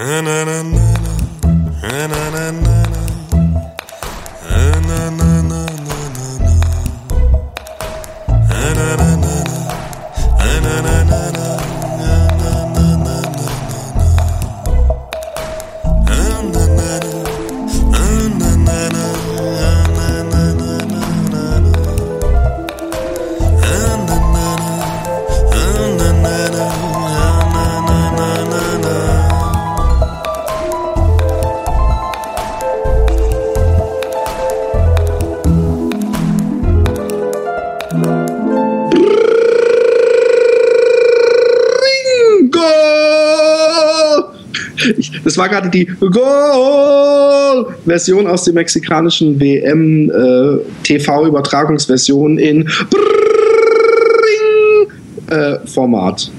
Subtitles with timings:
[0.00, 0.39] Das
[45.40, 52.68] war gerade die Goal-Version aus dem mexikanischen WM-TV-Übertragungsversion äh, in
[55.30, 56.30] äh, Format.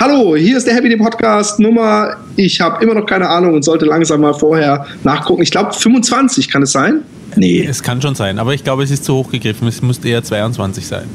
[0.00, 3.64] Hallo, hier ist der Happy Day Podcast Nummer, ich habe immer noch keine Ahnung und
[3.64, 5.42] sollte langsam mal vorher nachgucken.
[5.42, 7.02] Ich glaube 25, kann es sein?
[7.34, 7.66] Nee.
[7.68, 9.66] Es kann schon sein, aber ich glaube, es ist zu hoch gegriffen.
[9.66, 11.08] Es muss eher 22 sein.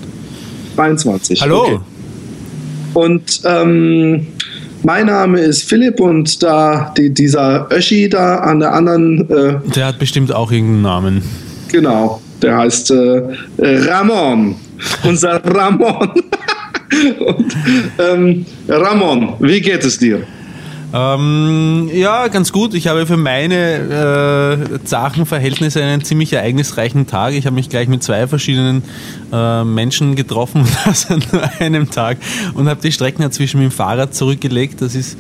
[0.76, 1.42] 22.
[1.42, 1.62] Hallo.
[1.62, 1.80] Okay.
[2.94, 4.28] Und ähm,
[4.86, 9.30] mein Name ist Philipp und da die, dieser Öschi da an der anderen.
[9.30, 11.22] Äh, der hat bestimmt auch irgendeinen Namen.
[11.72, 13.22] Genau, der heißt äh,
[13.58, 14.56] Ramon.
[15.04, 16.12] Unser Ramon.
[17.20, 17.56] und,
[17.98, 20.24] ähm, Ramon, wie geht es dir?
[20.96, 22.74] Ähm, ja, ganz gut.
[22.74, 27.34] Ich habe für meine äh, Zachenverhältnisse einen ziemlich ereignisreichen Tag.
[27.34, 28.82] Ich habe mich gleich mit zwei verschiedenen
[29.34, 30.66] äh, Menschen getroffen
[31.10, 31.22] an
[31.60, 32.18] einem Tag
[32.54, 34.82] und habe die Strecken dazwischen mit dem Fahrrad zurückgelegt.
[34.82, 35.18] Das ist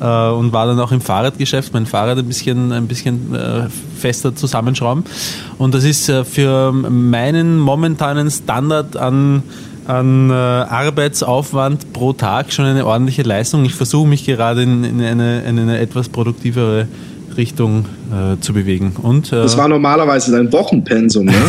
[0.00, 3.68] äh, und war dann auch im Fahrradgeschäft, mein Fahrrad ein bisschen, ein bisschen äh,
[3.98, 5.04] fester zusammenschrauben.
[5.58, 9.42] Und das ist äh, für meinen momentanen Standard an
[9.88, 13.64] an äh, Arbeitsaufwand pro Tag schon eine ordentliche Leistung.
[13.64, 16.86] Ich versuche mich gerade in, in, eine, in eine etwas produktivere
[17.36, 18.92] Richtung äh, zu bewegen.
[19.00, 21.32] Und, äh, das war normalerweise dein Wochenpensum, ne?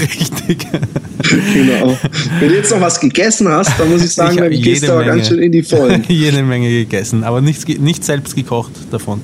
[0.00, 0.66] Richtig.
[1.54, 1.96] genau.
[2.40, 4.92] Wenn du jetzt noch was gegessen hast, dann muss ich sagen, ich dann gehst du
[4.92, 6.02] aber ganz schön in die Vollen.
[6.08, 9.20] jede Menge gegessen, aber nichts, nicht selbst gekocht davon.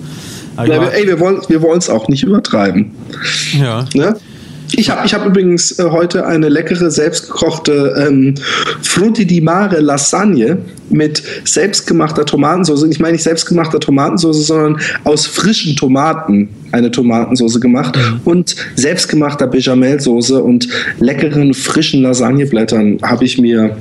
[0.57, 2.93] Ja, ey, wir wollen es auch nicht übertreiben.
[3.59, 3.87] Ja.
[3.95, 4.17] Ne?
[4.77, 8.35] Ich habe ich hab übrigens äh, heute eine leckere, selbstgekochte ähm,
[8.83, 10.59] Frutti di Mare Lasagne
[10.91, 12.85] mit selbstgemachter Tomatensauce.
[12.85, 18.21] Ich meine nicht selbstgemachter Tomatensauce, sondern aus frischen Tomaten eine Tomatensauce gemacht mhm.
[18.25, 20.69] und selbstgemachter Bechamelsoße und
[20.99, 23.77] leckeren, frischen Lasagneblättern habe ich mir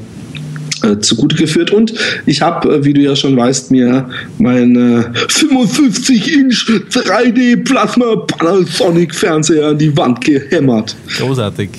[0.83, 1.71] äh, zugute geführt.
[1.71, 1.94] Und
[2.25, 9.13] ich habe, äh, wie du ja schon weißt, mir meine 55 Inch 3D Plasma Panasonic
[9.16, 10.95] Fernseher an die Wand gehämmert.
[11.17, 11.69] Großartig.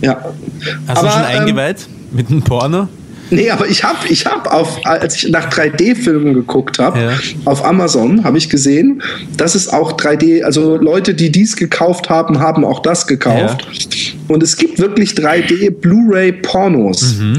[0.00, 0.24] Ja.
[0.86, 2.88] Hast aber, du schon ähm, eingeweiht ähm, mit einem Porno?
[3.32, 7.10] Nee, aber ich habe, ich habe auf, als ich nach 3D-Filmen geguckt habe, ja.
[7.46, 9.02] auf Amazon, habe ich gesehen,
[9.38, 13.66] dass es auch 3D, also Leute, die dies gekauft haben, haben auch das gekauft.
[13.72, 14.12] Ja.
[14.28, 17.16] Und es gibt wirklich 3D Blu-ray-Pornos.
[17.18, 17.38] Mhm.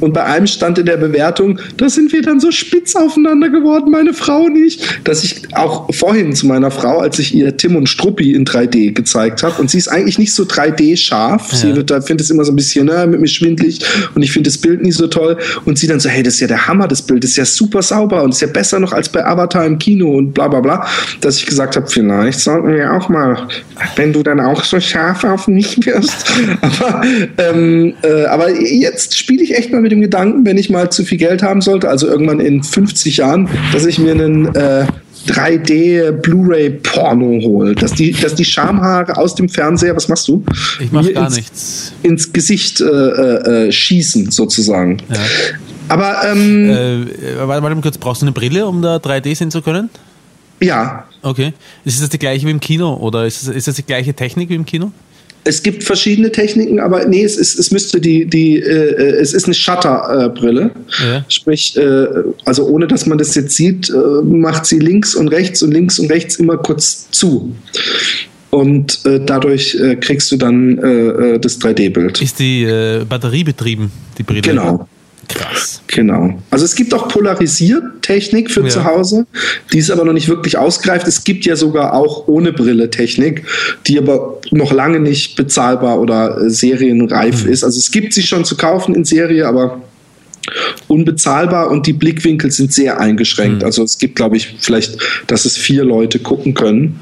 [0.00, 3.90] Und bei einem stand in der Bewertung, da sind wir dann so spitz aufeinander geworden,
[3.90, 7.76] meine Frau und ich, dass ich auch vorhin zu meiner Frau, als ich ihr Tim
[7.76, 11.58] und Struppi in 3D gezeigt habe, und sie ist eigentlich nicht so 3D scharf, ja.
[11.58, 13.80] sie wird da findet es immer so ein bisschen ne, mit mir schwindlig
[14.14, 16.40] und ich finde das Bild nicht so toll und sie dann so, hey, das ist
[16.40, 19.08] ja der Hammer, das Bild ist ja super sauber und ist ja besser noch als
[19.08, 20.86] bei Avatar im Kino und bla bla bla,
[21.20, 23.46] dass ich gesagt habe, vielleicht sollten wir auch mal,
[23.96, 26.26] wenn du dann auch so scharf auf mich wirst,
[26.60, 27.02] aber,
[27.38, 31.04] ähm, äh, aber jetzt spiele ich echt mal mit dem Gedanken, wenn ich mal zu
[31.04, 34.86] viel Geld haben sollte, also irgendwann in 50 Jahren, dass ich mir einen äh,
[35.28, 40.44] 3D Blu-ray Porno hole, dass die, dass die Schamhaare aus dem Fernseher, was machst du?
[40.80, 41.92] Ich mach gar ins, nichts.
[42.02, 44.98] Ins Gesicht äh, äh, schießen sozusagen.
[45.08, 45.20] Ja.
[45.88, 49.62] Aber ähm, äh, warte mal kurz, brauchst du eine Brille, um da 3D sehen zu
[49.62, 49.90] können?
[50.60, 51.04] Ja.
[51.22, 51.52] Okay.
[51.84, 54.48] Ist das die gleiche wie im Kino oder ist das, ist das die gleiche Technik
[54.48, 54.92] wie im Kino?
[55.44, 59.44] Es gibt verschiedene Techniken, aber nee, es, ist, es müsste die, die äh, es ist
[59.44, 60.70] eine Shutterbrille.
[61.02, 61.24] Äh, ja.
[61.28, 62.06] Sprich, äh,
[62.46, 63.92] also ohne dass man das jetzt sieht, äh,
[64.24, 67.54] macht sie links und rechts und links und rechts immer kurz zu.
[68.50, 70.76] Und äh, dadurch äh, kriegst du dann
[71.40, 72.22] das 3D-Bild.
[72.22, 72.66] Ist die
[73.08, 74.42] batteriebetrieben, die Brille?
[74.42, 74.88] Genau.
[75.28, 75.82] Krass.
[75.86, 76.40] Genau.
[76.50, 78.68] Also es gibt auch Polarisiertechnik für ja.
[78.68, 79.26] zu Hause,
[79.72, 81.06] die ist aber noch nicht wirklich ausgereift.
[81.06, 83.46] Es gibt ja sogar auch ohne Brille Technik,
[83.86, 87.52] die aber noch lange nicht bezahlbar oder äh, serienreif mhm.
[87.52, 87.64] ist.
[87.64, 89.80] Also es gibt sie schon zu kaufen in Serie, aber
[90.88, 93.60] unbezahlbar und die Blickwinkel sind sehr eingeschränkt.
[93.60, 93.64] Mhm.
[93.64, 97.00] Also es gibt, glaube ich, vielleicht, dass es vier Leute gucken können.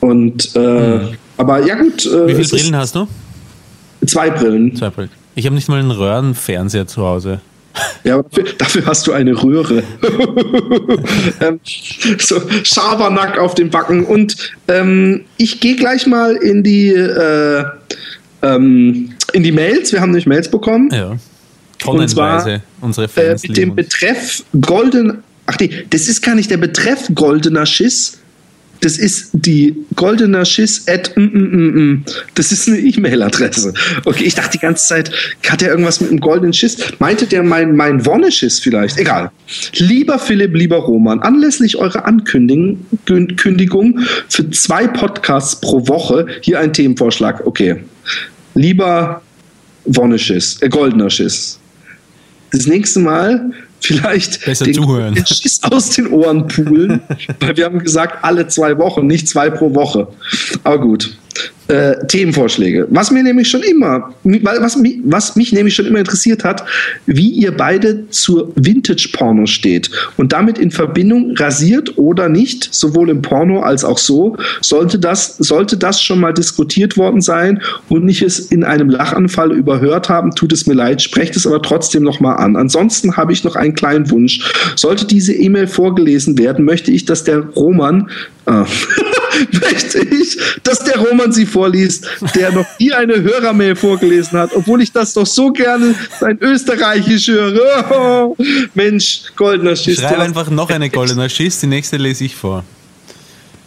[0.00, 1.08] Und äh, mhm.
[1.36, 2.06] aber ja gut.
[2.06, 3.08] Äh, Wie viele Brillen hast du?
[4.06, 4.74] Zwei Brillen.
[4.76, 5.10] Zwei Brillen.
[5.34, 7.40] Ich habe nicht mal einen Röhrenfernseher zu Hause.
[8.04, 9.82] Ja, dafür, dafür hast du eine Röhre.
[11.40, 11.60] ähm,
[12.18, 14.04] so Schabernack auf dem Backen.
[14.04, 14.36] Und
[14.68, 17.64] ähm, ich gehe gleich mal in die, äh,
[18.42, 19.92] ähm, in die Mails.
[19.92, 20.90] Wir haben nämlich Mails bekommen.
[20.92, 21.16] Ja.
[21.84, 25.22] Und zwar unsere Fans äh, mit dem Betreff Golden.
[25.46, 28.18] Ach nee, das ist gar nicht der Betreff goldener Schiss,
[28.80, 32.04] das ist die goldener Schiss at mm, mm, mm, mm.
[32.34, 33.74] Das ist eine E-Mail-Adresse.
[34.04, 35.10] Okay, ich dachte die ganze Zeit,
[35.48, 36.76] hat er irgendwas mit einem goldenen Schiss?
[36.98, 38.98] Meinte der mein, mein Wonneschiss vielleicht?
[38.98, 39.30] Egal.
[39.74, 47.46] Lieber Philipp, lieber Roman, anlässlich eurer Ankündigung für zwei Podcasts pro Woche hier ein Themenvorschlag.
[47.46, 47.76] Okay.
[48.54, 49.22] Lieber
[49.84, 51.58] Wonneschiss, äh, goldener Schiss.
[52.50, 55.14] Das nächste Mal vielleicht Besser den, zuhören.
[55.14, 57.00] den Schiss aus den Ohren pulen,
[57.40, 60.08] weil wir haben gesagt, alle zwei Wochen, nicht zwei pro Woche.
[60.64, 61.16] Aber gut
[61.68, 62.86] äh, Themenvorschläge.
[62.90, 66.64] Was mir nämlich schon immer, was, was mich nämlich schon immer interessiert hat,
[67.06, 73.22] wie ihr beide zur Vintage-Porno steht und damit in Verbindung rasiert oder nicht, sowohl im
[73.22, 78.22] Porno als auch so, sollte das, sollte das schon mal diskutiert worden sein und nicht
[78.22, 82.38] es in einem Lachanfall überhört haben, tut es mir leid, sprecht es aber trotzdem nochmal
[82.38, 82.56] an.
[82.56, 84.40] Ansonsten habe ich noch einen kleinen Wunsch.
[84.76, 88.08] Sollte diese E-Mail vorgelesen werden, möchte ich, dass der Roman
[88.46, 88.64] äh,
[89.52, 94.82] möchte ich, dass der Roman sie vorliest, der noch nie eine Hörermail vorgelesen hat, obwohl
[94.82, 97.90] ich das doch so gerne sein Österreichisch höre.
[97.90, 98.36] Oh,
[98.74, 100.00] Mensch, goldener Schiss.
[100.00, 102.64] Schreib einfach noch eine goldener Schiss, die nächste lese ich vor.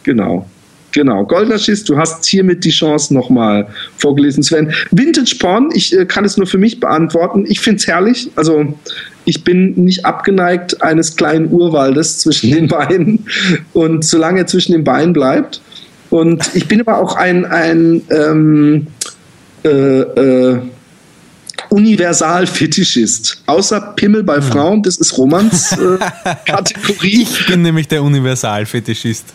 [0.03, 0.47] Genau.
[0.93, 3.67] Genau, Goldener Schiss, du hast hiermit die Chance, nochmal
[3.97, 4.73] vorgelesen zu werden.
[4.91, 7.45] Vintage Porn, ich äh, kann es nur für mich beantworten.
[7.47, 8.29] Ich finde es herrlich.
[8.35, 8.77] Also,
[9.25, 13.25] ich bin nicht abgeneigt eines kleinen Urwaldes zwischen den Beinen.
[13.73, 15.61] Und solange er zwischen den Beinen bleibt.
[16.09, 18.87] Und ich bin aber auch ein, ein ähm,
[19.63, 20.59] äh, äh,
[21.71, 23.43] Universalfetischist.
[23.45, 25.97] Außer Pimmel bei Frauen, das ist Romans äh,
[26.45, 27.23] Kategorie.
[27.23, 29.25] Ich bin nämlich der Universalfetischist.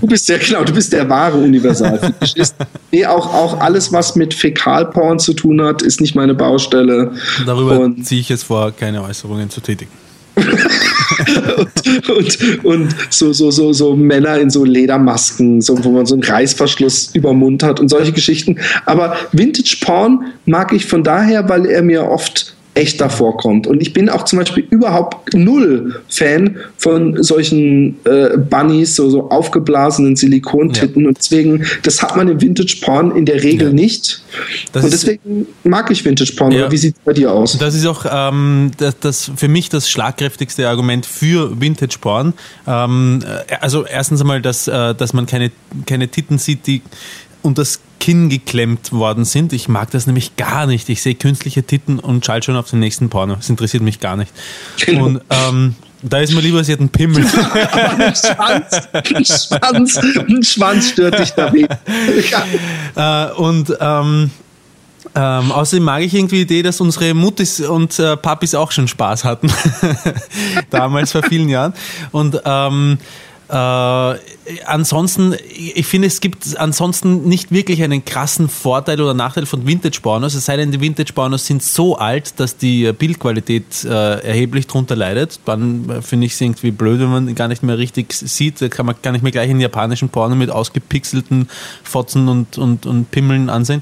[0.00, 2.54] du bist der, genau, du bist der wahre Universalfetischist.
[2.92, 7.12] nee, auch, auch alles, was mit Fäkalporn zu tun hat, ist nicht meine Baustelle.
[7.44, 9.90] Darüber ziehe ich jetzt vor, keine Äußerungen zu tätigen
[10.38, 16.14] und, und, und, so, so, so, so Männer in so Ledermasken, so, wo man so
[16.14, 18.58] einen Reißverschluss über Mund hat und solche Geschichten.
[18.86, 23.66] Aber Vintage Porn mag ich von daher, weil er mir oft echter vorkommt.
[23.66, 29.30] Und ich bin auch zum Beispiel überhaupt null Fan von solchen äh, Bunnies, so, so
[29.30, 31.02] aufgeblasenen Silikontitten.
[31.02, 31.08] Ja.
[31.08, 33.74] Und deswegen, das hat man im Vintage Porn in der Regel ja.
[33.74, 34.22] nicht.
[34.72, 36.52] Das und deswegen mag ich Vintage Porn.
[36.52, 36.70] Ja.
[36.70, 37.58] Wie sieht es bei dir aus?
[37.58, 42.32] Das ist auch ähm, das, das, für mich das schlagkräftigste Argument für Vintage Porn.
[42.66, 45.50] Ähm, äh, also erstens einmal, dass, äh, dass man keine,
[45.86, 46.82] keine Titten sieht, die
[47.42, 49.52] und das Kinn geklemmt worden sind.
[49.52, 50.88] Ich mag das nämlich gar nicht.
[50.88, 53.36] Ich sehe künstliche Titten und schalte schon auf den nächsten Porno.
[53.36, 54.32] Das interessiert mich gar nicht.
[54.84, 55.04] Genau.
[55.04, 57.24] Und ähm, da ist mir lieber, sie hat einen Pimmel.
[57.72, 61.66] Aber ein Schwanz, ein Schwanz, ein Schwanz stört dich da weh.
[62.94, 64.30] äh, und ähm,
[65.14, 68.86] ähm, außerdem mag ich irgendwie die Idee, dass unsere Muttis und äh, Papis auch schon
[68.88, 69.50] Spaß hatten.
[70.70, 71.74] Damals vor vielen Jahren.
[72.12, 72.98] Und ähm,
[73.48, 73.54] äh,
[74.66, 80.34] ansonsten, ich finde, es gibt ansonsten nicht wirklich einen krassen Vorteil oder Nachteil von Vintage-Pornos,
[80.34, 85.40] es sei denn, die Vintage-Pornos sind so alt, dass die Bildqualität äh, erheblich drunter leidet.
[85.46, 88.60] Dann äh, finde ich es irgendwie blöd, wenn man gar nicht mehr richtig sieht.
[88.60, 91.48] Da kann man gar nicht mehr gleich in japanischen Porno mit ausgepixelten
[91.82, 93.80] Fotzen und, und, und Pimmeln ansehen.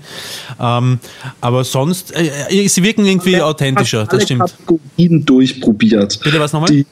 [0.61, 1.00] Ähm,
[1.40, 4.43] aber sonst, äh, äh sie wirken irgendwie authentischer, das stimmt.
[4.43, 6.21] Kategorien durchprobiert.
[6.23, 6.71] Bitte was nochmal?
[6.71, 6.87] Die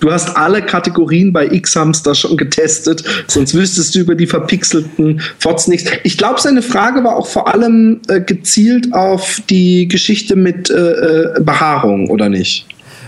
[0.00, 5.68] Du hast alle Kategorien bei X-Hamster schon getestet, sonst wüsstest du über die verpixelten Fots
[5.68, 5.90] nichts.
[6.04, 10.74] Ich glaube, seine Frage war auch vor allem äh, gezielt auf die Geschichte mit äh,
[10.74, 12.66] äh Behaarung, oder nicht?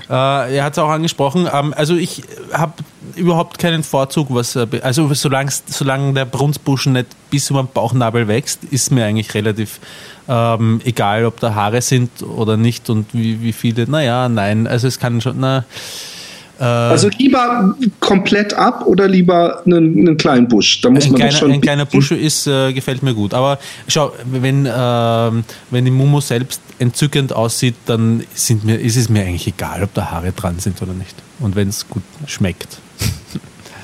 [0.08, 1.48] Äh, er hat es auch angesprochen.
[1.52, 2.72] Ähm, also ich habe
[3.14, 8.28] überhaupt keinen Vorzug, was äh, also solange, solange der Brunstbuschen nicht bis über den Bauchnabel
[8.28, 9.80] wächst, ist mir eigentlich relativ
[10.28, 13.88] ähm, egal, ob da Haare sind oder nicht und wie, wie viele.
[13.88, 15.40] Naja, nein, also es kann schon.
[15.40, 15.64] Na,
[16.58, 20.80] äh, also lieber komplett ab oder lieber einen, einen kleinen Busch?
[20.80, 23.34] Da muss ein man kleiner, schon ein kleiner Busch ist, äh, gefällt mir gut.
[23.34, 24.70] Aber schau, wenn, äh,
[25.70, 29.94] wenn die Mumu selbst entzückend aussieht, dann sind mir, ist es mir eigentlich egal, ob
[29.94, 31.14] da Haare dran sind oder nicht.
[31.40, 32.78] Und wenn es gut schmeckt.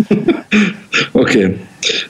[1.12, 1.58] okay.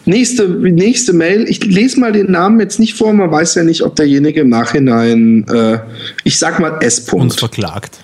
[0.04, 1.48] Nächste, nächste Mail.
[1.48, 3.12] Ich lese mal den Namen jetzt nicht vor.
[3.12, 5.78] Man weiß ja nicht, ob derjenige im Nachhinein, äh,
[6.22, 7.00] ich sag mal S.
[7.10, 8.03] Uns verklagt.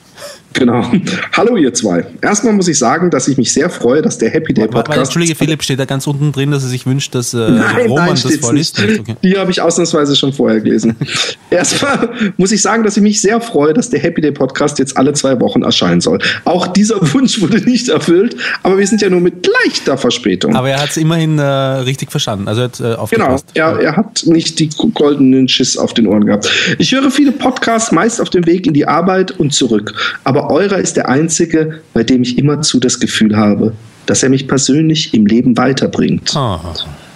[0.53, 0.85] Genau.
[1.33, 2.05] Hallo ihr zwei.
[2.23, 4.99] Erstmal muss ich sagen, dass ich mich sehr freue, dass der Happy Day Podcast.
[4.99, 8.07] Entschuldige, Philipp, steht da ganz unten drin, dass er sich wünscht, dass äh, nein, Roman
[8.07, 8.81] nein, das vorliest?
[8.81, 9.15] Okay.
[9.23, 10.97] Die habe ich ausnahmsweise schon vorher gelesen.
[11.51, 14.97] Erstmal muss ich sagen, dass ich mich sehr freue, dass der Happy Day Podcast jetzt
[14.97, 16.19] alle zwei Wochen erscheinen soll.
[16.45, 20.57] Auch dieser Wunsch wurde nicht erfüllt, aber wir sind ja nur mit leichter Verspätung.
[20.57, 22.49] Aber er hat es immerhin äh, richtig verstanden.
[22.49, 26.27] Also er hat, äh, genau, er, er hat nicht die goldenen Schiss auf den Ohren
[26.27, 26.51] gehabt.
[26.79, 29.95] Ich höre viele Podcasts meist auf dem Weg in die Arbeit und zurück.
[30.25, 33.75] Aber aber eurer ist der einzige, bei dem ich immerzu das Gefühl habe,
[34.07, 36.35] dass er mich persönlich im Leben weiterbringt.
[36.35, 36.59] Oh,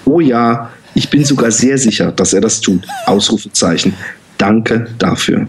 [0.04, 2.86] oh ja, ich bin sogar sehr sicher, dass er das tut.
[3.06, 3.94] Ausrufezeichen.
[4.38, 5.46] Danke dafür.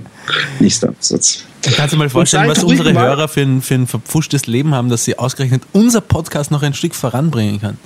[0.60, 1.44] Nächster Absatz.
[1.62, 4.89] Kannst du dir mal vorstellen, was unsere Hörer für ein, für ein verpfuschtes Leben haben,
[4.89, 7.77] dass sie ausgerechnet unser Podcast noch ein Stück voranbringen kann?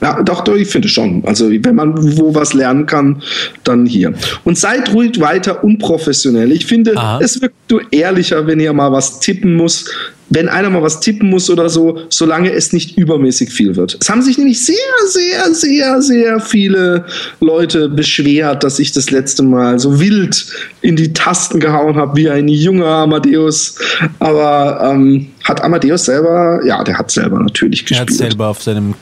[0.00, 1.24] Ja, doch, doch, ich finde schon.
[1.24, 3.22] Also, wenn man wo was lernen kann,
[3.64, 4.12] dann hier.
[4.44, 6.52] Und seid ruhig weiter unprofessionell.
[6.52, 7.20] Ich finde, Aha.
[7.22, 9.86] es wirkt du ehrlicher, wenn ihr mal was tippen muss,
[10.28, 13.96] wenn einer mal was tippen muss oder so, solange es nicht übermäßig viel wird.
[14.00, 14.76] Es haben sich nämlich sehr,
[15.06, 17.06] sehr, sehr, sehr viele
[17.40, 20.46] Leute beschwert, dass ich das letzte Mal so wild
[20.82, 23.76] in die Tasten gehauen habe, wie ein junger Amadeus.
[24.18, 28.10] Aber ähm, hat Amadeus selber, ja, der hat selber natürlich gespielt.
[28.10, 28.94] Er hat selber auf seinem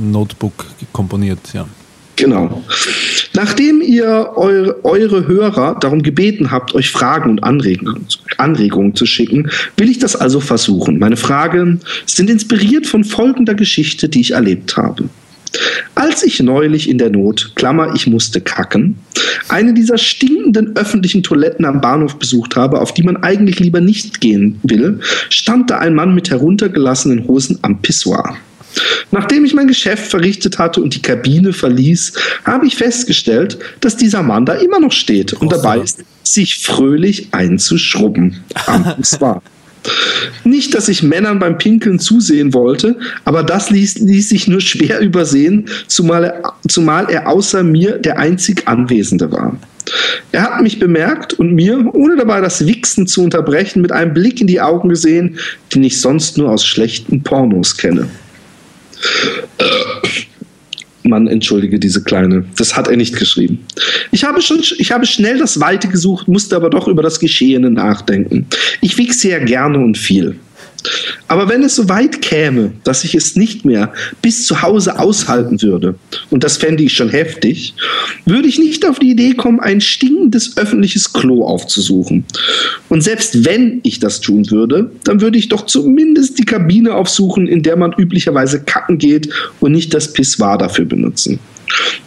[0.00, 1.66] Notebook komponiert, ja.
[2.16, 2.62] Genau.
[3.32, 9.50] Nachdem ihr eure, eure, Hörer darum gebeten habt, euch Fragen und Anregungen, Anregungen zu schicken,
[9.76, 10.98] will ich das also versuchen.
[10.98, 15.08] Meine Fragen sind inspiriert von folgender Geschichte, die ich erlebt habe.
[15.94, 18.96] Als ich neulich in der Not, Klammer, ich musste kacken,
[19.48, 24.20] eine dieser stinkenden öffentlichen Toiletten am Bahnhof besucht habe, auf die man eigentlich lieber nicht
[24.20, 28.36] gehen will, stand da ein Mann mit heruntergelassenen Hosen am Pissoir.
[29.10, 32.12] Nachdem ich mein Geschäft verrichtet hatte und die Kabine verließ,
[32.44, 37.28] habe ich festgestellt, dass dieser Mann da immer noch steht und dabei ist, sich fröhlich
[37.32, 38.44] einzuschrubben.
[39.20, 39.42] war.
[40.44, 45.00] Nicht, dass ich Männern beim Pinkeln zusehen wollte, aber das ließ, ließ sich nur schwer
[45.00, 49.56] übersehen, zumal er, zumal er außer mir der einzig Anwesende war.
[50.32, 54.40] Er hat mich bemerkt und mir, ohne dabei das Wichsen zu unterbrechen, mit einem Blick
[54.40, 55.38] in die Augen gesehen,
[55.74, 58.08] den ich sonst nur aus schlechten Pornos kenne.
[61.02, 62.44] Man entschuldige diese kleine.
[62.58, 63.64] Das hat er nicht geschrieben.
[64.12, 67.70] Ich habe, schon, ich habe schnell das Weite gesucht, musste aber doch über das Geschehene
[67.70, 68.46] nachdenken.
[68.80, 70.36] Ich wieg sehr gerne und viel.
[71.28, 75.62] Aber wenn es so weit käme, dass ich es nicht mehr bis zu Hause aushalten
[75.62, 75.94] würde,
[76.30, 77.74] und das fände ich schon heftig,
[78.24, 82.24] würde ich nicht auf die Idee kommen, ein stinkendes öffentliches Klo aufzusuchen.
[82.88, 87.46] Und selbst wenn ich das tun würde, dann würde ich doch zumindest die Kabine aufsuchen,
[87.46, 89.28] in der man üblicherweise kacken geht
[89.60, 91.38] und nicht das Pissoir dafür benutzen.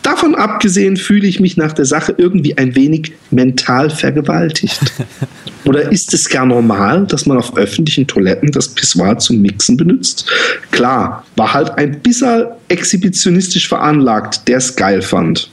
[0.01, 4.79] Davon abgesehen fühle ich mich nach der Sache irgendwie ein wenig mental vergewaltigt.
[5.65, 10.29] Oder ist es gar normal, dass man auf öffentlichen Toiletten das Pissoir zum Mixen benutzt?
[10.71, 15.49] Klar, war halt ein bisschen exhibitionistisch veranlagt, der es geil fand.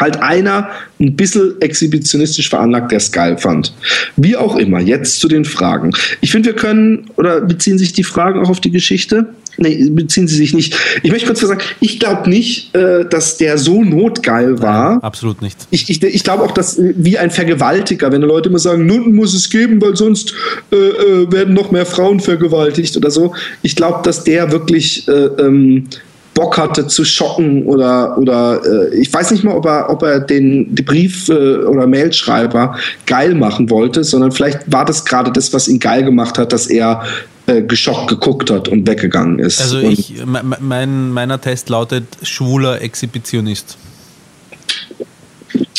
[0.00, 3.74] Halt einer ein bisschen exhibitionistisch veranlagt, der es geil fand.
[4.16, 5.92] Wie auch immer, jetzt zu den Fragen.
[6.20, 9.26] Ich finde, wir können, oder beziehen sich die Fragen auch auf die Geschichte?
[9.60, 10.76] Nee, beziehen sie sich nicht.
[11.02, 14.90] Ich möchte kurz sagen, ich glaube nicht, äh, dass der so notgeil war.
[14.90, 15.66] Nein, absolut nicht.
[15.70, 19.16] Ich, ich, ich glaube auch, dass äh, wie ein Vergewaltiger, wenn Leute immer sagen, Nutten
[19.16, 20.32] muss es geben, weil sonst
[20.70, 23.34] äh, äh, werden noch mehr Frauen vergewaltigt oder so.
[23.62, 25.88] Ich glaube, dass der wirklich äh, ähm,
[26.34, 30.20] Bock hatte zu schocken oder, oder äh, ich weiß nicht mal, ob er, ob er
[30.20, 35.52] den, den Brief- äh, oder Mailschreiber geil machen wollte, sondern vielleicht war das gerade das,
[35.52, 37.02] was ihn geil gemacht hat, dass er
[37.48, 39.60] äh, geschockt geguckt hat und weggegangen ist.
[39.60, 43.78] Also ich, mein, meiner Test lautet schwuler Exhibitionist.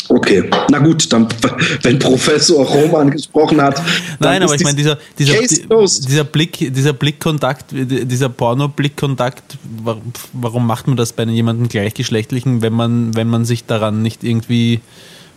[0.08, 1.28] Okay, na gut, dann,
[1.82, 3.80] wenn Professor Roman gesprochen hat.
[4.18, 9.56] Nein, aber ich meine, dieser, dieser, dieser, Blick, dieser Blickkontakt, dieser Porno-Blickkontakt,
[10.32, 14.80] warum macht man das bei jemandem gleichgeschlechtlichen, wenn man, wenn man sich daran nicht irgendwie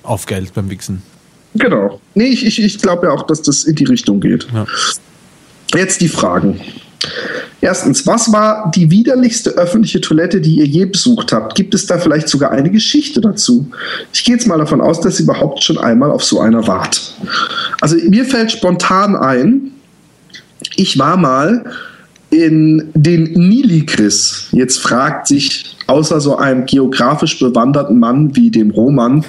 [0.01, 1.03] aufgeilt beim Wichsen?
[1.53, 2.01] Genau.
[2.15, 4.47] Nee, ich, ich, ich glaube ja auch, dass das in die Richtung geht.
[4.51, 4.65] Ja.
[5.75, 6.59] Jetzt die Fragen.
[7.61, 11.55] Erstens, was war die widerlichste öffentliche Toilette, die ihr je besucht habt?
[11.55, 13.67] Gibt es da vielleicht sogar eine Geschichte dazu?
[14.11, 17.15] Ich gehe jetzt mal davon aus, dass ihr überhaupt schon einmal auf so einer wart.
[17.79, 19.71] Also mir fällt spontan ein,
[20.75, 21.63] ich war mal
[22.29, 24.47] in den Niligris.
[24.51, 29.23] Jetzt fragt sich außer so einem geografisch bewanderten Mann wie dem Roman,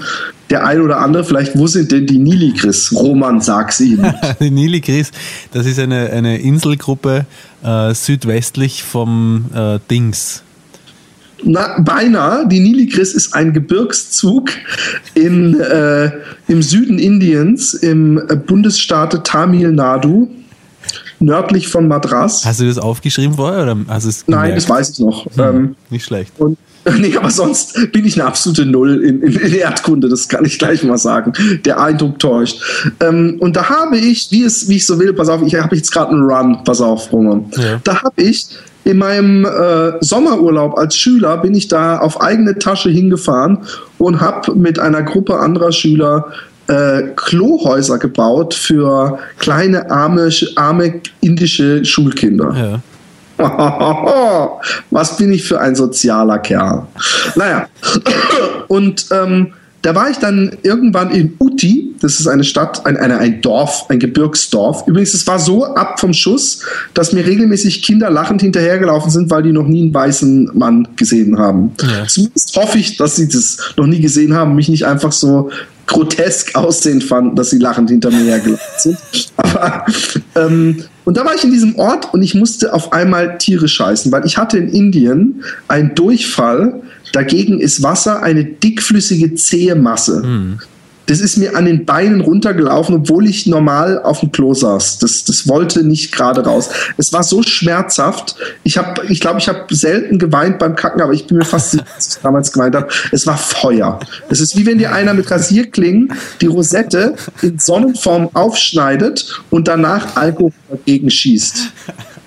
[0.51, 2.93] der ein oder andere vielleicht, wo sind denn die Niligris?
[2.95, 3.99] Roman, sag sie.
[4.41, 5.11] die Niligris,
[5.53, 7.27] das ist eine, eine Inselgruppe
[7.63, 10.43] äh, südwestlich vom äh, Dings.
[11.43, 12.49] Na, beinahe.
[12.49, 14.51] Die Niligris ist ein Gebirgszug
[15.15, 16.11] in, äh,
[16.49, 20.29] im Süden Indiens, im Bundesstaat Tamil Nadu.
[21.21, 22.45] nördlich von Madras.
[22.45, 23.63] Hast du das aufgeschrieben vorher?
[23.63, 25.27] Oder hast es Nein, das weiß ich noch.
[25.37, 26.33] Hm, ähm, nicht schlecht.
[26.39, 26.59] Und
[26.99, 30.59] Nee, aber sonst bin ich eine absolute Null in, in, in, Erdkunde, das kann ich
[30.59, 31.33] gleich mal sagen.
[31.65, 32.61] Der Eindruck täuscht.
[33.01, 35.77] Ähm, und da habe ich, wie, es, wie ich so will, pass auf, ich habe
[35.77, 37.47] jetzt gerade einen Run, pass auf, Roman.
[37.57, 37.81] Ja.
[37.83, 38.49] Da habe ich
[38.85, 43.59] in meinem äh, Sommerurlaub als Schüler, bin ich da auf eigene Tasche hingefahren
[43.99, 46.27] und habe mit einer Gruppe anderer Schüler
[46.67, 52.55] äh, Klohäuser gebaut für kleine arme, arme indische Schulkinder.
[52.55, 52.81] Ja.
[54.91, 56.87] Was bin ich für ein sozialer Kerl.
[57.35, 57.67] Naja,
[58.69, 59.53] und ähm,
[59.85, 63.85] da war ich dann irgendwann in Uti, das ist eine Stadt, ein, eine, ein Dorf,
[63.91, 64.85] ein Gebirgsdorf.
[64.87, 66.61] Übrigens, es war so ab vom Schuss,
[66.95, 71.39] dass mir regelmäßig Kinder lachend hinterhergelaufen sind, weil die noch nie einen weißen Mann gesehen
[71.39, 71.73] haben.
[71.83, 72.07] Ja.
[72.07, 75.51] Zumindest hoffe ich, dass sie das noch nie gesehen haben, mich nicht einfach so
[75.87, 78.99] grotesk aussehen fanden, dass sie lachend hinter mir hergelaufen sind.
[79.37, 79.85] Aber,
[80.35, 84.11] ähm, und da war ich in diesem Ort und ich musste auf einmal Tiere scheißen,
[84.11, 86.81] weil ich hatte in Indien einen Durchfall.
[87.15, 90.23] Dagegen ist Wasser eine dickflüssige, zähe Masse.
[90.23, 90.59] Mhm
[91.07, 94.99] das ist mir an den Beinen runtergelaufen, obwohl ich normal auf dem Klo saß.
[94.99, 96.71] Das, das wollte nicht gerade raus.
[96.97, 98.37] Es war so schmerzhaft.
[98.63, 101.73] Ich habe, ich glaube, ich habe selten geweint beim Kacken, aber ich bin mir fast
[101.73, 102.89] sicher, dass ich damals geweint habe.
[103.13, 104.01] Es war Feuer.
[104.29, 110.17] Es ist wie wenn dir einer mit Rasierklingen die Rosette in Sonnenform aufschneidet und danach
[110.17, 111.73] Alkohol dagegen schießt.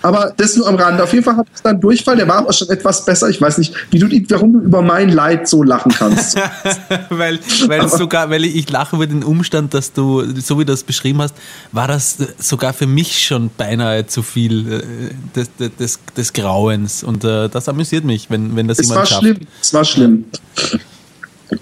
[0.07, 1.03] Aber das nur am Rande.
[1.03, 3.29] Auf jeden Fall hatte ich dann Durchfall, der war aber schon etwas besser.
[3.29, 6.37] Ich weiß nicht, wie du, warum du über mein Leid so lachen kannst.
[7.09, 10.83] weil, weil, sogar, weil ich lache über den Umstand, dass du, so wie du das
[10.83, 11.35] beschrieben hast,
[11.73, 17.03] war das sogar für mich schon beinahe zu viel äh, des, des, des Grauens.
[17.03, 19.21] Und äh, das amüsiert mich, wenn, wenn das es jemand war schafft.
[19.23, 19.37] Schlimm.
[19.61, 20.25] Es war schlimm.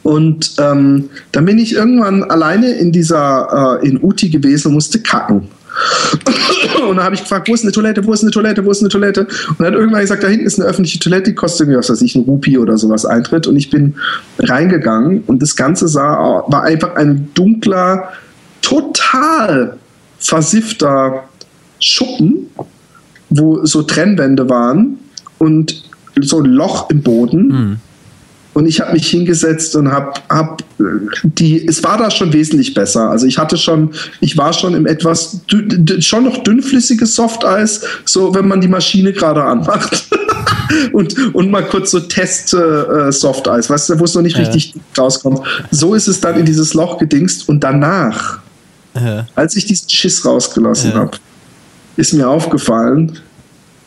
[0.04, 5.00] Und ähm, dann bin ich irgendwann alleine in dieser, äh, in Uti gewesen und musste
[5.00, 5.48] kacken.
[6.88, 8.82] Und dann habe ich gefragt, wo ist eine Toilette, wo ist eine Toilette, wo ist
[8.82, 9.22] eine Toilette?
[9.22, 11.90] Und dann hat irgendwann gesagt, da hinten ist eine öffentliche Toilette, die kostet mir, was
[11.90, 13.48] weiß ich, ein Rupi oder sowas Eintritt.
[13.48, 13.96] Und ich bin
[14.40, 18.10] reingegangen und das Ganze sah, war einfach ein dunkler,
[18.62, 19.78] total
[20.20, 21.24] versiffter
[21.80, 22.48] Schuppen,
[23.30, 24.98] wo so Trennwände waren
[25.38, 25.84] und
[26.22, 27.48] so ein Loch im Boden.
[27.48, 27.78] Mhm.
[28.56, 30.64] Und ich habe mich hingesetzt und habe hab
[31.24, 33.10] die, es war da schon wesentlich besser.
[33.10, 33.92] Also ich hatte schon,
[34.22, 35.42] ich war schon im etwas,
[36.00, 40.08] schon noch dünnflüssiges Softeis, so wenn man die Maschine gerade anmacht.
[40.94, 44.46] und, und mal kurz so Test äh, Softeis, weißt du, wo es noch nicht ja.
[44.46, 45.42] richtig rauskommt.
[45.72, 48.40] So ist es dann in dieses Loch gedingst und danach,
[48.94, 49.28] ja.
[49.36, 51.00] als ich diesen Schiss rausgelassen ja.
[51.00, 51.18] habe,
[51.98, 53.20] ist mir aufgefallen,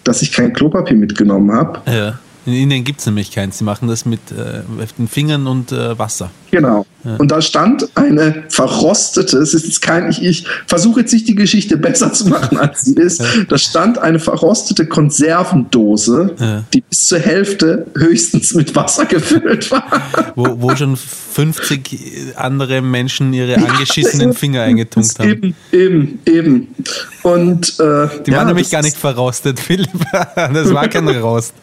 [0.04, 1.81] dass ich kein Klopapier mitgenommen habe.
[1.90, 3.58] Ja in Indien gibt es nämlich keins.
[3.58, 4.62] Sie machen das mit äh,
[4.98, 6.30] den Fingern und äh, Wasser.
[6.50, 6.87] Genau.
[7.04, 7.16] Ja.
[7.16, 11.34] Und da stand eine verrostete, es ist jetzt kein, ich, ich versuche jetzt nicht die
[11.34, 13.20] Geschichte besser zu machen, als sie ist.
[13.20, 13.26] Ja.
[13.48, 16.64] Da stand eine verrostete Konservendose, ja.
[16.72, 19.84] die bis zur Hälfte höchstens mit Wasser gefüllt war.
[20.34, 25.28] Wo, wo schon 50 andere Menschen ihre angeschissenen Finger eingetunkt haben.
[25.28, 26.74] Eben, eben, eben.
[27.22, 29.90] Und, äh, die waren nämlich gar nicht verrostet, Philipp.
[30.34, 31.54] Das war kein Rost.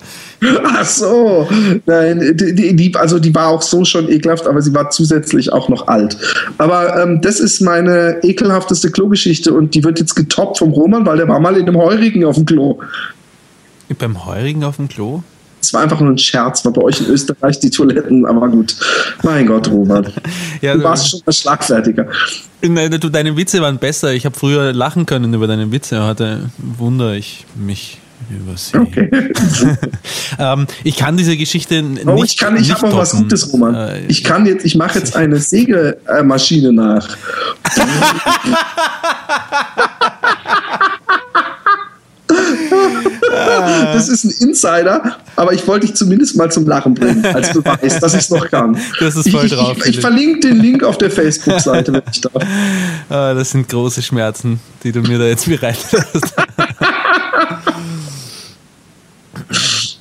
[0.78, 1.48] Ach so,
[1.86, 5.70] nein, die, die, also die war auch so schon ekelhaft, aber sie war zusätzlich auch
[5.70, 6.18] noch alt.
[6.58, 11.18] Aber ähm, das ist meine ekelhafteste Klogeschichte und die wird jetzt getoppt vom Roman, weil
[11.18, 12.80] der war mal in einem Heurigen auf dem Klo.
[13.98, 15.24] Beim Heurigen auf dem Klo?
[15.62, 18.76] Es war einfach nur ein Scherz, war bei euch in Österreich die Toiletten, aber gut.
[19.24, 20.12] Mein Gott, Robert.
[20.62, 22.08] ja, du warst schon ein Schlagfertiger.
[22.62, 24.14] Nein, du, deine Witze waren besser.
[24.14, 26.06] Ich habe früher lachen können über deine Witze.
[26.06, 28.82] Heute wundere ich mich übersehen.
[28.82, 29.10] Okay.
[30.40, 32.08] ähm, ich kann diese Geschichte nicht.
[32.08, 33.76] Oh, ich kann, ich habe noch was Gutes, Roman.
[33.76, 37.18] Äh, ich kann jetzt, ich mache jetzt eine Sägemaschine nach.
[43.94, 48.00] das ist ein Insider, aber ich wollte dich zumindest mal zum Lachen bringen, als Beweis,
[48.00, 48.78] dass ich es noch kann.
[49.00, 49.78] Das ist voll ich, drauf.
[49.80, 52.34] Ich, ich, verlinke den Link auf der Facebook-Seite, wenn ich darf.
[53.08, 56.34] Ah, das sind große Schmerzen, die du mir da jetzt bereitet hast.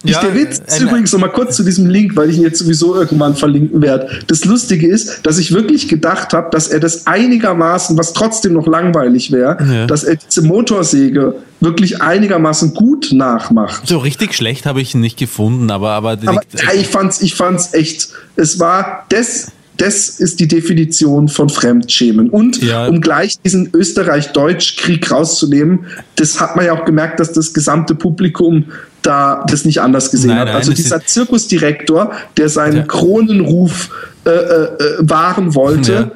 [0.04, 2.42] Ja, der Witz ist äh, übrigens noch mal kurz zu diesem Link, weil ich ihn
[2.42, 4.08] jetzt sowieso irgendwann verlinken werde.
[4.26, 8.66] Das Lustige ist, dass ich wirklich gedacht habe, dass er das einigermaßen, was trotzdem noch
[8.66, 9.86] langweilig wäre, ja.
[9.86, 13.86] dass er diese Motorsäge wirklich einigermaßen gut nachmacht.
[13.86, 17.34] So richtig schlecht habe ich ihn nicht gefunden, aber aber, aber ja, ich fand's ich
[17.34, 18.08] fand's echt.
[18.36, 22.30] Es war das das ist die Definition von Fremdschämen.
[22.30, 22.86] Und ja.
[22.86, 28.66] um gleich diesen Österreich-Deutsch-Krieg rauszunehmen, das hat man ja auch gemerkt, dass das gesamte Publikum
[29.02, 30.46] da das nicht anders gesehen nein, hat.
[30.46, 32.82] Nein, also dieser Zirkusdirektor, der seinen ja.
[32.84, 33.90] Kronenruf
[34.24, 36.10] äh, äh, wahren wollte, ja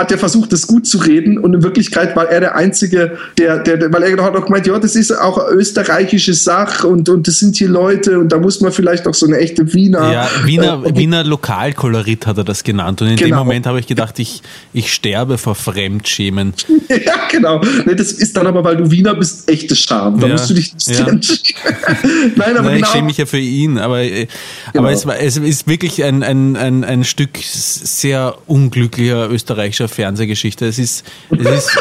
[0.00, 3.58] hat er versucht, das gut zu reden und in Wirklichkeit war er der Einzige, der,
[3.58, 7.28] der, weil er hat auch gemeint, ja, das ist auch eine österreichische Sache und, und
[7.28, 10.10] das sind hier Leute und da muss man vielleicht auch so eine echte Wiener.
[10.10, 13.28] Ja, Wiener, äh, Wiener Lokalkolorit hat er das genannt und in genau.
[13.28, 16.54] dem Moment habe ich gedacht, ich, ich sterbe vor Fremdschämen.
[16.88, 17.60] ja, genau.
[17.84, 20.18] Nee, das ist dann aber, weil du Wiener bist, echte Scham.
[20.18, 21.06] Da ja, musst du dich ja.
[21.06, 22.86] Nein, aber Nein, genau.
[22.86, 24.26] Ich schäme mich ja für ihn, aber, äh,
[24.72, 24.84] genau.
[24.84, 30.66] aber es, war, es ist wirklich ein, ein, ein, ein Stück sehr unglücklicher österreichischer Fernsehgeschichte.
[30.66, 31.78] Es ist, es ist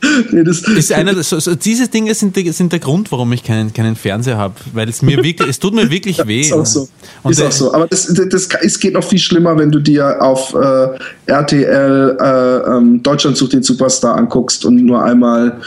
[0.32, 3.72] nee, das ist einer, so, so, diese Dinge sind, sind der Grund, warum ich keinen,
[3.72, 6.40] keinen Fernseher habe, weil es mir wirklich, es tut mir wirklich weh.
[6.40, 6.88] Ist auch so.
[7.22, 7.72] Und ist auch so.
[7.74, 10.88] Aber das, das, es geht noch viel schlimmer, wenn du dir auf äh,
[11.26, 15.60] RTL äh, ähm, Deutschland sucht den Superstar anguckst und nur einmal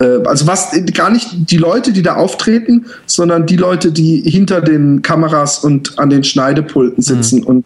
[0.00, 4.60] äh, also was gar nicht die Leute, die da auftreten, sondern die Leute, die hinter
[4.60, 7.46] den Kameras und an den Schneidepulten sitzen mhm.
[7.46, 7.64] und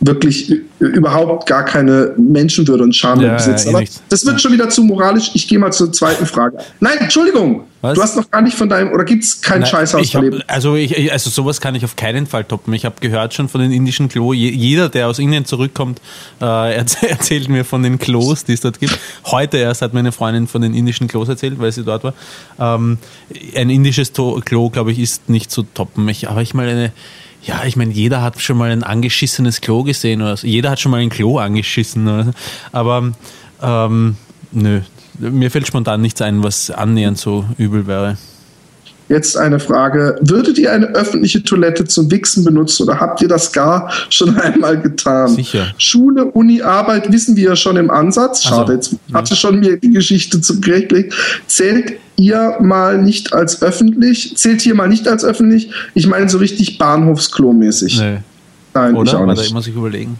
[0.00, 3.72] wirklich überhaupt gar keine Menschenwürde und Scham ja, besitzen.
[3.72, 5.30] Ja, eh das wird schon wieder zu moralisch.
[5.34, 6.58] Ich gehe mal zur zweiten Frage.
[6.80, 7.64] Nein, Entschuldigung.
[7.82, 7.94] Was?
[7.94, 10.44] Du hast noch gar nicht von deinem, oder gibt es kein Scheißhaus erlebt?
[10.46, 12.72] Also, ich, also sowas kann ich auf keinen Fall toppen.
[12.74, 16.00] Ich habe gehört schon von den indischen Klo, jeder, der aus Indien zurückkommt,
[16.40, 18.96] äh, erzählt mir von den Klos, die es dort gibt.
[19.26, 22.14] Heute erst hat meine Freundin von den indischen Klos erzählt, weil sie dort war.
[22.60, 22.98] Ähm,
[23.56, 26.08] ein indisches Klo, glaube ich, ist nicht zu toppen.
[26.08, 26.92] Ich, aber ich mal eine,
[27.44, 30.46] ja, ich meine, jeder hat schon mal ein angeschissenes Klo gesehen oder so.
[30.46, 32.06] Jeder hat schon mal ein Klo angeschissen.
[32.06, 32.30] Oder so.
[32.70, 33.12] Aber
[33.60, 34.16] ähm,
[34.52, 34.80] nö,
[35.18, 38.16] mir fällt spontan nichts ein, was annähernd so übel wäre.
[39.08, 40.18] Jetzt eine Frage.
[40.20, 44.80] Würdet ihr eine öffentliche Toilette zum Wichsen benutzen oder habt ihr das gar schon einmal
[44.80, 45.28] getan?
[45.28, 45.66] Sicher.
[45.78, 48.44] Schule, Uni, Arbeit wissen wir ja schon im Ansatz.
[48.44, 49.14] Schade, also, jetzt ja.
[49.14, 51.14] hatte schon mir die Geschichte zum Gericht gelegt.
[51.46, 54.36] Zählt ihr mal nicht als öffentlich?
[54.36, 55.70] Zählt hier mal nicht als öffentlich?
[55.94, 58.00] Ich meine so richtig Bahnhofsklo-mäßig.
[58.00, 58.18] Nee.
[58.74, 59.10] Nein, Oder?
[59.10, 59.28] ich auch nicht.
[59.28, 60.18] Warte, ich muss ich überlegen.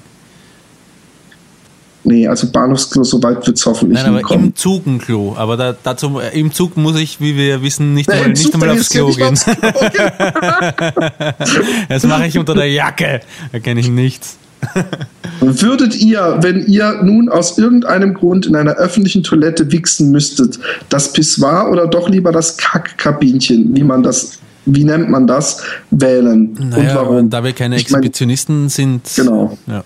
[2.04, 4.46] Nee, also Bahnhofsklo, so weit wird es hoffentlich Nein, aber kommen.
[4.46, 5.34] im Zug ein Klo.
[5.36, 8.88] Aber da, dazu, im Zug muss ich, wie wir wissen, nicht, einmal, nicht einmal aufs
[8.88, 9.38] Klo gehen.
[11.88, 13.20] das mache ich unter der Jacke.
[13.52, 14.36] Da kenne ich nichts.
[15.40, 21.12] Würdet ihr, wenn ihr nun aus irgendeinem Grund in einer öffentlichen Toilette wichsen müsstet, das
[21.12, 26.52] Pissoir oder doch lieber das Kackkabinchen, wie man das wie nennt man das, wählen?
[26.56, 27.30] Naja, und warum?
[27.30, 29.10] Da wir keine Exhibitionisten ich mein, sind.
[29.16, 29.58] Genau.
[29.66, 29.82] Ja.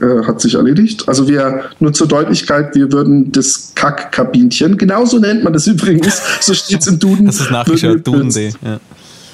[0.00, 1.08] Äh, hat sich erledigt.
[1.08, 6.54] Also wir, nur zur Deutlichkeit, wir würden das Kackkabinchen, genauso nennt man das übrigens, so
[6.54, 7.26] steht es im Duden.
[7.26, 8.52] Das ist nachgeschaut, Duden.de.
[8.62, 8.80] Ja.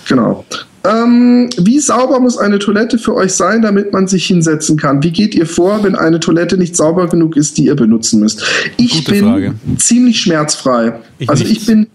[0.09, 0.44] Genau.
[0.85, 5.02] Ähm, wie sauber muss eine Toilette für euch sein, damit man sich hinsetzen kann?
[5.02, 8.44] Wie geht ihr vor, wenn eine Toilette nicht sauber genug ist, die ihr benutzen müsst?
[8.76, 9.55] Ich Gute bin Frage.
[9.79, 11.00] ziemlich schmerzfrei.
[11.18, 11.59] Ich also nicht.
[11.61, 11.88] ich bin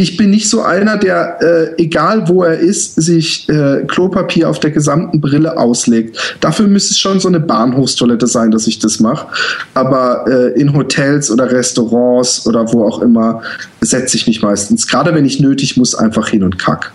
[0.00, 4.58] ich bin nicht so einer, der, äh, egal wo er ist, sich äh, Klopapier auf
[4.58, 6.38] der gesamten Brille auslegt.
[6.40, 9.26] Dafür müsste es schon so eine Bahnhofstoilette sein, dass ich das mache.
[9.74, 13.42] Aber äh, in Hotels oder Restaurants oder wo auch immer
[13.82, 14.86] setze ich mich meistens.
[14.86, 16.92] Gerade wenn ich nötig muss, einfach hin und kack.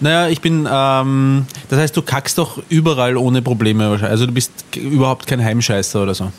[0.00, 4.10] Naja, ich bin, ähm, das heißt, du kackst doch überall ohne Probleme wahrscheinlich.
[4.10, 6.32] Also du bist überhaupt kein Heimscheißer oder so.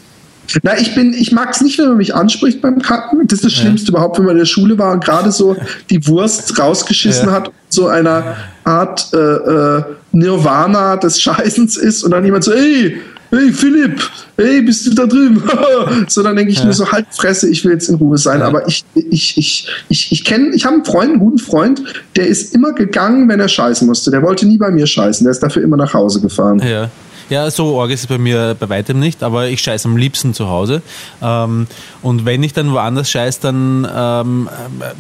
[0.63, 3.27] Na, ich bin, ich mag es nicht, wenn man mich anspricht beim Kacken.
[3.27, 3.97] Das ist das Schlimmste ja.
[3.97, 5.55] überhaupt, wenn man in der Schule war und gerade so
[5.89, 7.33] die Wurst rausgeschissen ja.
[7.33, 12.99] hat, so einer Art äh, äh, Nirvana des Scheißens ist und dann jemand so, ey,
[13.31, 14.01] hey Philipp,
[14.37, 15.43] hey, bist du da drüben?
[16.07, 16.65] so, dann denke ich ja.
[16.65, 18.39] mir so, halt Fresse, ich will jetzt in Ruhe sein.
[18.39, 18.47] Ja.
[18.47, 21.83] Aber ich, ich, ich, ich, ich kenne, ich habe einen Freund, einen guten Freund,
[22.15, 24.11] der ist immer gegangen, wenn er scheißen musste.
[24.11, 26.59] Der wollte nie bei mir scheißen, der ist dafür immer nach Hause gefahren.
[26.59, 26.89] Ja.
[27.29, 30.33] Ja, so arg ist es bei mir bei weitem nicht, aber ich scheiße am liebsten
[30.33, 30.81] zu Hause.
[31.21, 31.67] Ähm,
[32.01, 34.49] und wenn ich dann woanders scheiße, dann ähm,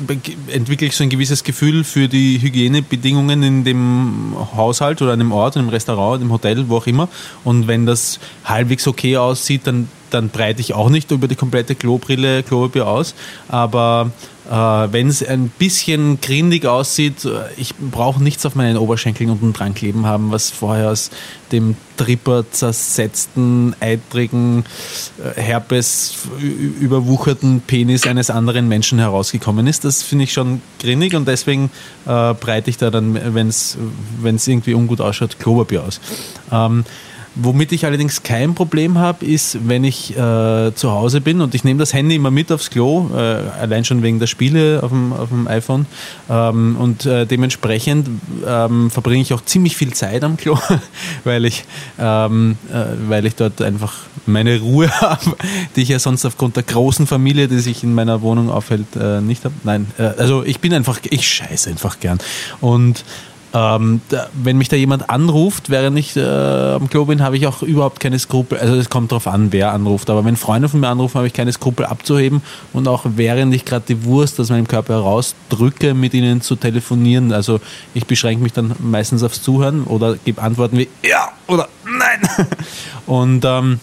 [0.07, 5.19] äh, entwickle ich so ein gewisses Gefühl für die Hygienebedingungen in dem Haushalt oder an
[5.19, 7.09] dem Ort, in dem Restaurant, im Hotel, wo auch immer.
[7.43, 11.73] Und wenn das halbwegs okay aussieht, dann, dann breite ich auch nicht über die komplette
[11.73, 13.15] Klobrille Klopapier aus.
[13.47, 14.11] Aber
[14.49, 19.53] äh, Wenn es ein bisschen grindig aussieht, äh, ich brauche nichts auf meinen Oberschenkeln unten
[19.53, 21.11] dran kleben haben, was vorher aus
[21.51, 24.65] dem Tripper zersetzten, eitrigen,
[25.23, 29.85] äh, Herpes überwucherten Penis eines anderen Menschen herausgekommen ist.
[29.85, 31.69] Das finde ich schon grindig und deswegen
[32.07, 33.77] äh, breite ich da dann, wenn es
[34.47, 35.99] irgendwie ungut ausschaut, Klopapier aus.
[36.51, 36.85] Ähm,
[37.41, 41.63] Womit ich allerdings kein Problem habe, ist, wenn ich äh, zu Hause bin und ich
[41.63, 45.13] nehme das Handy immer mit aufs Klo, äh, allein schon wegen der Spiele auf dem,
[45.13, 45.85] auf dem iPhone.
[46.29, 48.09] Ähm, und äh, dementsprechend
[48.45, 50.57] ähm, verbringe ich auch ziemlich viel Zeit am Klo,
[51.23, 51.63] weil, ich,
[51.97, 53.93] ähm, äh, weil ich dort einfach
[54.25, 55.35] meine Ruhe habe,
[55.75, 59.21] die ich ja sonst aufgrund der großen Familie, die sich in meiner Wohnung aufhält, äh,
[59.21, 59.55] nicht habe.
[59.63, 62.19] Nein, äh, also ich bin einfach, ich scheiße einfach gern.
[62.59, 63.03] Und
[63.53, 67.47] ähm, da, wenn mich da jemand anruft, während ich äh, am Klo bin, habe ich
[67.47, 68.59] auch überhaupt keine Skrupel.
[68.59, 70.09] Also es kommt darauf an, wer anruft.
[70.09, 72.41] Aber wenn Freunde von mir anrufen, habe ich keine Skrupel abzuheben
[72.73, 77.31] und auch während ich gerade die Wurst aus meinem Körper herausdrücke, mit ihnen zu telefonieren.
[77.33, 77.59] Also
[77.95, 82.47] ich beschränke mich dann meistens aufs Zuhören oder gebe Antworten wie ja oder nein.
[83.07, 83.79] Und ähm,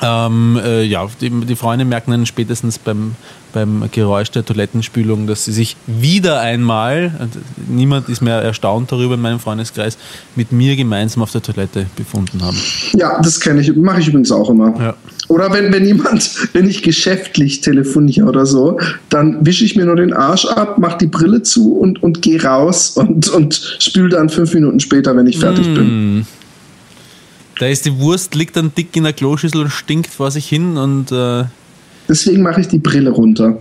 [0.00, 3.16] ähm, äh, ja, die, die Freunde merken dann spätestens beim,
[3.54, 7.28] beim Geräusch der Toilettenspülung, dass sie sich wieder einmal,
[7.68, 9.96] niemand ist mehr erstaunt darüber in meinem Freundeskreis,
[10.34, 12.58] mit mir gemeinsam auf der Toilette befunden haben.
[12.92, 14.74] Ja, das kenne ich, mache ich übrigens auch immer.
[14.78, 14.94] Ja.
[15.28, 19.96] Oder wenn, wenn jemand, wenn ich geschäftlich telefoniere oder so, dann wische ich mir nur
[19.96, 24.28] den Arsch ab, mache die Brille zu und, und gehe raus und, und spüle dann
[24.28, 25.74] fünf Minuten später, wenn ich fertig mm.
[25.74, 26.26] bin.
[27.58, 30.76] Da ist die Wurst, liegt dann dick in der Kloschüssel und stinkt vor sich hin
[30.76, 31.12] und.
[31.12, 31.44] Äh,
[32.08, 33.58] Deswegen mache ich die Brille runter.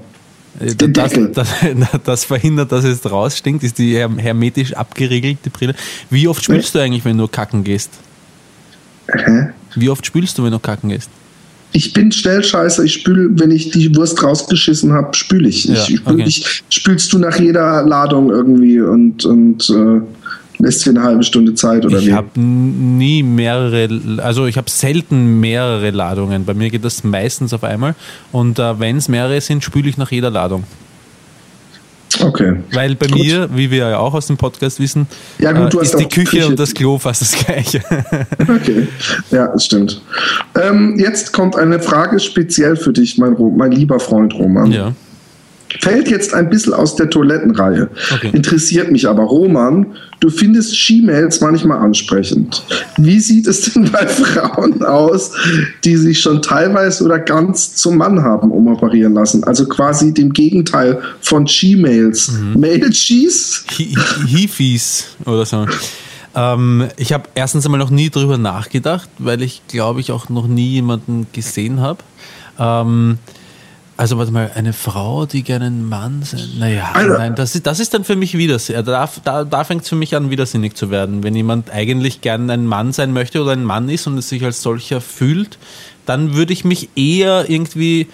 [0.59, 1.47] Äh, das, das,
[2.03, 5.75] das, verhindert, dass es rausstinkt, ist die hermetisch abgeriegelt, die Brille.
[6.09, 6.81] Wie oft spülst ja.
[6.81, 7.91] du eigentlich, wenn du kacken gehst?
[9.11, 9.49] Hä?
[9.75, 11.09] Wie oft spülst du, wenn du kacken gehst?
[11.75, 15.65] Ich bin Stellscheißer, ich spül, wenn ich die Wurst rausgeschissen habe, spül ich.
[15.65, 16.23] Ja, ich, spül, okay.
[16.27, 20.01] ich spülst du nach jeder Ladung irgendwie und, und äh,
[20.63, 22.09] lässt dir eine halbe Stunde Zeit oder ich wie?
[22.09, 26.45] Ich habe nie mehrere, also ich habe selten mehrere Ladungen.
[26.45, 27.95] Bei mir geht das meistens auf einmal.
[28.31, 30.63] Und äh, wenn es mehrere sind, spüle ich nach jeder Ladung.
[32.21, 32.57] Okay.
[32.71, 33.19] Weil bei gut.
[33.19, 35.07] mir, wie wir ja auch aus dem Podcast wissen,
[35.39, 37.81] ja, gut, äh, ist die Küche, Küche, und das Klo fast das gleiche.
[38.41, 38.87] okay,
[39.31, 40.01] ja, das stimmt.
[40.61, 44.71] Ähm, jetzt kommt eine Frage speziell für dich, mein, mein lieber Freund Roman.
[44.71, 44.93] Ja.
[45.81, 47.89] Fällt jetzt ein bisschen aus der Toilettenreihe.
[48.13, 48.31] Okay.
[48.33, 49.87] Interessiert mich aber, Roman,
[50.19, 52.63] du findest She-Mails manchmal ansprechend.
[52.97, 55.31] Wie sieht es denn bei Frauen aus,
[55.83, 59.43] die sich schon teilweise oder ganz zum Mann haben umoperieren lassen?
[59.43, 62.31] Also quasi dem Gegenteil von She-Mails.
[62.31, 62.59] Mhm.
[62.59, 63.63] Mail-Cheese?
[64.27, 65.65] Hifis oder so.
[66.35, 70.47] Ähm, ich habe erstens einmal noch nie drüber nachgedacht, weil ich glaube ich auch noch
[70.47, 71.99] nie jemanden gesehen habe.
[72.57, 73.19] Ähm,
[73.95, 76.59] also warte mal, eine Frau, die gerne einen Mann sind.
[76.59, 78.85] Naja, also, nein, das ist, das ist dann für mich widersinnig.
[78.85, 81.23] Da, da, da fängt es für mich an, widersinnig zu werden.
[81.23, 84.43] Wenn jemand eigentlich gerne ein Mann sein möchte oder ein Mann ist und es sich
[84.43, 85.57] als solcher fühlt,
[86.05, 88.07] dann würde ich mich eher irgendwie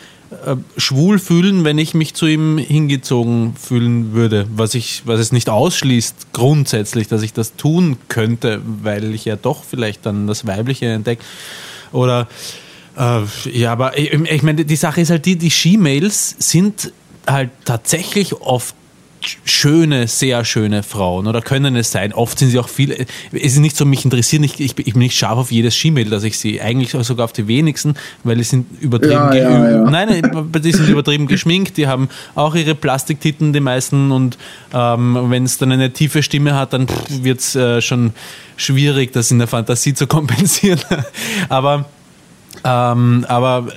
[0.45, 4.45] äh, schwul fühlen, wenn ich mich zu ihm hingezogen fühlen würde.
[4.53, 9.37] Was, ich, was es nicht ausschließt, grundsätzlich, dass ich das tun könnte, weil ich ja
[9.37, 11.23] doch vielleicht dann das Weibliche entdecke.
[11.91, 12.27] Oder
[12.99, 16.91] äh, ja, aber ich, ich meine, die Sache ist halt die, die Ski-Mails sind
[17.25, 18.75] halt tatsächlich oft
[19.43, 22.13] schöne, sehr schöne Frauen oder können es sein.
[22.13, 23.05] Oft sind sie auch viele.
[23.31, 26.09] Es ist nicht so, mich interessieren, ich, ich, ich bin nicht scharf auf jedes Skimail,
[26.09, 26.62] das ich sehe.
[26.62, 29.13] Eigentlich sogar auf die wenigsten, weil die sind übertrieben.
[29.13, 29.89] Ja, ja, ja.
[29.89, 34.12] Nein, die sind übertrieben geschminkt, die haben auch ihre Plastiktitten, die meisten.
[34.12, 34.38] Und
[34.73, 38.13] ähm, wenn es dann eine tiefe Stimme hat, dann wird es äh, schon
[38.55, 40.79] schwierig, das in der Fantasie zu kompensieren.
[41.49, 41.85] Aber
[42.63, 43.67] ähm, aber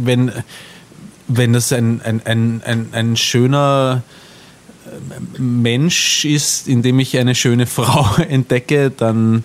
[0.00, 0.32] wenn,
[1.28, 4.02] wenn das ein, ein, ein, ein, ein schöner
[5.38, 9.44] Mensch ist, in dem ich eine schöne Frau entdecke, dann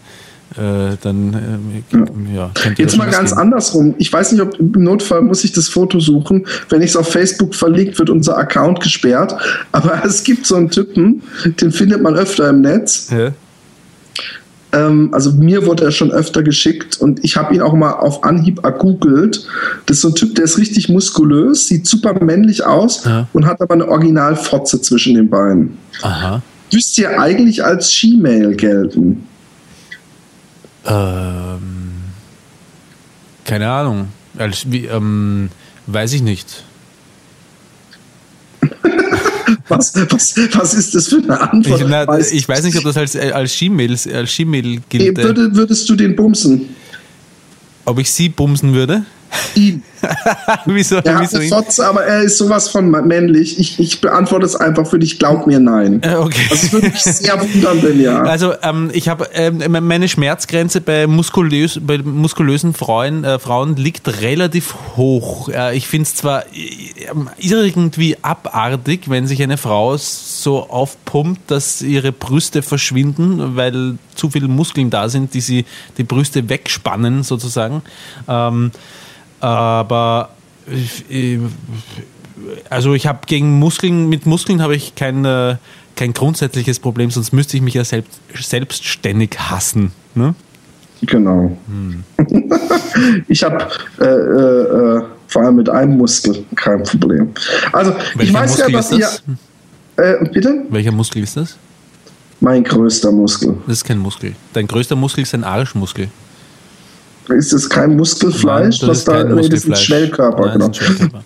[0.58, 2.52] äh, dann äh, ja.
[2.78, 3.40] Jetzt mal ganz gehen.
[3.40, 3.96] andersrum.
[3.98, 6.46] Ich weiß nicht, ob im Notfall muss ich das Foto suchen.
[6.70, 9.36] Wenn ich es auf Facebook verlinkt, wird unser Account gesperrt.
[9.72, 11.24] Aber es gibt so einen Typen,
[11.60, 13.10] den findet man öfter im Netz.
[13.10, 13.32] Ja.
[14.74, 18.24] Ähm, also mir wurde er schon öfter geschickt und ich habe ihn auch mal auf
[18.24, 19.48] Anhieb ergoogelt.
[19.86, 23.28] Das ist so ein Typ, der ist richtig muskulös, sieht super männlich aus ja.
[23.34, 25.78] und hat aber eine Originalfotze zwischen den Beinen.
[26.02, 26.42] Aha.
[26.72, 29.28] Müsste ja eigentlich als She-Mail gelten.
[30.86, 31.62] Ähm,
[33.46, 34.08] keine Ahnung.
[34.38, 35.50] Als, wie, ähm,
[35.86, 36.64] weiß ich nicht.
[39.70, 41.82] Was, was, was ist das für eine Antwort?
[41.82, 44.38] Ich, na, ich weiß nicht, ob das als, als Ski-Mail als
[44.90, 45.18] gilt.
[45.18, 46.76] Würde, würdest du den bumsen?
[47.86, 49.06] Ob ich sie bumsen würde?
[49.56, 49.84] Ihn.
[50.66, 53.60] wieso, er hat eine Fotze, aber er ist sowas von männlich.
[53.60, 55.20] Ich, ich beantworte es einfach für dich.
[55.20, 56.02] Glaub mir nein.
[56.04, 56.46] Äh, okay.
[56.50, 58.22] Das würde mich sehr wundern, wenn ja.
[58.24, 64.22] Also ähm, ich habe ähm, meine Schmerzgrenze bei, muskulös, bei muskulösen Frauen, äh, Frauen liegt
[64.22, 65.50] relativ hoch.
[65.50, 66.44] Äh, ich finde es zwar
[67.38, 74.48] irgendwie abartig, wenn sich eine Frau so aufpumpt, dass ihre Brüste verschwinden, weil zu viele
[74.48, 75.66] Muskeln da sind, die sie
[75.98, 77.82] die Brüste wegspannen sozusagen.
[78.28, 78.72] Ähm,
[79.44, 80.30] aber
[82.70, 85.58] also ich habe gegen Muskeln, mit Muskeln habe ich kein, äh,
[85.96, 89.92] kein grundsätzliches Problem, sonst müsste ich mich ja selbst, selbstständig hassen.
[90.16, 90.34] Ne?
[91.02, 91.58] Genau.
[91.68, 92.04] Hm.
[93.28, 93.68] ich habe
[94.00, 97.34] äh, äh, äh, vor allem mit einem Muskel kein Problem.
[97.74, 99.10] Also Welcher ich weiß Muskel ja, dass ihr.
[99.98, 100.64] Äh, bitte?
[100.70, 101.58] Welcher Muskel ist das?
[102.40, 103.58] Mein größter Muskel.
[103.68, 104.36] Das ist kein Muskel.
[104.54, 106.08] Dein größter Muskel ist ein Arschmuskel.
[107.30, 108.82] Ist das kein Muskelfleisch?
[108.82, 109.86] Nein, das ist kein nee, das ist ein Muskelfleisch.
[109.86, 110.70] Schnellkörper, Nein, genau.
[110.70, 111.24] ist ein Schnellkörper.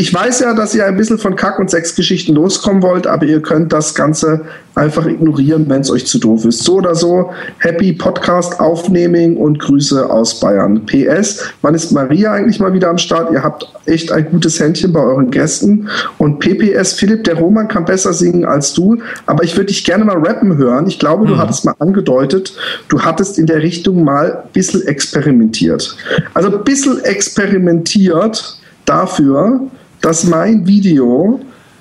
[0.00, 3.42] Ich weiß ja, dass ihr ein bisschen von Kack- und Sexgeschichten loskommen wollt, aber ihr
[3.42, 6.64] könnt das Ganze einfach ignorieren, wenn es euch zu doof ist.
[6.64, 10.86] So oder so, Happy Podcast Aufnehming und Grüße aus Bayern.
[10.86, 13.30] PS, wann ist Maria eigentlich mal wieder am Start?
[13.30, 15.90] Ihr habt echt ein gutes Händchen bei euren Gästen.
[16.16, 20.06] Und PPS, Philipp, der Roman kann besser singen als du, aber ich würde dich gerne
[20.06, 20.86] mal rappen hören.
[20.86, 22.56] Ich glaube, du hattest mal angedeutet,
[22.88, 25.94] du hattest in der Richtung mal ein bisschen experimentiert.
[26.32, 29.60] Also ein bisschen experimentiert dafür,
[30.00, 31.40] dass mein Video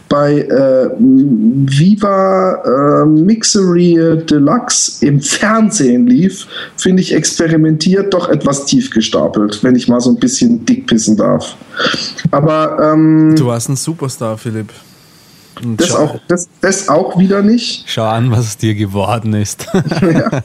[0.10, 8.90] bei äh, Viva äh, Mixery Deluxe im Fernsehen lief, finde ich experimentiert doch etwas tief
[8.90, 11.56] gestapelt, wenn ich mal so ein bisschen dick pissen darf.
[12.32, 14.74] Aber ähm, Du warst ein Superstar, Philipp.
[15.64, 17.84] Und das, schau, auch, das, das auch wieder nicht.
[17.86, 19.68] schau an, was es dir geworden ist.
[20.02, 20.42] ja,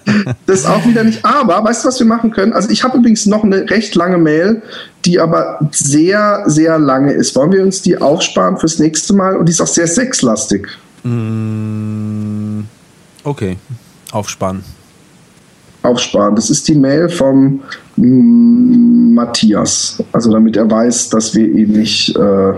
[0.47, 1.25] das auch wieder nicht.
[1.25, 2.53] Aber weißt du, was wir machen können?
[2.53, 4.63] Also ich habe übrigens noch eine recht lange Mail,
[5.05, 7.35] die aber sehr, sehr lange ist.
[7.37, 9.37] Wollen wir uns die aufsparen fürs nächste Mal?
[9.37, 10.67] Und die ist auch sehr sexlastig.
[11.03, 12.61] Mm,
[13.23, 13.57] okay,
[14.13, 14.65] aufspannen.
[15.83, 16.35] Aufsparen.
[16.35, 17.61] Das ist die Mail vom
[17.97, 20.03] mm, Matthias.
[20.13, 22.55] Also damit er weiß, dass wir ihn nicht äh,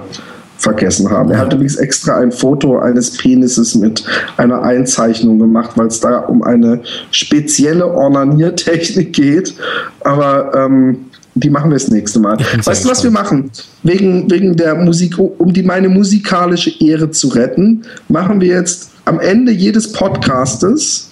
[0.59, 1.31] vergessen haben.
[1.31, 4.05] Er hat übrigens extra ein Foto eines Penises mit
[4.37, 9.55] einer Einzeichnung gemacht, weil es da um eine spezielle Ornaniertechnik geht.
[10.01, 11.06] Aber ähm,
[11.37, 12.39] die machen wir das nächste Mal.
[12.65, 13.51] Weißt du, was wir machen?
[13.83, 19.21] Wegen, wegen der Musik, um die meine musikalische Ehre zu retten, machen wir jetzt am
[19.21, 21.11] Ende jedes Podcastes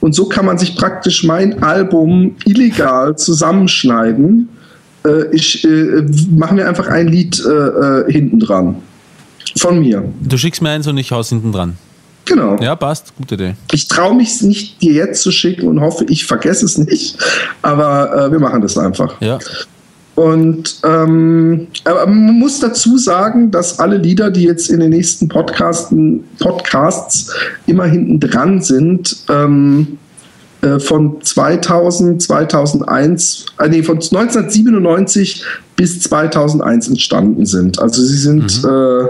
[0.00, 4.48] und so kann man sich praktisch mein Album illegal zusammenschneiden.
[5.06, 8.76] Äh, ich äh, machen wir einfach ein Lied äh, äh, hinten dran.
[9.58, 10.04] Von mir.
[10.20, 11.76] Du schickst mir eins und ich haus hinten dran.
[12.32, 12.56] Genau.
[12.60, 13.14] Ja, passt.
[13.16, 13.54] Gute Idee.
[13.72, 17.18] Ich traue mich nicht, dir jetzt zu schicken und hoffe, ich vergesse es nicht.
[17.60, 19.20] Aber äh, wir machen das einfach.
[19.20, 19.38] Ja.
[20.14, 25.28] Und ähm, aber man muss dazu sagen, dass alle Lieder, die jetzt in den nächsten
[25.28, 27.34] Podcasten, Podcasts
[27.66, 29.98] immer hinten dran sind, ähm,
[30.62, 35.44] äh, von 2000, 2001, äh, nee, von 1997
[35.76, 37.78] bis 2001 entstanden sind.
[37.78, 39.08] Also sie sind äh,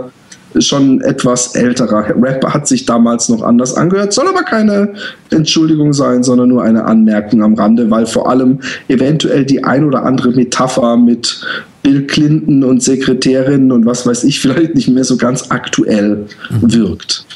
[0.59, 2.15] schon etwas älterer.
[2.21, 4.93] Rap hat sich damals noch anders angehört, soll aber keine
[5.31, 10.05] Entschuldigung sein, sondern nur eine Anmerkung am Rande, weil vor allem eventuell die ein oder
[10.05, 11.41] andere Metapher mit
[11.83, 16.27] Bill Clinton und Sekretärin und was weiß ich vielleicht nicht mehr so ganz aktuell
[16.61, 17.27] wirkt.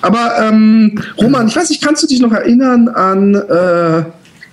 [0.00, 4.04] Aber ähm, Roman, ich weiß nicht, kannst du dich noch erinnern an äh,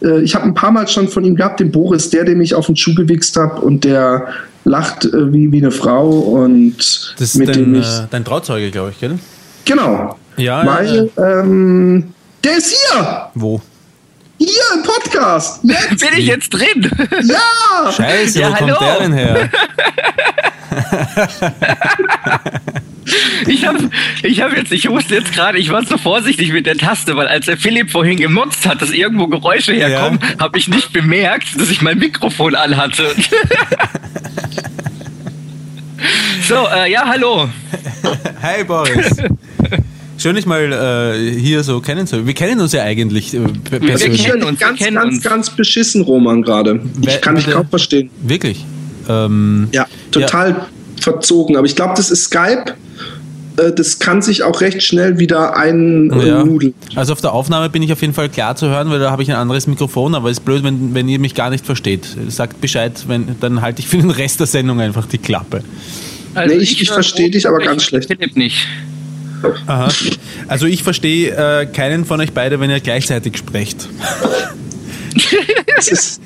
[0.01, 2.55] äh, ich habe ein paar Mal schon von ihm gehabt, den Boris, der, dem ich
[2.55, 4.27] auf den Schuh gewichst habe und der
[4.65, 6.75] lacht äh, wie, wie eine Frau und
[7.17, 7.87] Das ist mit dem dein, ich.
[7.87, 9.17] äh, dein Trauzeuge, glaube ich, gell?
[9.65, 10.17] Genau.
[10.37, 13.27] Ja, Weil, ähm, der ist hier!
[13.35, 13.61] Wo?
[14.37, 15.59] Hier im Podcast!
[15.63, 15.99] Jetzt!
[15.99, 16.89] Bin ich jetzt drin?
[17.23, 17.91] Ja!
[17.91, 18.77] Scheiße, Ja, wo kommt hallo.
[18.79, 19.49] der denn her?
[23.47, 23.79] Ich habe
[24.21, 27.27] ich hab jetzt, ich wusste jetzt gerade, ich war so vorsichtig mit der Taste, weil
[27.27, 31.71] als der Philipp vorhin gemotzt hat, dass irgendwo Geräusche herkommen, habe ich nicht bemerkt, dass
[31.71, 33.07] ich mein Mikrofon anhatte.
[36.47, 37.49] so, äh, ja, hallo.
[38.43, 39.17] Hi Boris.
[40.17, 40.71] Schön, dich mal
[41.15, 42.27] äh, hier so kennenzulernen.
[42.27, 44.23] Wir kennen uns ja eigentlich äh, pe- Wir persönlich.
[44.25, 45.23] kennen uns, ganz, kennen ganz, uns.
[45.23, 46.79] ganz beschissen, Roman, gerade.
[47.01, 48.09] Ich kann dich kaum verstehen.
[48.21, 48.65] Wirklich.
[49.07, 50.67] Ähm, Ja, total
[51.03, 51.55] verzogen.
[51.57, 52.73] Aber ich glaube, das ist Skype.
[53.57, 55.53] Äh, Das kann sich auch recht schnell wieder ja.
[55.53, 56.73] einnudeln.
[56.95, 59.21] Also auf der Aufnahme bin ich auf jeden Fall klar zu hören, weil da habe
[59.23, 62.05] ich ein anderes Mikrofon, aber es ist blöd, wenn, wenn ihr mich gar nicht versteht.
[62.29, 65.63] Sagt Bescheid, wenn, dann halte ich für den Rest der Sendung einfach die Klappe.
[66.35, 68.19] Also Nee, ich- ich höre versteh gut, dich aber ich ganz verstehe schlecht.
[68.21, 68.67] Philipp nicht.
[69.67, 69.87] Aha.
[70.49, 71.31] Also ich verstehe
[71.61, 73.87] äh, keinen von euch beide, wenn ihr gleichzeitig sprecht.
[75.77, 76.21] Ist,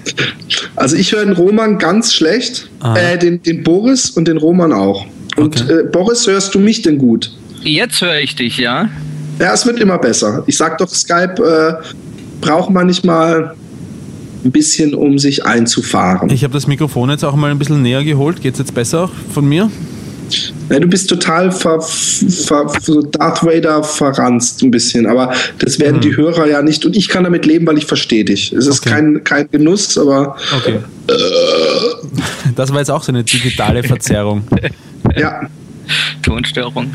[0.75, 2.97] also ich höre den Roman ganz schlecht, Aha.
[2.97, 5.05] äh, den, den Boris und den Roman auch.
[5.37, 5.79] Und Okay.
[5.79, 7.31] äh, Boris, hörst du mich denn gut?
[7.61, 8.89] Jetzt höre ich dich, ja?
[9.39, 10.43] Ja, es wird immer besser.
[10.47, 11.83] Ich sag doch, Skype äh,
[12.41, 13.55] braucht man nicht mal
[14.43, 16.29] ein bisschen, um sich einzufahren.
[16.29, 18.41] Ich habe das Mikrofon jetzt auch mal ein bisschen näher geholt.
[18.41, 19.71] Geht's jetzt besser von mir?
[20.69, 26.01] Ja, du bist total ver, ver, so Darth Vader verranzt ein bisschen, aber das werden
[26.01, 28.51] die Hörer ja nicht und ich kann damit leben, weil ich verstehe dich.
[28.53, 28.89] Es ist Okay.
[28.89, 30.79] kein, kein Genuss, aber Okay.
[32.55, 34.43] Das war jetzt auch so eine digitale Verzerrung.
[35.15, 35.41] ja.
[36.21, 36.93] Tonstörung.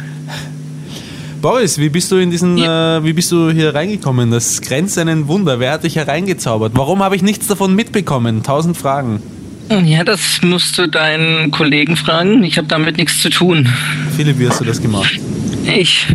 [1.41, 4.31] Boris, wie bist du in diesen, äh, wie bist du hier reingekommen?
[4.31, 5.61] Das grenzt an ein Wunder.
[5.61, 6.73] Wer hat dich hereingezaubert?
[6.75, 8.43] Warum habe ich nichts davon mitbekommen?
[8.43, 9.23] Tausend Fragen.
[9.71, 12.43] Ja, das musst du deinen Kollegen fragen.
[12.43, 13.69] Ich habe damit nichts zu tun.
[14.17, 15.19] Philipp, wie hast du das gemacht?
[15.67, 16.07] Ich.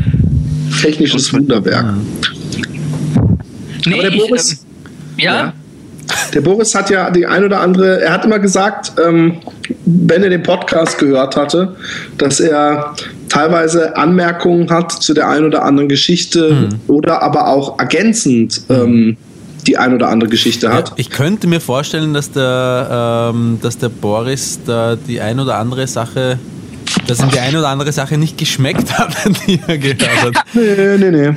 [0.82, 1.94] Technisches Wunderwerk.
[3.86, 4.58] Nee, Aber der Boris, ähm,
[5.18, 5.36] ja?
[5.36, 5.54] ja?
[6.34, 9.38] Der Boris hat ja die ein oder andere, er hat immer gesagt, ähm,
[9.86, 11.76] wenn er den Podcast gehört hatte,
[12.18, 12.96] dass er
[13.30, 16.94] teilweise Anmerkungen hat zu der ein oder anderen Geschichte mhm.
[16.94, 19.18] oder aber auch ergänzend ähm,
[19.64, 20.90] die ein oder andere Geschichte hat.
[20.90, 25.58] Ja, ich könnte mir vorstellen, dass der, ähm, dass der Boris da die ein oder
[25.58, 26.40] andere Sache
[27.08, 29.16] dass ihm die eine oder andere Sache nicht geschmeckt hat,
[29.48, 30.46] die er gehört hat.
[30.54, 31.34] Nee, nee, nee.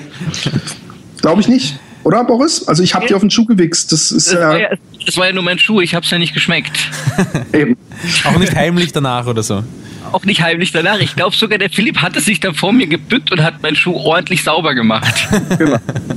[1.22, 1.78] Glaube ich nicht.
[2.04, 2.68] Oder, Boris?
[2.68, 3.90] Also ich habe dir auf den Schuh gewichst.
[3.90, 4.56] Das ist ja,
[5.04, 6.78] das war ja nur mein Schuh, ich habe es ja nicht geschmeckt.
[7.52, 7.76] Eben.
[8.24, 9.64] Auch nicht heimlich danach oder so
[10.16, 10.98] auch nicht heimlich danach.
[11.00, 13.94] Ich glaube sogar, der Philipp hatte sich dann vor mir gebückt und hat meinen Schuh
[13.94, 15.14] ordentlich sauber gemacht.
[15.58, 15.76] Genau.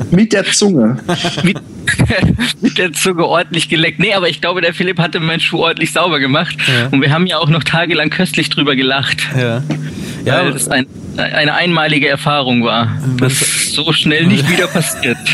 [0.09, 0.97] Mit der Zunge.
[1.43, 1.59] mit,
[2.61, 3.99] mit, der Zunge ordentlich geleckt.
[3.99, 6.55] Nee, aber ich glaube, der Philipp hatte meinen Schuh ordentlich sauber gemacht.
[6.67, 6.87] Ja.
[6.91, 9.17] Und wir haben ja auch noch tagelang köstlich drüber gelacht.
[9.37, 9.61] Ja.
[10.25, 10.87] ja weil das ein,
[11.17, 12.97] eine einmalige Erfahrung war.
[13.19, 15.17] Das so schnell nicht wieder passiert.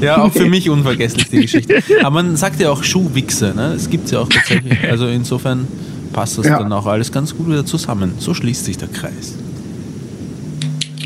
[0.00, 1.82] Ja, auch für mich unvergesslich die Geschichte.
[2.00, 3.70] Aber man sagt ja auch Schuhwichse, ne?
[3.72, 4.78] Das gibt es ja auch tatsächlich.
[4.90, 5.66] Also insofern
[6.12, 6.58] passt das ja.
[6.58, 8.12] dann auch alles ganz gut wieder zusammen.
[8.18, 9.34] So schließt sich der Kreis.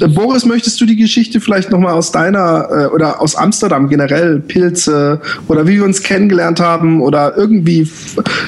[0.00, 4.40] Äh, Boris, möchtest du die Geschichte vielleicht nochmal aus deiner äh, oder aus Amsterdam generell,
[4.40, 7.80] Pilze oder wie wir uns kennengelernt haben oder irgendwie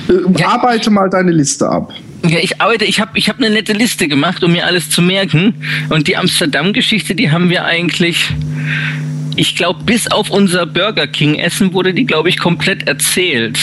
[0.09, 0.49] äh, ja.
[0.49, 1.93] arbeite mal deine Liste ab.
[2.25, 5.03] Ja, ich arbeite, ich habe ich hab eine nette Liste gemacht, um mir alles zu
[5.03, 5.55] merken.
[5.89, 8.31] Und die Amsterdam-Geschichte, die haben wir eigentlich,
[9.35, 13.59] ich glaube, bis auf unser Burger King-Essen wurde die, glaube ich, komplett erzählt.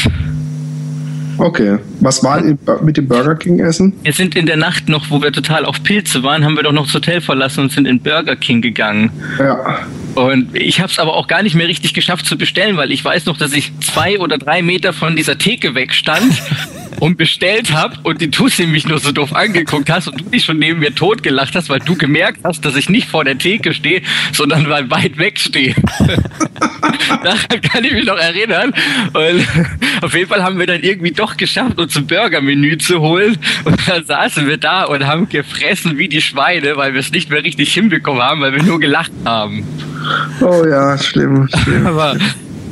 [1.39, 1.79] Okay.
[2.01, 2.41] Was war
[2.81, 3.93] mit dem Burger King essen?
[4.03, 6.73] Wir sind in der Nacht noch, wo wir total auf Pilze waren, haben wir doch
[6.73, 9.11] noch das Hotel verlassen und sind in Burger King gegangen.
[9.39, 9.79] Ja.
[10.15, 13.03] Und ich habe es aber auch gar nicht mehr richtig geschafft zu bestellen, weil ich
[13.03, 16.41] weiß noch, dass ich zwei oder drei Meter von dieser Theke wegstand
[16.99, 20.45] und bestellt habe und die Tussi mich nur so doof angeguckt hast und du dich
[20.45, 23.73] schon neben mir totgelacht hast, weil du gemerkt hast, dass ich nicht vor der Theke
[23.73, 24.01] stehe,
[24.33, 25.75] sondern weil weit weg stehe.
[27.23, 28.73] Daran kann ich mich noch erinnern.
[29.13, 29.47] Und
[30.01, 33.37] auf jeden Fall haben wir dann irgendwie doch geschafft, uns ein Burgermenü zu holen.
[33.65, 37.29] Und dann saßen wir da und haben gefressen wie die Schweine, weil wir es nicht
[37.29, 39.63] mehr richtig hinbekommen haben, weil wir nur gelacht haben.
[40.41, 41.85] Oh ja, schlimm, schlimm.
[41.85, 42.15] Aber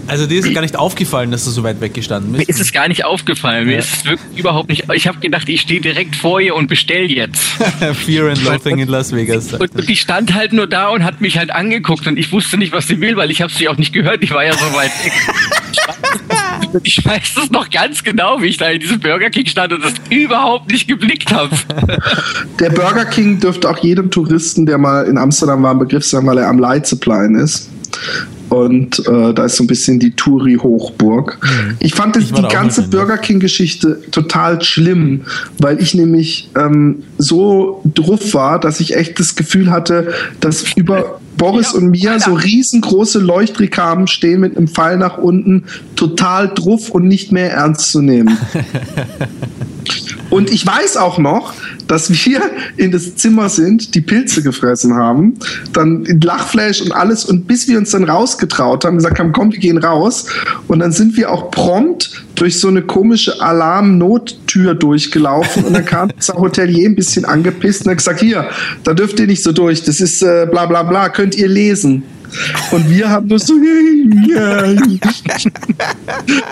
[0.08, 2.48] also dir ist gar nicht aufgefallen, dass du so weit weggestanden bist?
[2.48, 3.68] Mir ist es gar nicht aufgefallen.
[3.68, 4.86] Mir ist es wirklich überhaupt nicht.
[4.94, 7.42] Ich habe gedacht, ich stehe direkt vor ihr und bestell jetzt.
[8.06, 9.54] Fear and Loathing in Las Vegas.
[9.54, 12.58] Und, und, die stand halt nur da und hat mich halt angeguckt und ich wusste
[12.58, 14.24] nicht, was sie will, weil ich habe sie auch nicht gehört.
[14.24, 15.14] Ich war ja so weit weg.
[16.84, 19.84] ich weiß es noch ganz genau, wie ich da in diesem Burger King stand und
[19.84, 21.56] das überhaupt nicht geblickt habe.
[22.60, 26.26] Der Burger King dürfte auch jedem Touristen, der mal in Amsterdam war, ein Begriff sein,
[26.26, 27.70] weil er am Leitzeplein ist.
[28.50, 31.38] Und äh, da ist so ein bisschen die Touri-Hochburg.
[31.42, 31.76] Mhm.
[31.80, 35.22] Ich fand ich die ganze Burger King-Geschichte total schlimm,
[35.60, 41.20] weil ich nämlich ähm, so druff war, dass ich echt das Gefühl hatte, dass über
[41.38, 46.90] Boris ja, und mir so riesengroße Leuchtreklamen stehen mit einem Pfeil nach unten, total druff
[46.90, 48.38] und nicht mehr ernst zu nehmen.
[50.30, 51.54] und ich weiß auch noch,
[51.88, 52.42] dass wir
[52.76, 55.36] in das Zimmer sind, die Pilze gefressen haben,
[55.74, 57.24] dann in Lachflash und alles.
[57.26, 60.26] Und bis wir uns dann rausgetraut haben, gesagt haben, komm, wir gehen raus.
[60.68, 65.64] Und dann sind wir auch prompt durch so eine komische Alarm-Nottür durchgelaufen.
[65.64, 68.50] Und dann kam unser Hotelier ein bisschen angepisst und hat gesagt, hier,
[68.84, 72.04] da dürft ihr nicht so durch, das ist äh, bla bla bla, könnt ihr lesen.
[72.72, 73.54] Und wir haben nur so.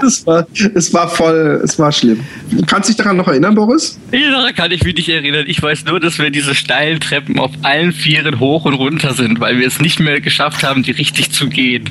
[0.01, 2.21] das war, es war voll, es war schlimm.
[2.67, 3.99] Kannst du dich daran noch erinnern, Boris?
[4.11, 5.45] Ja, daran kann ich mich nicht erinnern.
[5.47, 9.39] Ich weiß nur, dass wir diese steilen Treppen auf allen Vieren hoch und runter sind,
[9.39, 11.89] weil wir es nicht mehr geschafft haben, die richtig zu gehen.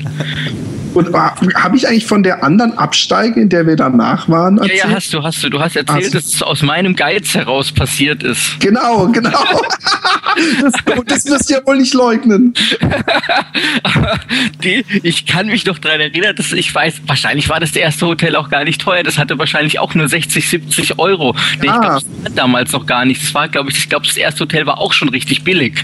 [0.95, 4.79] Und habe ich eigentlich von der anderen Absteige, in der wir danach waren, erzählt?
[4.79, 5.49] Ja, ja, hast du, hast du.
[5.49, 6.11] Du hast erzählt, also.
[6.11, 8.61] dass es aus meinem Geiz heraus passiert ist.
[8.61, 9.29] Genau, genau.
[10.61, 10.73] das,
[11.05, 12.53] das wirst du ja wohl nicht leugnen.
[14.63, 18.35] Die, ich kann mich noch daran erinnern, dass ich weiß, wahrscheinlich war das erste Hotel
[18.35, 19.03] auch gar nicht teuer.
[19.03, 21.35] Das hatte wahrscheinlich auch nur 60, 70 Euro.
[21.35, 21.41] Ja.
[21.55, 23.21] Ich glaube, das war damals noch gar nicht.
[23.21, 25.83] Das war, glaube ich, ich glaube, das erste Hotel war auch schon richtig billig.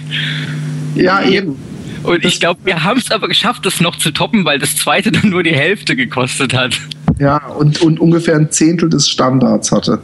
[0.95, 1.57] Ja, eben.
[2.03, 5.11] Und ich glaube, wir haben es aber geschafft, das noch zu toppen, weil das zweite
[5.11, 6.79] dann nur die Hälfte gekostet hat.
[7.19, 10.01] Ja, und, und ungefähr ein Zehntel des Standards hatte.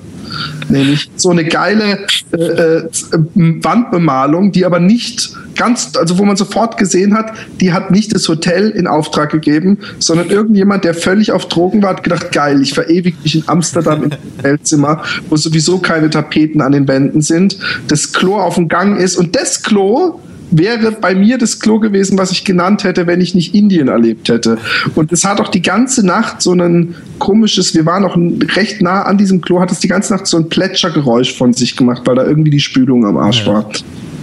[0.70, 2.90] Nämlich so eine geile äh, äh,
[3.36, 8.28] Wandbemalung, die aber nicht ganz, also wo man sofort gesehen hat, die hat nicht das
[8.30, 12.74] Hotel in Auftrag gegeben, sondern irgendjemand, der völlig auf Drogen war, hat gedacht, geil, ich
[12.74, 17.58] verewige mich in Amsterdam im Hotelzimmer, wo sowieso keine Tapeten an den Wänden sind,
[17.88, 20.20] das Klo auf dem Gang ist und das Klo
[20.52, 24.30] wäre bei mir das Klo gewesen, was ich genannt hätte, wenn ich nicht Indien erlebt
[24.30, 24.58] hätte.
[24.96, 28.18] Und es hat auch die ganze Nacht so ein komisches, wir waren auch
[28.56, 31.76] recht nah an diesem Klo, hat es die ganze Nacht so ein Plätschergeräusch von sich
[31.76, 33.54] gemacht, weil da irgendwie die Spülung am Arsch ja.
[33.54, 33.70] war.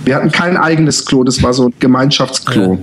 [0.04, 2.74] Wir hatten kein eigenes Klo, das war so ein Gemeinschaftsklo.
[2.74, 2.78] Ja.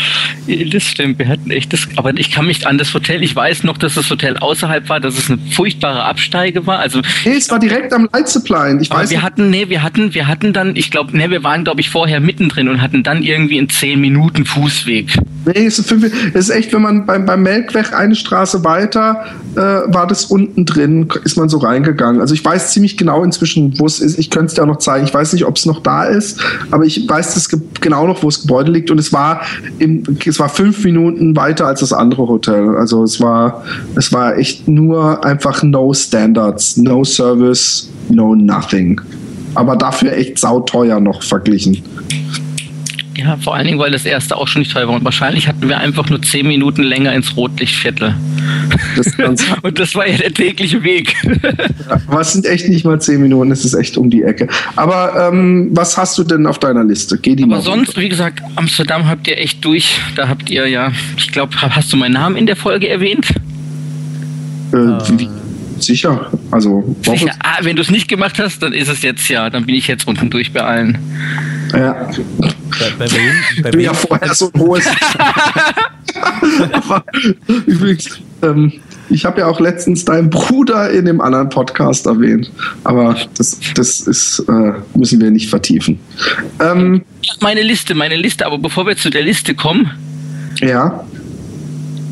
[0.72, 3.64] Das stimmt, wir hatten echt das, aber ich kann mich an das Hotel, ich weiß
[3.64, 6.78] noch, dass das Hotel außerhalb war, dass es eine furchtbare Absteige war.
[6.78, 8.76] Also, nee, es war direkt am Light Supply.
[8.80, 11.64] Ich weiß wir hatten, nee, wir hatten, wir hatten dann, ich glaube, nee, wir waren,
[11.64, 15.18] glaube ich, vorher mittendrin und hatten dann irgendwie einen 10 Minuten Fußweg.
[15.46, 19.26] Nee, es ist, fünf, es ist echt, wenn man beim, beim Melkweg eine Straße weiter
[19.54, 22.20] äh, war das unten drin, ist man so reingegangen.
[22.20, 24.18] Also ich weiß ziemlich genau inzwischen, wo es ist.
[24.18, 25.06] Ich könnte es dir auch noch zeigen.
[25.06, 26.40] Ich weiß nicht, ob es noch da ist,
[26.70, 27.48] aber ich weiß das
[27.80, 28.90] genau noch, wo das Gebäude liegt.
[28.90, 29.42] Und es war
[29.78, 29.85] im,
[30.24, 32.76] es war fünf Minuten weiter als das andere Hotel.
[32.76, 33.64] Also es war,
[33.96, 39.00] es war echt nur einfach no Standards, no Service, no nothing.
[39.54, 41.82] Aber dafür echt sauteuer noch verglichen.
[43.16, 44.94] Ja, vor allen Dingen, weil das erste auch schon nicht teuer war.
[44.94, 48.14] Und wahrscheinlich hatten wir einfach nur zehn Minuten länger ins Rotlichtviertel.
[48.96, 49.06] Das
[49.62, 51.14] und das war ja der tägliche Weg.
[52.20, 54.48] es sind echt nicht mal zehn Minuten, es ist echt um die Ecke.
[54.74, 57.18] Aber ähm, was hast du denn auf deiner Liste?
[57.18, 58.00] Geh die aber mal sonst, runter.
[58.00, 60.00] wie gesagt, Amsterdam habt ihr echt durch.
[60.14, 63.28] Da habt ihr ja, ich glaube, hast du meinen Namen in der Folge erwähnt?
[64.72, 64.76] Äh,
[65.18, 65.28] wie,
[65.78, 66.30] sicher.
[66.50, 67.32] Also, sicher.
[67.40, 69.86] Ah, wenn du es nicht gemacht hast, dann ist es jetzt ja, dann bin ich
[69.86, 70.98] jetzt unten durch bei allen.
[71.72, 72.10] Ja.
[72.78, 73.62] Bei, bei wem?
[73.62, 73.80] Bei wem?
[73.80, 74.84] Ja, vorher so ein hohes.
[77.66, 78.72] übrigens, ähm,
[79.08, 82.50] ich habe ja auch letztens deinen Bruder in dem anderen Podcast erwähnt,
[82.84, 85.98] aber das, das ist, äh, müssen wir nicht vertiefen.
[86.60, 87.02] Ähm,
[87.40, 89.90] meine Liste, meine Liste, aber bevor wir zu der Liste kommen,
[90.60, 91.04] ja.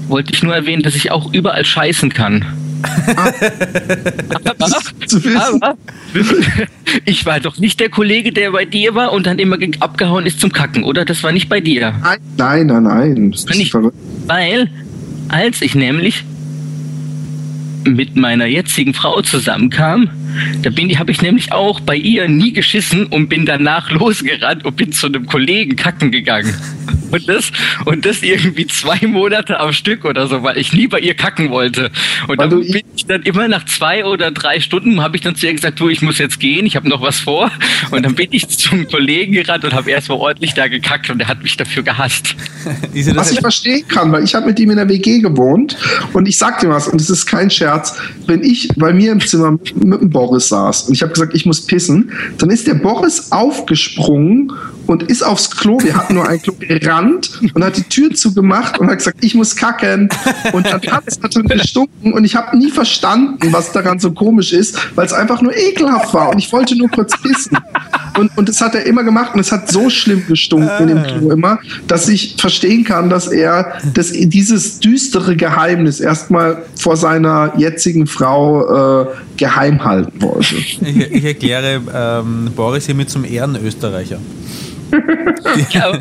[0.09, 2.45] wollte ich nur erwähnen, dass ich auch überall scheißen kann.
[5.37, 5.77] Aber,
[7.05, 10.41] ich war doch nicht der Kollege, der bei dir war und dann immer abgehauen ist
[10.41, 11.05] zum Kacken, oder?
[11.05, 11.95] Das war nicht bei dir.
[12.37, 13.33] Nein, nein, nein.
[13.33, 13.75] Das ist nicht,
[14.27, 14.71] weil,
[15.29, 16.25] als ich nämlich
[17.85, 20.11] mit meiner jetzigen Frau zusammenkam,
[20.63, 24.77] da bin habe ich nämlich auch bei ihr nie geschissen und bin danach losgerannt und
[24.77, 26.55] bin zu einem Kollegen kacken gegangen.
[27.11, 27.53] Und das,
[27.85, 31.51] und das irgendwie zwei Monate am Stück oder so, weil ich nie bei ihr kacken
[31.51, 31.91] wollte.
[32.27, 35.47] Und dann bin ich dann immer nach zwei oder drei Stunden habe ich dann zu
[35.47, 37.51] ihr gesagt, du, ich muss jetzt gehen, ich habe noch was vor.
[37.91, 41.29] Und dann bin ich zum Kollegen gerannt und habe erstmal ordentlich da gekackt und der
[41.29, 42.35] hat mich dafür gehasst.
[43.15, 45.77] was ich verstehen kann, weil ich habe mit ihm in der WG gewohnt
[46.13, 49.21] und ich sag dir was, und es ist kein Scherz, wenn ich bei mir im
[49.21, 50.83] Zimmer mit, mit dem Boris saß.
[50.85, 54.53] Und ich habe gesagt, ich muss pissen, dann ist der Boris aufgesprungen
[54.87, 55.79] und ist aufs Klo.
[55.81, 59.35] Wir hatten nur ein Klo gerannt und hat die Tür zugemacht und hat gesagt, ich
[59.35, 60.09] muss kacken.
[60.53, 64.53] Und dann hat es natürlich gestunken und ich habe nie verstanden, was daran so komisch
[64.53, 67.59] ist, weil es einfach nur ekelhaft war und ich wollte nur kurz pissen.
[68.19, 71.03] Und, und das hat er immer gemacht und es hat so schlimm gestunken in dem
[71.03, 71.59] Klo immer,
[71.89, 79.03] dass ich verstehen kann, dass er das, dieses düstere Geheimnis erstmal vor seiner jetzigen Frau
[79.03, 79.07] äh,
[79.37, 80.55] geheim halten wollte.
[80.55, 84.19] Ich, ich erkläre ähm, Boris hiermit zum Ehrenösterreicher.
[85.71, 85.99] ja,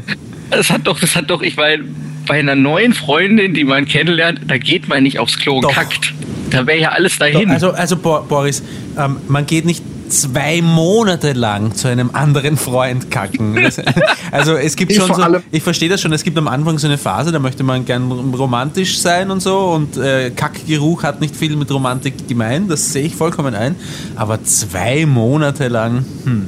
[0.50, 1.84] das hat doch, das hat doch, ich meine,
[2.28, 6.14] bei einer neuen Freundin, die man kennenlernt, da geht man nicht aufs Klo und kackt.
[6.50, 7.48] Da wäre ja alles dahin.
[7.48, 8.64] Doch, also, also Boris,
[8.98, 13.56] ähm, man geht nicht zwei Monate lang zu einem anderen Freund kacken.
[13.56, 13.82] Das,
[14.32, 16.98] also es gibt schon so, ich verstehe das schon, es gibt am Anfang so eine
[16.98, 21.56] Phase, da möchte man gern romantisch sein und so und äh, Kackgeruch hat nicht viel
[21.56, 23.76] mit Romantik gemeint, das sehe ich vollkommen ein,
[24.16, 26.48] aber zwei Monate lang, hm.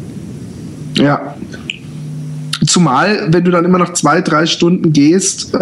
[0.98, 1.36] Ja,
[2.76, 5.54] Zumal, wenn du dann immer noch zwei, drei Stunden gehst.
[5.56, 5.58] Äh,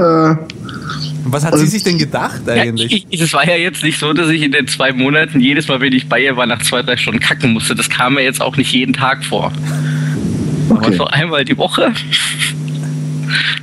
[1.26, 3.06] was hat sie sich denn gedacht eigentlich?
[3.08, 5.80] Ja, es war ja jetzt nicht so, dass ich in den zwei Monaten jedes Mal,
[5.80, 7.76] wenn ich bei ihr war, nach zwei, drei Stunden kacken musste.
[7.76, 9.54] Das kam mir jetzt auch nicht jeden Tag vor.
[10.70, 10.86] Okay.
[10.88, 11.94] Aber so einmal die Woche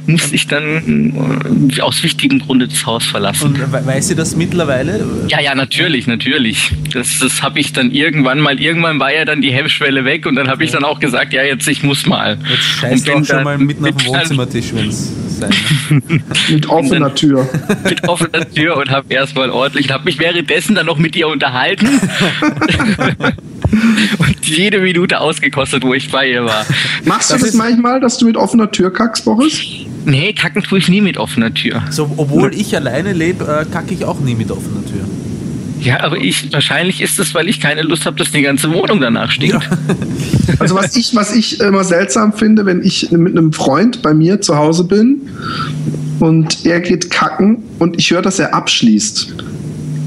[0.07, 3.55] muss ich dann äh, aus wichtigem Grunde das Haus verlassen.
[3.55, 5.05] Und weiß sie das mittlerweile?
[5.29, 6.73] Ja, ja, natürlich, natürlich.
[6.93, 10.35] Das, das habe ich dann irgendwann mal, irgendwann war ja dann die Hemmschwelle weg und
[10.35, 12.39] dann habe ich dann auch gesagt, ja, jetzt ich muss mal.
[12.49, 15.51] Jetzt scheißt du auch schon mal mitten auf dem Wohnzimmertisch, wenn es sein
[16.49, 17.49] Mit offener Tür.
[17.85, 21.89] mit offener Tür und habe erstmal ordentlich, habe mich währenddessen dann noch mit ihr unterhalten.
[24.18, 26.66] und jede Minute ausgekostet, wo ich bei ihr war.
[27.05, 29.61] Machst du das, das manchmal, dass du mit offener Tür kackst, Boris?
[30.05, 31.83] Nee, kacken tue ich nie mit offener Tür.
[31.91, 35.05] So, obwohl ich alleine lebe, äh, kacke ich auch nie mit offener Tür.
[35.81, 39.01] Ja, aber ich wahrscheinlich ist es, weil ich keine Lust habe, dass die ganze Wohnung
[39.01, 39.62] danach stinkt.
[39.62, 39.71] Ja.
[40.59, 44.41] Also was ich, was ich immer seltsam finde, wenn ich mit einem Freund bei mir
[44.43, 45.31] zu Hause bin
[46.18, 49.33] und er geht kacken und ich höre, dass er abschließt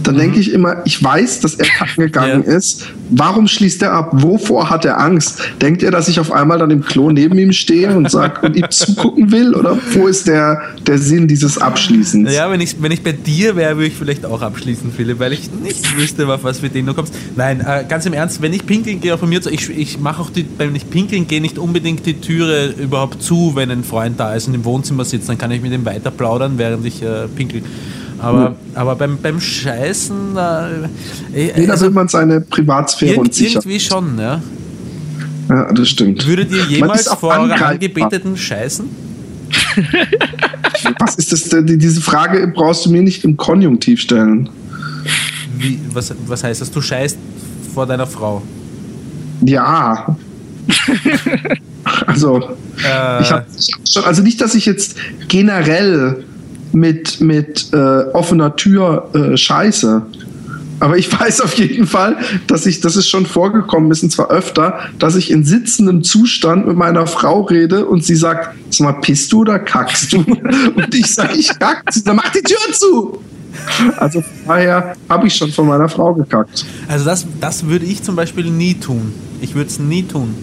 [0.08, 0.20] dann mhm.
[0.20, 2.56] denke ich immer, ich weiß, dass er kacken gegangen ja.
[2.56, 2.88] ist.
[3.10, 4.10] Warum schließt er ab?
[4.14, 5.42] Wovor hat er Angst?
[5.62, 8.56] Denkt er, dass ich auf einmal dann im Klo neben ihm stehe und sag und
[8.56, 9.54] ihm zugucken will?
[9.54, 12.34] Oder wo ist der, der Sinn dieses Abschließens?
[12.34, 15.34] Ja, wenn ich, wenn ich bei dir wäre, würde ich vielleicht auch abschließen, Philipp, weil
[15.34, 17.14] ich nicht wüsste, auf was für den du kommst.
[17.36, 20.00] Nein, äh, ganz im Ernst, wenn ich pinkeln gehe, auch von mir zu, ich, ich
[20.00, 23.84] mache auch, die, wenn ich pinkeln gehe, nicht unbedingt die Türe überhaupt zu, wenn ein
[23.84, 26.86] Freund da ist und im Wohnzimmer sitzt, dann kann ich mit ihm weiter plaudern, während
[26.86, 27.62] ich äh, pinkel.
[28.24, 28.56] Aber, mhm.
[28.74, 30.38] aber beim, beim Scheißen.
[31.34, 33.60] Äh, Jeder also, will man seine Privatsphäre und sicher.
[33.60, 34.42] Irgendwie schon, ja.
[35.50, 36.26] Ja, das stimmt.
[36.26, 38.86] Würdet ihr jemals vor eurer Angebeteten scheißen?
[41.00, 41.50] was ist das?
[41.66, 44.50] Diese Frage brauchst du mir nicht im Konjunktiv stellen.
[45.58, 46.72] Wie, was, was heißt das?
[46.72, 47.18] Du scheißt
[47.74, 48.42] vor deiner Frau?
[49.46, 50.16] Ja.
[52.06, 53.46] also, äh, ich habe
[53.92, 54.96] schon, also nicht, dass ich jetzt
[55.28, 56.24] generell
[56.74, 57.78] mit, mit äh,
[58.14, 60.02] offener Tür äh, scheiße.
[60.80, 62.18] Aber ich weiß auf jeden Fall,
[62.48, 66.68] dass ich, dass es schon vorgekommen ist, und zwar öfter, dass ich in sitzendem Zustand
[66.68, 70.18] mit meiner Frau rede und sie sagt, sag mal, pisst du oder kackst du?
[70.76, 71.84] Und ich sage, ich kack.
[72.06, 73.20] Dann mach die Tür zu.
[73.98, 76.66] Also von daher habe ich schon von meiner Frau gekackt.
[76.88, 79.14] Also das, das würde ich zum Beispiel nie tun.
[79.42, 80.36] Ich würde es nie tun.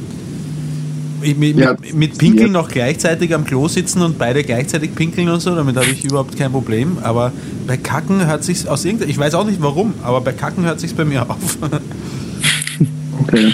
[1.21, 5.55] Mit, ja, mit, Pinkeln noch gleichzeitig am Klo sitzen und beide gleichzeitig pinkeln und so,
[5.55, 6.99] damit habe ich überhaupt kein Problem.
[7.03, 7.33] Aber
[7.67, 10.81] bei Kacken hört sich aus irgendeinem, ich weiß auch nicht warum, aber bei Kacken hört
[10.81, 11.59] sich bei mir auf.
[13.21, 13.53] okay.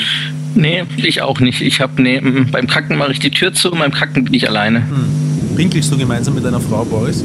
[0.55, 1.61] Nee, ich auch nicht.
[1.61, 4.49] Ich habe nee, beim Kacken mache ich die Tür zu und beim Kacken bin ich
[4.49, 4.81] alleine.
[4.81, 5.57] Hm.
[5.57, 7.25] Pinkelst du gemeinsam mit deiner Frau, Boris?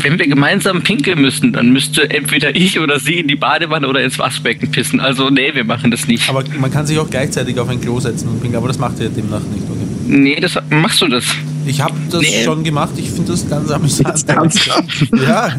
[0.00, 4.02] Wenn wir gemeinsam pinkeln müssten, dann müsste entweder ich oder sie in die Badewanne oder
[4.02, 5.00] ins Waschbecken pissen.
[5.00, 6.28] Also nee, wir machen das nicht.
[6.28, 9.00] Aber man kann sich auch gleichzeitig auf ein Klo setzen und pinkeln, aber das macht
[9.00, 9.78] ihr demnach nicht, oder?
[10.06, 11.24] Nee, das machst du das.
[11.66, 12.44] Ich habe das nee.
[12.44, 12.92] schon gemacht.
[12.96, 14.24] Ich finde das ganz amüsant.
[15.22, 15.52] ja.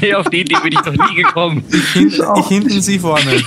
[0.00, 1.64] Nee, auf die Idee bin ich noch nie gekommen.
[1.72, 3.40] Ich, hin, ich hinten, sie vorne.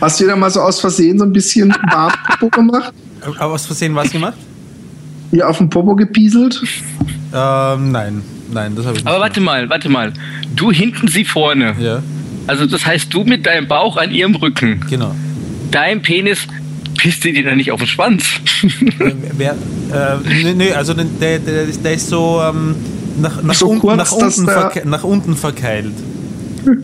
[0.00, 2.92] Hast du dir da mal so aus Versehen so ein bisschen Bartpopo gemacht?
[3.38, 4.36] Aber aus Versehen was gemacht?
[5.32, 6.62] Ihr auf dem Popo gepieselt?
[7.34, 8.22] Ähm, nein,
[8.52, 9.12] nein, das habe ich nicht.
[9.12, 10.12] Aber warte mal, warte mal.
[10.56, 11.74] Du hinten, sie vorne.
[11.78, 12.02] Ja.
[12.46, 14.80] Also das heißt, du mit deinem Bauch an ihrem Rücken.
[14.88, 15.14] Genau.
[15.70, 16.46] Dein Penis
[16.96, 18.24] pisst dir dann nicht auf den Schwanz.
[19.36, 22.74] Wer, äh, nee, also der, der, der ist so ähm,
[23.20, 25.92] nach, nach, so unten, kurz, nach, unten nach unten verkeilt.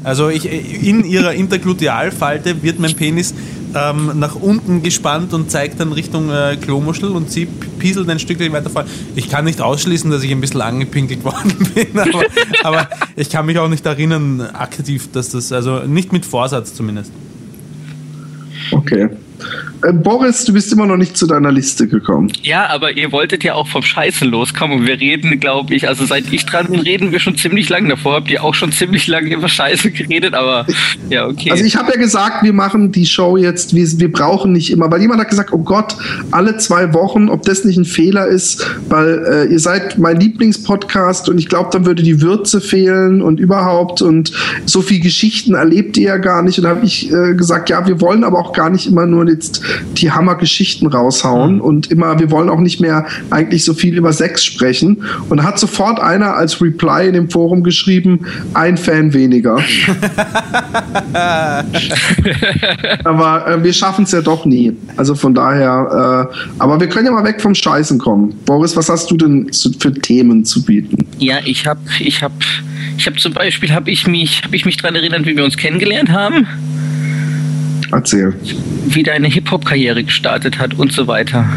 [0.05, 3.34] Also ich, in ihrer Interglutealfalte wird mein Penis
[3.75, 8.53] ähm, nach unten gespannt und zeigt dann Richtung äh, Klomuschel und sie pieselt ein Stückchen
[8.53, 8.85] weiter vor.
[9.16, 12.25] Ich kann nicht ausschließen, dass ich ein bisschen angepinkelt worden bin, aber,
[12.62, 17.12] aber ich kann mich auch nicht erinnern aktiv, dass das, also nicht mit Vorsatz zumindest.
[18.70, 19.11] Okay.
[19.82, 22.32] Äh, Boris, du bist immer noch nicht zu deiner Liste gekommen.
[22.43, 26.05] Ja, aber ihr wolltet ja auch vom Scheißen loskommen und wir reden, glaube ich, also
[26.05, 27.89] seit ich dran bin, reden wir schon ziemlich lang.
[27.89, 30.66] Davor habt ihr auch schon ziemlich lange über Scheiße geredet, aber
[31.11, 31.51] ja, okay.
[31.51, 34.91] Also ich habe ja gesagt, wir machen die Show jetzt, wir, wir brauchen nicht immer,
[34.91, 35.97] weil jemand hat gesagt, oh Gott,
[36.30, 41.28] alle zwei Wochen, ob das nicht ein Fehler ist, weil äh, ihr seid mein Lieblingspodcast
[41.28, 44.32] und ich glaube, dann würde die Würze fehlen und überhaupt und
[44.64, 46.59] so viel Geschichten erlebt ihr ja gar nicht.
[46.59, 49.24] Und da habe ich äh, gesagt, ja, wir wollen aber auch gar nicht immer nur
[49.29, 49.62] jetzt
[49.97, 51.61] die Hammergeschichten raushauen mhm.
[51.61, 55.03] und immer, wir wollen auch nicht mehr eigentlich so viel über Sex sprechen.
[55.29, 59.57] Und hat sofort einer als Reply in dem Forum geschrieben, ein Fan weniger.
[63.05, 64.77] aber äh, wir schaffen es ja doch nie.
[64.97, 68.35] Also von daher, äh, aber wir können ja mal weg vom Scheißen kommen.
[68.45, 71.07] Boris, was hast du denn für Themen zu bieten?
[71.18, 72.35] Ja, ich habe, ich habe,
[72.97, 75.57] ich habe zum Beispiel, habe ich mich, habe ich mich daran erinnert, wie wir uns
[75.57, 76.47] kennengelernt haben.
[77.95, 78.34] Erzähl.
[78.86, 81.49] Wie deine Hip-Hop-Karriere gestartet hat und so weiter.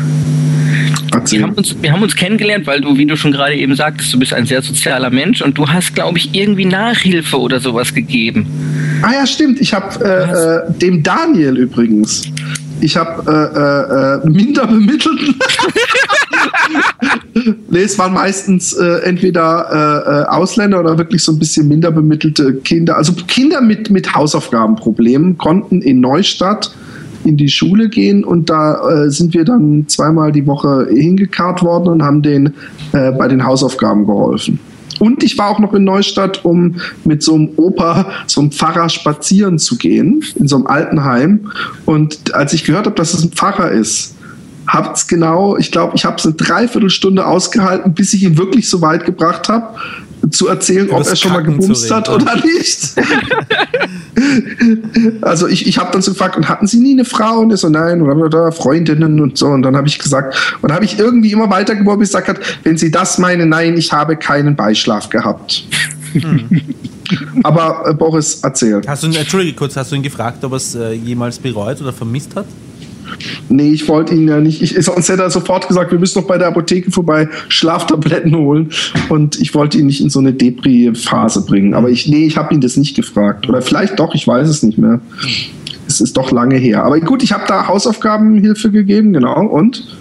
[1.29, 4.13] Wir haben, uns, wir haben uns kennengelernt, weil du, wie du schon gerade eben sagtest,
[4.13, 7.93] du bist ein sehr sozialer Mensch und du hast, glaube ich, irgendwie Nachhilfe oder sowas
[7.93, 8.45] gegeben.
[9.01, 9.59] Ah ja, stimmt.
[9.59, 12.23] Ich habe äh, äh, dem Daniel übrigens.
[12.81, 15.35] Ich habe äh, äh, äh minder bemittelten.
[17.69, 22.55] nee, es waren meistens äh, entweder äh, Ausländer oder wirklich so ein bisschen minder bemittelte
[22.55, 22.97] Kinder.
[22.97, 26.71] Also Kinder mit, mit Hausaufgabenproblemen konnten in Neustadt
[27.23, 31.89] in die Schule gehen und da äh, sind wir dann zweimal die Woche hingekarrt worden
[31.89, 32.53] und haben denen
[32.93, 34.59] äh, bei den Hausaufgaben geholfen.
[34.99, 36.75] Und ich war auch noch in Neustadt, um
[37.05, 41.51] mit so einem Opa, so einem Pfarrer spazieren zu gehen, in so einem Altenheim.
[41.85, 44.15] Und als ich gehört habe, dass es ein Pfarrer ist,
[44.67, 48.81] hab's genau, ich glaube, ich habe es eine Dreiviertelstunde ausgehalten, bis ich ihn wirklich so
[48.81, 49.75] weit gebracht habe,
[50.31, 52.95] zu erzählen, ob er schon mal gebumst hat oder nicht.
[55.21, 57.39] also ich, ich habe dann so gefragt, und hatten Sie nie eine Frau?
[57.39, 59.47] Und er so, nein, oder Freundinnen und so.
[59.47, 62.59] Und dann habe ich gesagt, und habe ich irgendwie immer weitergebohrt, bis ich gesagt hat,
[62.63, 65.65] wenn Sie das meinen, nein, ich habe keinen Beischlaf gehabt.
[66.13, 66.61] Hm.
[67.43, 68.81] Aber äh, Boris, erzähl.
[68.85, 71.93] Hast du, Entschuldige kurz, hast du ihn gefragt, ob er es äh, jemals bereut oder
[71.93, 72.45] vermisst hat?
[73.49, 74.61] Nee, ich wollte ihn ja nicht.
[74.61, 78.71] Ich, sonst hätte er sofort gesagt, wir müssen noch bei der Apotheke vorbei Schlaftabletten holen.
[79.09, 81.73] Und ich wollte ihn nicht in so eine Depri-Phase bringen.
[81.73, 83.47] Aber ich, nee, ich habe ihn das nicht gefragt.
[83.49, 84.99] Oder vielleicht doch, ich weiß es nicht mehr.
[85.87, 86.83] Es ist doch lange her.
[86.83, 89.45] Aber gut, ich habe da Hausaufgabenhilfe gegeben, genau.
[89.47, 89.97] Und?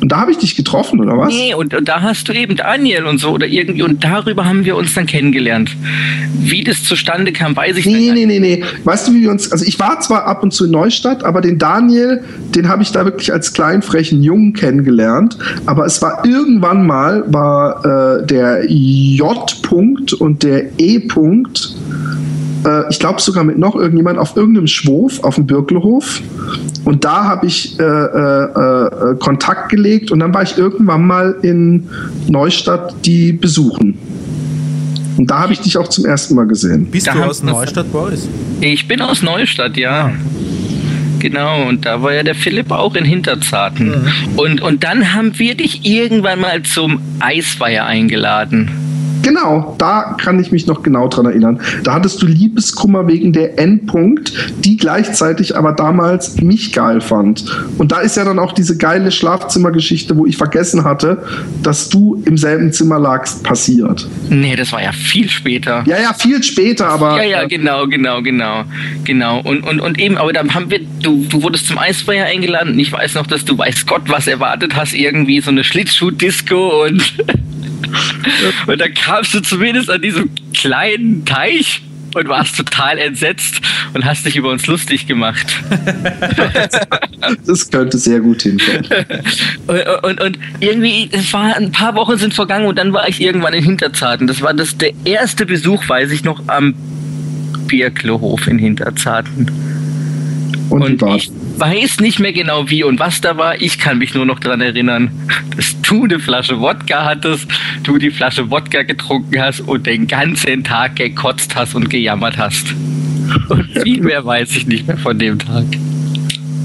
[0.00, 1.28] Und da habe ich dich getroffen, oder was?
[1.28, 4.64] Nee, und, und, da hast du eben Daniel und so oder irgendwie, und darüber haben
[4.64, 5.76] wir uns dann kennengelernt.
[6.38, 8.14] Wie das zustande kam, weiß ich nicht.
[8.14, 8.64] Nee, nee, nee, nee.
[8.84, 11.40] Weißt du, wie wir uns, also ich war zwar ab und zu in Neustadt, aber
[11.40, 12.22] den Daniel,
[12.54, 15.36] den habe ich da wirklich als kleinen, frechen Jungen kennengelernt.
[15.66, 21.74] Aber es war irgendwann mal, war äh, der J-Punkt und der E-Punkt
[22.68, 26.20] äh, ich glaube sogar mit noch irgendjemand auf irgendeinem Schwof auf dem Birkelhof.
[26.84, 31.36] Und da habe ich äh, äh, äh, Kontakt gelegt und dann war ich irgendwann mal
[31.42, 31.88] in
[32.28, 33.98] Neustadt die besuchen.
[35.16, 36.86] Und da habe ich dich auch zum ersten Mal gesehen.
[36.86, 38.28] Bist da du aus Neustadt, Boris?
[38.60, 40.12] Ich bin aus Neustadt, ja.
[41.18, 43.88] Genau, und da war ja der Philipp auch in Hinterzarten.
[43.88, 44.38] Mhm.
[44.38, 48.70] Und, und dann haben wir dich irgendwann mal zum Eisweiher eingeladen.
[49.28, 51.60] Genau, da kann ich mich noch genau dran erinnern.
[51.84, 54.32] Da hattest du Liebeskummer wegen der Endpunkt,
[54.64, 57.44] die gleichzeitig aber damals mich geil fand.
[57.76, 61.22] Und da ist ja dann auch diese geile Schlafzimmergeschichte, wo ich vergessen hatte,
[61.62, 64.08] dass du im selben Zimmer lagst, passiert.
[64.30, 65.84] Nee, das war ja viel später.
[65.86, 67.22] Ja, ja, viel später, aber.
[67.22, 68.64] Ja, ja, genau, genau, genau.
[69.04, 69.40] Genau.
[69.40, 72.78] Und, und, und eben, aber dann haben wir, du, du wurdest zum Eisfeuer eingeladen und
[72.78, 77.14] ich weiß noch, dass du weiß Gott was erwartet hast, irgendwie so eine Schlittschuh-Disco und.
[78.66, 81.82] Und dann kamst du zumindest an diesem kleinen Teich
[82.14, 83.60] und warst total entsetzt
[83.94, 85.46] und hast dich über uns lustig gemacht.
[87.46, 88.86] das könnte sehr gut hinkommen.
[89.66, 93.20] Und, und, und, irgendwie, es war ein paar Wochen sind vergangen und dann war ich
[93.20, 94.26] irgendwann in Hinterzarten.
[94.26, 96.74] Das war das der erste Besuch, weiß ich noch, am
[97.66, 99.50] Bierklohof in Hinterzarten.
[100.70, 103.60] Und, und ich weiß nicht mehr genau wie und was da war.
[103.60, 105.10] Ich kann mich nur noch daran erinnern,
[105.56, 107.48] dass du eine Flasche Wodka hattest,
[107.82, 112.74] du die Flasche Wodka getrunken hast und den ganzen Tag gekotzt hast und gejammert hast.
[113.48, 115.64] Und viel mehr weiß ich nicht mehr von dem Tag.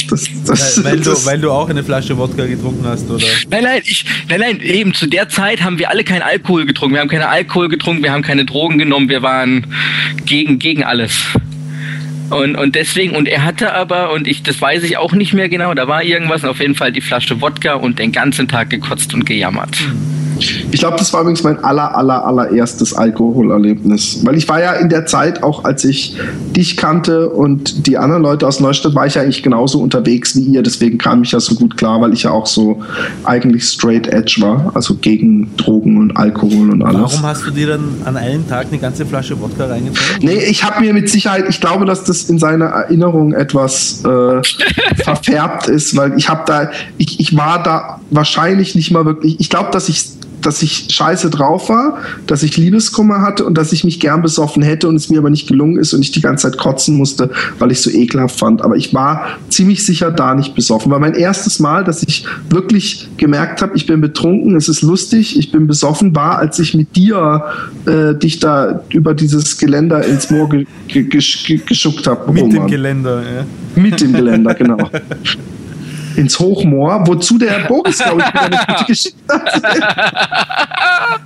[0.09, 3.25] Das, das, weil, das, du, weil du auch eine Flasche Wodka getrunken hast, oder?
[3.49, 6.93] Nein, nein, ich, nein, nein, eben zu der Zeit haben wir alle keinen Alkohol getrunken.
[6.95, 9.65] Wir haben keine Alkohol getrunken, wir haben keine Drogen genommen, wir waren
[10.25, 11.23] gegen, gegen alles.
[12.29, 15.49] Und, und deswegen, und er hatte aber, und ich, das weiß ich auch nicht mehr
[15.49, 19.13] genau, da war irgendwas, auf jeden Fall die Flasche Wodka und den ganzen Tag gekotzt
[19.13, 19.79] und gejammert.
[19.81, 20.12] Mhm.
[20.73, 24.25] Ich glaube, das war übrigens mein aller, aller, allererstes Alkoholerlebnis.
[24.25, 26.17] Weil ich war ja in der Zeit, auch als ich
[26.55, 30.41] dich kannte und die anderen Leute aus Neustadt, war ich ja eigentlich genauso unterwegs wie
[30.41, 30.63] ihr.
[30.63, 32.81] Deswegen kam ich ja so gut klar, weil ich ja auch so
[33.23, 34.71] eigentlich straight edge war.
[34.73, 37.01] Also gegen Drogen und Alkohol und alles.
[37.01, 40.01] Warum hast du dir dann an einem Tag eine ganze Flasche Wodka reingezogen?
[40.21, 44.41] Nee, ich habe mir mit Sicherheit, ich glaube, dass das in seiner Erinnerung etwas äh,
[45.03, 49.51] verfärbt ist, weil ich habe da, ich, ich war da wahrscheinlich nicht mal wirklich, ich
[49.51, 53.83] glaube, dass ich dass ich scheiße drauf war, dass ich Liebeskummer hatte und dass ich
[53.83, 56.49] mich gern besoffen hätte und es mir aber nicht gelungen ist und ich die ganze
[56.49, 58.61] Zeit kotzen musste, weil ich so ekelhaft fand.
[58.61, 60.91] Aber ich war ziemlich sicher da nicht besoffen.
[60.91, 65.37] War mein erstes Mal, dass ich wirklich gemerkt habe, ich bin betrunken, es ist lustig,
[65.37, 67.43] ich bin besoffen, war, als ich mit dir
[67.85, 72.31] äh, dich da über dieses Geländer ins Moor ge ge ge geschuckt habe.
[72.31, 73.81] Mit dem Geländer, ja.
[73.81, 74.77] Mit dem Geländer, genau.
[76.15, 81.21] ins Hochmoor, wozu der Boris, glaube ich, eine gute Geschichte hat.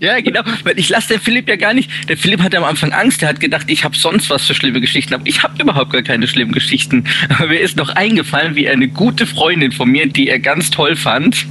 [0.00, 0.40] ja, genau.
[0.64, 1.90] Weil ich lasse den Philipp ja gar nicht.
[2.08, 3.22] Der Philipp hatte am Anfang Angst.
[3.22, 5.14] Der hat gedacht, ich habe sonst was für schlimme Geschichten.
[5.14, 7.04] Aber ich habe überhaupt gar keine schlimmen Geschichten.
[7.28, 10.96] Aber mir ist noch eingefallen, wie eine gute Freundin von mir, die er ganz toll
[10.96, 11.46] fand,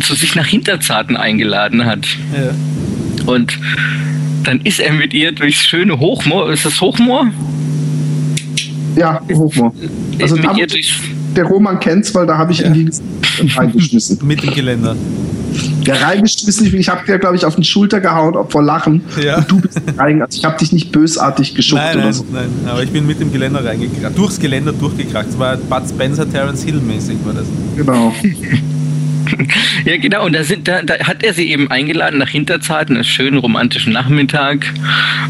[0.00, 2.06] zu sich nach Hinterzarten eingeladen hat.
[2.32, 3.32] Ja.
[3.32, 3.58] Und
[4.44, 6.50] dann ist er mit ihr durchs schöne Hochmoor.
[6.50, 7.30] Ist das Hochmoor?
[8.96, 9.74] Ja, Hochmoor.
[10.20, 10.92] Also ist mit ihr durchs
[11.36, 12.72] der Roman kennt's, weil da habe ich ja.
[12.72, 12.90] ihn
[13.56, 14.18] reingeschmissen.
[14.26, 14.96] Mit dem Geländer.
[15.84, 16.72] Ja, reingeschmissen.
[16.74, 19.02] Ich habe dir, glaube ich, auf den Schulter gehauen, ob vor Lachen.
[19.22, 19.38] Ja.
[19.38, 20.22] Und du bist rein.
[20.22, 22.24] Also ich habe dich nicht bösartig geschuckt nein, oder nein, so.
[22.32, 24.16] Nein, aber ich bin mit dem Geländer reingekracht.
[24.16, 25.28] Durchs Geländer durchgekracht.
[25.28, 27.46] Das war Bud Spencer, Terence Hill mäßig war das.
[27.76, 28.12] Genau.
[29.84, 30.26] ja, genau.
[30.26, 33.92] Und da, sind, da, da hat er sie eben eingeladen nach Hinterzarten, einen schönen romantischen
[33.92, 34.72] Nachmittag.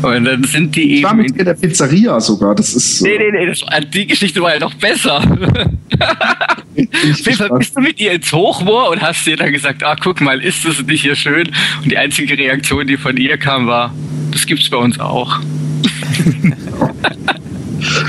[0.02, 0.98] Und dann sind die eben.
[0.98, 2.54] Ich war mit in der Pizzeria sogar.
[2.54, 3.02] Das ist.
[3.02, 3.46] Nee, nee, nee.
[3.46, 5.18] Das die Geschichte war ja noch besser.
[5.18, 10.20] Auf Fall bist du mit ihr ins Hochmoor und hast ihr dann gesagt: Ah, guck
[10.20, 11.48] mal, ist das nicht hier schön?
[11.82, 13.94] Und die einzige Reaktion, die von ihr kam, war:
[14.30, 15.40] Das gibt's bei uns auch.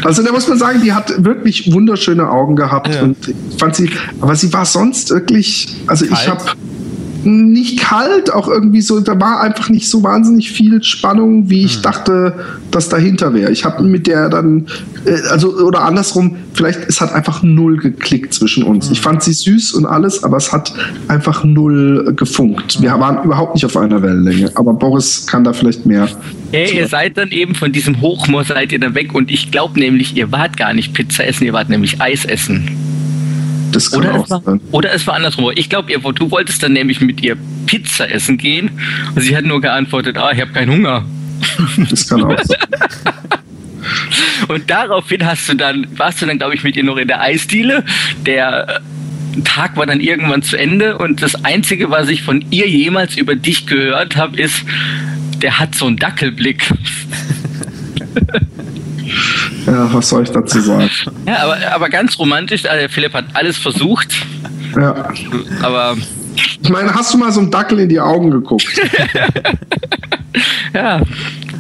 [0.04, 3.02] Also da muss man sagen, die hat wirklich wunderschöne Augen gehabt ja.
[3.02, 3.18] und
[3.58, 6.44] fand sie, aber sie war sonst wirklich, also ich habe
[7.24, 11.76] nicht kalt, auch irgendwie so, da war einfach nicht so wahnsinnig viel Spannung, wie ich
[11.76, 11.82] hm.
[11.84, 12.34] dachte,
[12.72, 13.52] dass dahinter wäre.
[13.52, 14.68] Ich habe mit der dann,
[15.06, 18.88] äh, also, oder andersrum, vielleicht, es hat einfach null geklickt zwischen uns.
[18.88, 18.94] Hm.
[18.94, 20.74] Ich fand sie süß und alles, aber es hat
[21.08, 22.82] einfach null gefunkt.
[22.82, 23.00] Wir hm.
[23.00, 26.08] waren überhaupt nicht auf einer Wellenlänge, aber Boris kann da vielleicht mehr.
[26.52, 29.80] Hey, ihr seid dann eben von diesem Hochmoor seid ihr dann weg und ich glaube
[29.80, 32.91] nämlich, ihr wart gar nicht Pizza essen, ihr wart nämlich Eis essen.
[33.72, 34.62] Das kann oder, auch es war, sein.
[34.72, 35.52] oder es war andersrum.
[35.56, 38.72] Ich glaube, du wolltest dann nämlich mit ihr Pizza essen gehen
[39.16, 41.06] und sie hat nur geantwortet, ah, ich habe keinen Hunger.
[41.90, 42.58] Das kann auch sein.
[44.48, 47.22] und daraufhin hast du dann, warst du dann, glaube ich, mit ihr noch in der
[47.22, 47.84] Eisdiele.
[48.26, 52.68] Der äh, Tag war dann irgendwann zu Ende und das Einzige, was ich von ihr
[52.68, 54.64] jemals über dich gehört habe, ist,
[55.42, 56.70] der hat so einen Dackelblick.
[59.66, 60.90] Ja, was soll ich dazu sagen?
[61.26, 62.66] Ja, aber, aber ganz romantisch.
[62.66, 64.14] Also Philipp hat alles versucht.
[64.76, 65.10] Ja.
[65.62, 65.98] Aber.
[66.64, 68.66] Ich meine, hast du mal so einem Dackel in die Augen geguckt?
[70.74, 71.02] ja,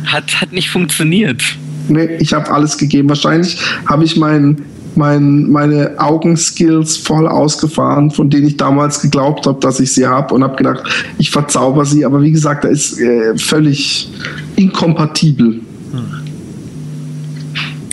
[0.05, 1.43] hat, hat nicht funktioniert.
[1.89, 3.09] Nee, ich habe alles gegeben.
[3.09, 4.61] Wahrscheinlich habe ich mein,
[4.95, 10.33] mein, meine Augenskills voll ausgefahren, von denen ich damals geglaubt habe, dass ich sie habe
[10.33, 10.83] und habe gedacht,
[11.17, 12.05] ich verzauber sie.
[12.05, 14.09] Aber wie gesagt, da ist äh, völlig
[14.55, 15.59] inkompatibel.
[15.91, 16.20] Hm.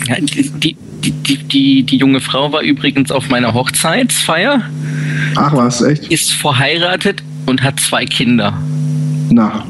[0.09, 4.63] Ja, die, die, die, die, die junge Frau war übrigens auf meiner Hochzeitsfeier.
[5.35, 6.07] Ach was, echt?
[6.07, 8.57] Ist verheiratet und hat zwei Kinder.
[9.29, 9.65] Na,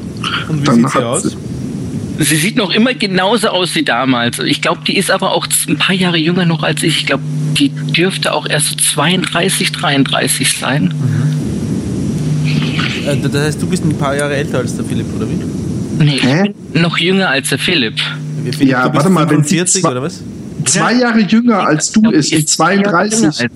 [0.48, 1.36] und wie dann sieht sie aus?
[2.18, 4.38] Sie sieht noch immer genauso aus wie damals.
[4.38, 7.00] Ich glaube, die ist aber auch ein paar Jahre jünger noch als ich.
[7.00, 7.22] Ich glaube,
[7.58, 10.94] die dürfte auch erst so 32, 33 sein.
[10.94, 11.40] Mhm.
[13.06, 16.04] Äh, das heißt, du bist ein paar Jahre älter als der Philipp, oder wie?
[16.04, 16.52] Nee, ich Hä?
[16.72, 18.00] bin noch jünger als der Philipp.
[18.44, 20.22] Philipp ja, warte mal, 45 wenn oder was?
[20.64, 23.48] Zwei Jahre jünger als du ist, ist 32.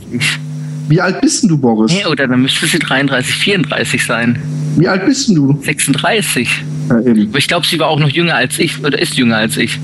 [0.89, 1.93] Wie alt bist denn du, Boris?
[1.93, 4.39] Nee, oder dann müsste sie 33, 34 sein.
[4.77, 5.59] Wie alt bist denn du?
[5.63, 6.49] 36.
[6.89, 9.57] Ja, Aber ich glaube, sie war auch noch jünger als ich oder ist jünger als
[9.57, 9.79] ich.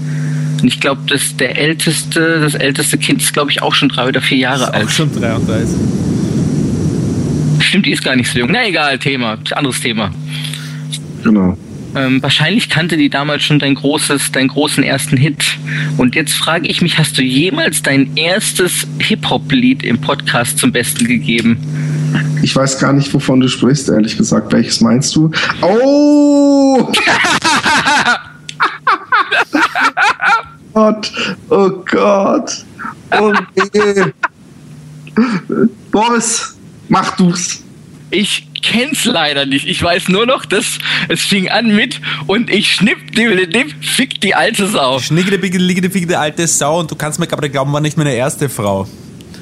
[0.60, 4.08] Und ich glaube, dass der älteste, das älteste Kind ist, glaube ich, auch schon drei
[4.08, 4.86] oder vier Jahre ist alt.
[4.86, 5.76] Auch schon 33.
[7.60, 8.50] Stimmt, die ist gar nicht so jung.
[8.50, 10.10] Na egal, Thema, anderes Thema.
[11.24, 11.56] Genau.
[11.94, 15.58] Ähm, wahrscheinlich kannte die damals schon dein großes, deinen großen ersten Hit.
[15.96, 21.06] Und jetzt frage ich mich, hast du jemals dein erstes Hip-Hop-Lied im Podcast zum Besten
[21.06, 21.58] gegeben?
[22.42, 24.52] Ich weiß gar nicht, wovon du sprichst, ehrlich gesagt.
[24.52, 25.30] Welches meinst du?
[25.62, 26.90] Oh!
[30.72, 31.12] Gott,
[31.50, 32.64] oh Gott.
[33.10, 33.32] Oh
[33.74, 34.04] nee.
[35.90, 36.56] Boris,
[36.88, 37.62] mach du's.
[38.10, 39.66] Ich kenn's leider nicht.
[39.66, 43.28] Ich weiß nur noch, dass es fing an mit und ich schnipp die
[43.80, 44.98] fick die alte Sau.
[44.98, 47.96] Schnicke die liege fick die alte Sau und du kannst mir gerade glauben, war nicht
[47.96, 48.86] meine erste Frau.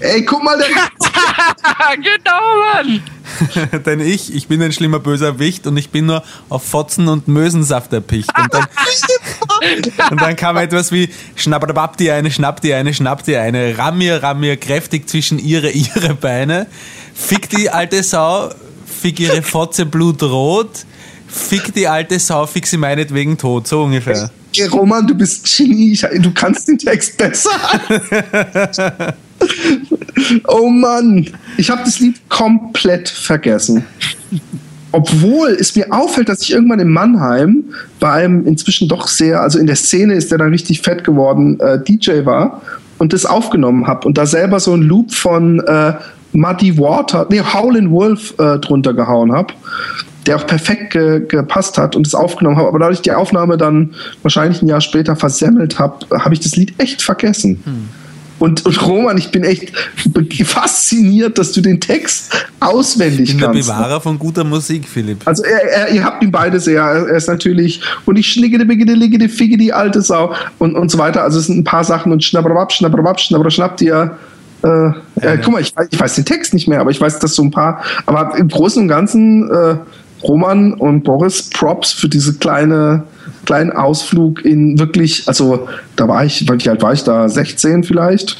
[0.00, 0.68] Ey, guck mal, der
[1.96, 2.40] genau,
[2.72, 3.02] Mann.
[3.84, 7.28] Denn ich, ich bin ein schlimmer böser Wicht und ich bin nur auf Fotzen und
[7.28, 8.30] Mösensaft erpicht.
[8.38, 8.66] Und dann,
[10.10, 13.98] und dann kam etwas wie schnapp die eine, schnapp die eine, schnapp die eine, ramm
[13.98, 16.66] mir, ramm mir kräftig zwischen ihre, ihre Beine,
[17.14, 18.50] fick die alte Sau,
[19.00, 20.84] fick ihre Fotze blutrot,
[21.26, 24.30] fick die alte Sau, fick sie meinetwegen tot, so ungefähr.
[24.72, 27.50] Roman, du bist Genie, du kannst den Text besser.
[30.48, 31.26] oh Mann,
[31.56, 33.84] ich habe das Lied komplett vergessen.
[34.90, 37.64] Obwohl es mir auffällt, dass ich irgendwann in Mannheim
[38.00, 41.60] bei einem inzwischen doch sehr, also in der Szene ist der dann richtig fett geworden,
[41.60, 42.62] äh, DJ war
[42.96, 45.92] und das aufgenommen habe und da selber so ein Loop von äh,
[46.32, 49.54] Muddy Water, nee, Howlin' Wolf äh, drunter gehauen habe,
[50.26, 52.68] der auch perfekt ge gepasst hat und es aufgenommen habe.
[52.68, 56.74] Aber dadurch die Aufnahme dann wahrscheinlich ein Jahr später versemmelt habe, habe ich das Lied
[56.78, 57.62] echt vergessen.
[57.64, 57.88] Hm.
[58.38, 59.72] Und, und Roman, ich bin echt
[60.44, 63.68] fasziniert, dass du den Text auswendig ich bin kannst.
[63.68, 65.22] der Bewahrer von guter Musik, Philipp.
[65.24, 66.82] Also er, er, ihr habt ihn beide sehr.
[66.82, 70.76] Er ist natürlich und ich schnicke die Bigge, ligge die Figge, die alte Sau und,
[70.76, 71.24] und so weiter.
[71.24, 74.16] Also es sind ein paar Sachen und schnabberwab, schnabberwab, schnabber schnappt ihr
[74.62, 75.36] äh, ja, ja.
[75.36, 77.50] Guck mal, ich, ich, weiß den Text nicht mehr, aber ich weiß, dass so ein
[77.50, 77.82] paar.
[78.06, 79.76] Aber im Großen und Ganzen, äh,
[80.22, 83.04] Roman und Boris, Props für diese kleine,
[83.44, 87.28] kleinen Ausflug in wirklich, also da war ich, wie alt war ich da?
[87.28, 88.36] 16 vielleicht.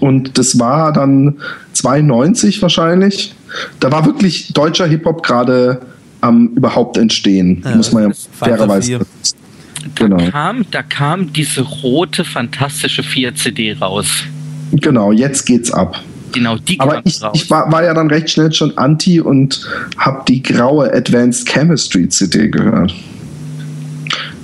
[0.00, 1.36] Und das war dann
[1.72, 3.34] 92 wahrscheinlich.
[3.80, 5.80] Da war wirklich deutscher Hip-Hop gerade
[6.20, 9.00] am überhaupt entstehen, ja, muss man ja fairerweise.
[9.94, 10.16] Genau.
[10.16, 14.08] Da, kam, da kam diese rote, fantastische 4-CD raus.
[14.72, 16.00] Genau, jetzt geht's ab.
[16.32, 19.64] Genau, die Aber ich, ich war, war, ja dann recht schnell schon anti und
[19.98, 22.92] habe die graue Advanced Chemistry CD gehört.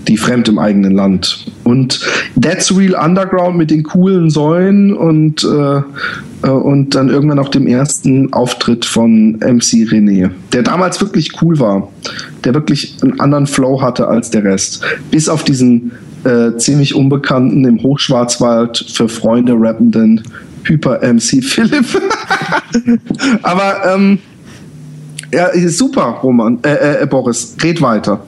[0.08, 1.46] die fremd im eigenen Land.
[1.64, 2.00] Und
[2.40, 5.82] That's Real Underground mit den coolen Säulen und, äh,
[6.46, 11.58] äh, und dann irgendwann auch dem ersten Auftritt von MC René, der damals wirklich cool
[11.58, 11.88] war,
[12.44, 14.82] der wirklich einen anderen Flow hatte als der Rest.
[15.10, 15.92] Bis auf diesen
[16.24, 20.22] äh, ziemlich unbekannten im Hochschwarzwald für Freunde rappenden
[20.64, 21.86] Hyper MC Philipp.
[23.42, 24.18] Aber ähm,
[25.32, 28.20] ja, super, Roman, äh, äh, Boris, red weiter.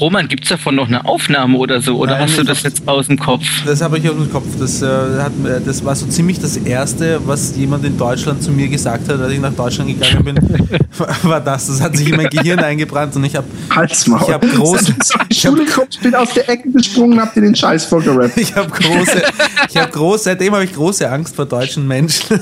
[0.00, 1.96] Roman, gibt es davon noch eine Aufnahme oder so?
[1.96, 3.44] Oder Nein, hast du das jetzt aus dem Kopf?
[3.64, 4.46] Das habe ich aus dem Kopf.
[4.58, 5.32] Das, äh, hat,
[5.64, 9.32] das war so ziemlich das Erste, was jemand in Deutschland zu mir gesagt hat, als
[9.32, 10.36] ich nach Deutschland gegangen bin,
[11.22, 11.66] war das.
[11.66, 13.46] Das hat sich in mein Gehirn eingebrannt und ich habe
[13.82, 14.94] ich habe große
[15.28, 15.58] ich, hab,
[15.90, 18.36] ich bin aus der Ecke gesprungen und habe dir den Scheiß vorgerappt.
[18.36, 19.22] ich habe große
[19.68, 22.40] ich habe große seitdem habe ich große Angst vor deutschen Menschen.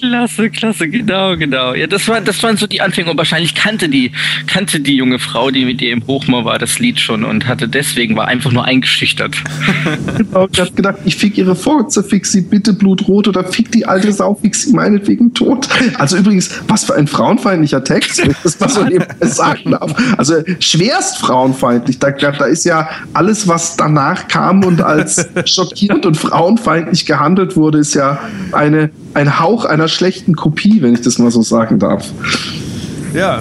[0.00, 1.74] Klasse, klasse, genau, genau.
[1.74, 4.12] Ja, das war, das waren so die Anfänge und wahrscheinlich kannte die,
[4.46, 7.68] kannte die junge Frau, die mit ihr im Hochmoor war, das Lied schon und hatte
[7.68, 9.36] deswegen war einfach nur eingeschüchtert.
[10.16, 13.86] genau, ich hab gedacht, ich fick ihre Furze, fick sie bitte blutrot oder fick die
[13.86, 15.68] alte Sau, fick sie meinetwegen tot.
[15.98, 18.84] Also übrigens, was für ein frauenfeindlicher Text, wenn ich das mal so
[19.20, 19.94] sagen darf.
[20.16, 21.98] Also schwerst frauenfeindlich.
[21.98, 27.78] Da, da ist ja alles, was danach kam und als schockierend und frauenfeindlich gehandelt wurde,
[27.78, 28.18] ist ja
[28.52, 32.12] eine ein Hauch einer schlechten Kopie, wenn ich das mal so sagen darf.
[33.14, 33.40] Ja.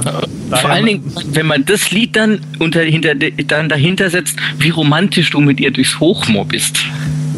[0.49, 5.31] Vor allen Dingen, wenn man das Lied dann, unter, hinter, dann dahinter setzt, wie romantisch
[5.31, 6.77] du mit ihr durchs Hochmoor bist.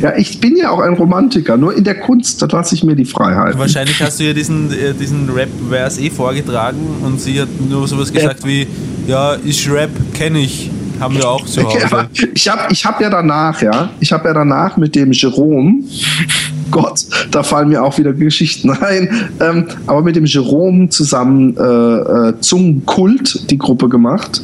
[0.01, 2.95] Ja, ich bin ja auch ein Romantiker, nur in der Kunst, da lasse ich mir
[2.95, 3.57] die Freiheit.
[3.57, 8.11] Wahrscheinlich hast du ihr diesen, äh, diesen Rap-Vers eh vorgetragen und sie hat nur sowas
[8.11, 8.47] gesagt ja.
[8.47, 8.67] wie,
[9.07, 10.69] ja, ich Rap, kenne ich,
[10.99, 11.79] haben wir auch zu Hause.
[11.91, 15.83] Ja, ich habe ich hab ja danach, ja, ich habe ja danach mit dem Jerome
[16.71, 19.29] Gott, da fallen mir auch wieder Geschichten ein.
[19.39, 24.41] Ähm, aber mit dem Jerome zusammen äh, äh, Zungenkult die Gruppe gemacht.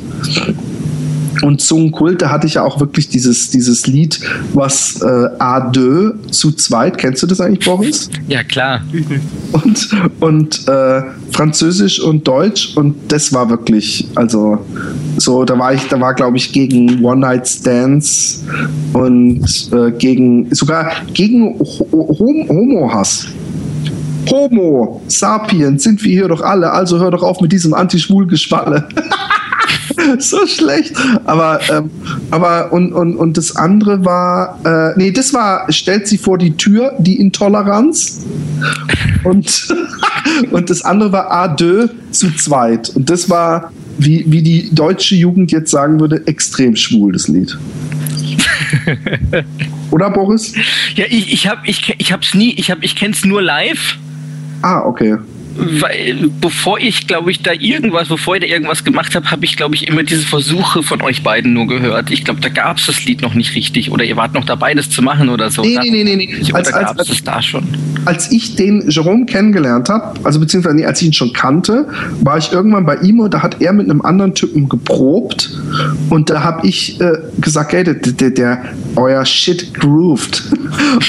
[1.42, 4.20] Und Zungenkult, da hatte ich ja auch wirklich dieses, dieses Lied,
[4.54, 8.10] was äh, A2 zu zweit, kennst du das eigentlich, Boris?
[8.28, 8.82] Ja, klar.
[9.52, 9.90] Und,
[10.20, 14.64] und äh, Französisch und Deutsch und das war wirklich, also
[15.22, 18.44] so, da war ich, da war glaube ich gegen One Night Stands
[18.94, 23.28] und äh, gegen, sogar gegen Homo-Hass.
[24.30, 28.88] Homo, Sapiens, sind wir hier doch alle, also hör doch auf mit diesem Anti-Schwul-Geschwalle.
[30.20, 30.96] so schlecht.
[31.26, 31.90] Aber, ähm,
[32.30, 36.56] aber und, und, und das andere war, äh, nee, das war, stellt sie vor die
[36.56, 38.26] Tür, die Intoleranz.
[39.24, 39.68] Und,
[40.52, 42.90] und das andere war A deux zu zweit.
[42.96, 47.58] Und das war, wie, wie die deutsche Jugend jetzt sagen würde, extrem schwul, das Lied.
[49.92, 50.54] Oder Boris?
[50.96, 53.98] Ja, ich, ich habe ich, ich hab's nie, ich hab, ich kenn's nur live.
[54.62, 55.18] Ah, okay
[55.56, 59.58] weil bevor ich, glaube ich, da irgendwas, bevor ich da irgendwas gemacht habe, habe ich,
[59.58, 62.10] glaube ich, immer diese Versuche von euch beiden nur gehört.
[62.12, 64.74] Ich glaube, da gab es das Lied noch nicht richtig oder ihr wart noch dabei,
[64.74, 65.62] das zu machen oder so.
[65.62, 66.16] Nee, nee, nee, nee.
[66.16, 66.54] nee.
[66.54, 67.68] Als, als, als, es da schon?
[68.06, 71.88] Als ich den Jerome kennengelernt habe, also beziehungsweise nee, als ich ihn schon kannte,
[72.22, 75.50] war ich irgendwann bei ihm und da hat er mit einem anderen Typen geprobt
[76.10, 80.44] und da habe ich äh, gesagt, hey, der, der, der, euer Shit grooved.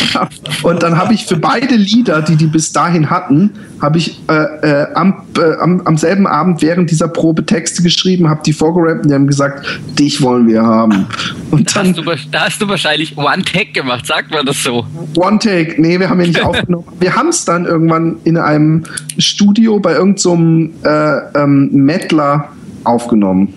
[0.63, 4.83] und dann habe ich für beide Lieder, die die bis dahin hatten, habe ich äh,
[4.83, 9.03] äh, am, äh, am, am, selben Abend während dieser Probe Texte geschrieben, habe die vorgerappt
[9.03, 11.07] und die haben gesagt, dich wollen wir haben.
[11.51, 14.63] Und dann, da, hast du, da hast du wahrscheinlich One Take gemacht, sagt man das
[14.63, 14.87] so?
[15.17, 16.87] One Take, nee, wir haben ja nicht aufgenommen.
[16.99, 18.85] Wir haben es dann irgendwann in einem
[19.19, 22.49] Studio bei irgendeinem so äh, ähm, Mettler
[22.85, 23.55] aufgenommen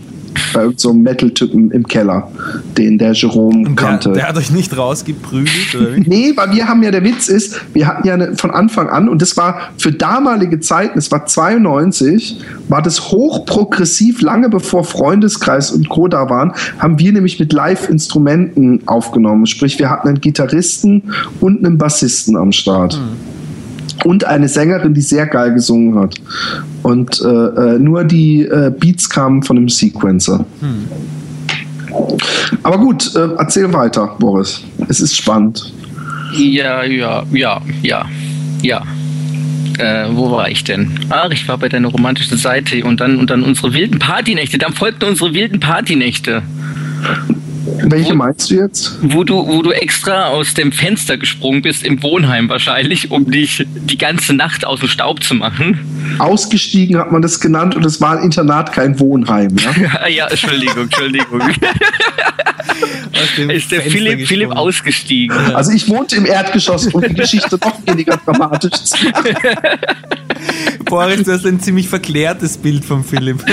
[0.53, 2.31] bei irgendeinem so Metal-Typen im Keller,
[2.77, 4.11] den der Jerome der, kannte.
[4.13, 6.01] Der hat euch nicht rausgeprügelt, oder wie?
[6.01, 9.09] nee, weil wir haben ja, der Witz ist, wir hatten ja eine, von Anfang an,
[9.09, 15.71] und das war für damalige Zeiten, es war 92, war das hochprogressiv, lange bevor Freundeskreis
[15.71, 16.07] und Co.
[16.07, 19.45] da waren, haben wir nämlich mit Live-Instrumenten aufgenommen.
[19.45, 21.03] Sprich, wir hatten einen Gitarristen
[21.39, 22.95] und einen Bassisten am Start.
[22.95, 23.34] Hm
[24.05, 26.15] und eine Sängerin, die sehr geil gesungen hat.
[26.83, 30.45] Und äh, äh, nur die äh, Beats kamen von einem Sequencer.
[30.59, 30.87] Hm.
[32.61, 34.63] Aber gut, äh, erzähl weiter, Boris.
[34.87, 35.73] Es ist spannend.
[36.37, 38.05] Ja, ja, ja, ja,
[38.61, 38.83] ja.
[39.79, 40.91] Äh, wo war ich denn?
[41.09, 44.57] Ach, ich war bei deiner romantischen Seite und dann, und dann unsere wilden Partynächte.
[44.57, 46.43] Dann folgten unsere wilden Partynächte.
[47.65, 48.97] Welche wo, meinst du jetzt?
[49.01, 53.65] Wo du, wo du extra aus dem Fenster gesprungen bist, im Wohnheim wahrscheinlich, um dich
[53.67, 55.79] die ganze Nacht aus dem Staub zu machen.
[56.19, 59.55] Ausgestiegen hat man das genannt und es war ein Internat, kein Wohnheim.
[59.57, 61.41] Ja, ja Entschuldigung, Entschuldigung.
[63.49, 65.35] ist der Philipp, Philipp ausgestiegen.
[65.53, 69.35] Also ich wohnte im Erdgeschoss, um die Geschichte noch weniger dramatisch zu machen.
[70.85, 73.43] Boris, du hast ein ziemlich verklärtes Bild von Philipp.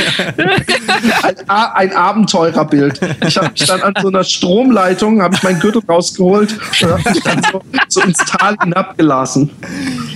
[1.23, 3.01] Ein, ein Abenteurerbild.
[3.27, 7.11] Ich habe mich dann an so einer Stromleitung, habe ich meinen Gürtel rausgeholt und habe
[7.11, 9.51] mich dann so, so, ins Tal hinabgelassen.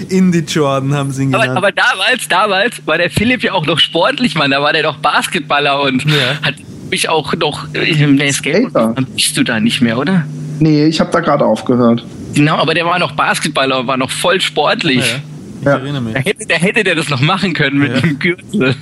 [0.08, 1.50] Indie Jordan haben sie ihn genannt.
[1.50, 4.50] Aber, aber damals, damals war der Philipp ja auch noch sportlich, Mann.
[4.50, 6.40] Da war der doch Basketballer und ja.
[6.42, 6.54] hat
[6.90, 7.66] mich auch noch.
[7.72, 8.94] Nee, Skater.
[9.14, 10.24] bist du da nicht mehr, oder?
[10.58, 12.04] Nee, ich habe da gerade aufgehört.
[12.34, 14.98] Genau, aber der war noch Basketballer und war noch voll sportlich.
[14.98, 15.20] Ja,
[15.60, 15.72] ich ja.
[15.72, 16.14] erinnere mich.
[16.14, 18.00] Da hätte, da hätte der das noch machen können mit ja.
[18.00, 18.74] dem Gürtel.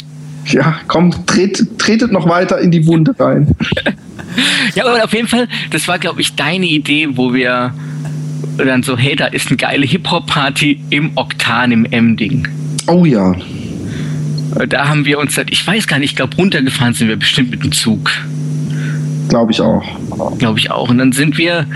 [0.47, 3.55] Ja, komm, tret, tretet noch weiter in die Wunde rein.
[4.75, 7.75] ja, aber auf jeden Fall, das war, glaube ich, deine Idee, wo wir
[8.59, 12.49] dann so, hey, da ist eine geile Hip-Hop-Party im Oktan im Emding.
[12.87, 13.35] Oh ja.
[14.69, 17.65] Da haben wir uns, ich weiß gar nicht, ich glaube, runtergefahren sind wir bestimmt mit
[17.65, 18.11] dem Zug.
[19.29, 19.83] Glaube ich auch.
[20.39, 20.91] Glaube ich auch.
[20.91, 21.67] Und dann sind wir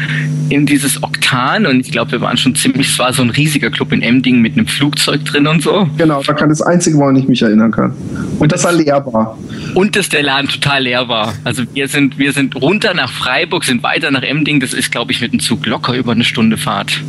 [0.48, 3.70] in dieses Oktan und ich glaube, wir waren schon ziemlich, es war so ein riesiger
[3.70, 5.88] Club in Emding mit einem Flugzeug drin und so.
[5.96, 7.94] Genau, da kann das einzige, woran ich mich erinnern kann.
[8.38, 9.36] Und dass er leer war.
[9.74, 11.34] Und dass der Laden total leer war.
[11.44, 14.60] Also wir sind, wir sind runter nach Freiburg, sind weiter nach Emding.
[14.60, 17.02] Das ist, glaube ich, mit dem Zug locker über eine Stunde Fahrt.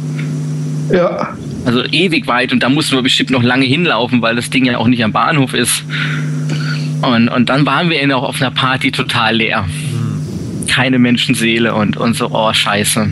[0.92, 1.36] Ja.
[1.66, 4.78] Also ewig weit und da mussten wir bestimmt noch lange hinlaufen, weil das Ding ja
[4.78, 5.84] auch nicht am Bahnhof ist.
[7.02, 9.66] Und, und dann waren wir auch auf einer Party total leer.
[10.70, 13.10] Keine Menschenseele und, und so, oh scheiße.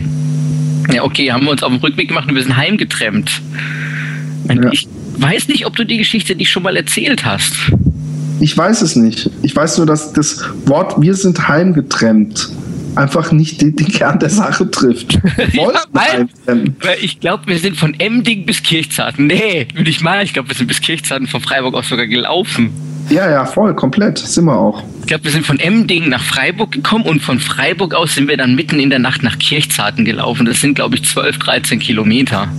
[0.92, 3.42] Ja, okay, haben wir uns auf den Rückweg gemacht und wir sind heimgetrennt.
[4.48, 4.72] Ja.
[4.72, 4.88] Ich
[5.18, 7.54] weiß nicht, ob du die Geschichte nicht schon mal erzählt hast.
[8.40, 9.30] Ich weiß es nicht.
[9.42, 12.50] Ich weiß nur, dass das Wort wir sind heimgetrennt
[12.98, 15.18] einfach nicht den, Kern der Sache trifft.
[15.52, 16.24] ja,
[17.00, 19.26] ich glaube, wir sind von Emding bis Kirchzarten.
[19.26, 20.24] Nee, würde ich mal.
[20.24, 22.70] Ich glaube, wir sind bis Kirchzarten von Freiburg aus sogar gelaufen.
[23.08, 24.18] Ja, ja, voll, komplett.
[24.18, 24.82] Sind wir auch.
[25.08, 28.36] Ich glaube, wir sind von Emding nach Freiburg gekommen und von Freiburg aus sind wir
[28.36, 30.44] dann mitten in der Nacht nach Kirchzarten gelaufen.
[30.44, 32.52] Das sind, glaube ich, 12, 13 Kilometer.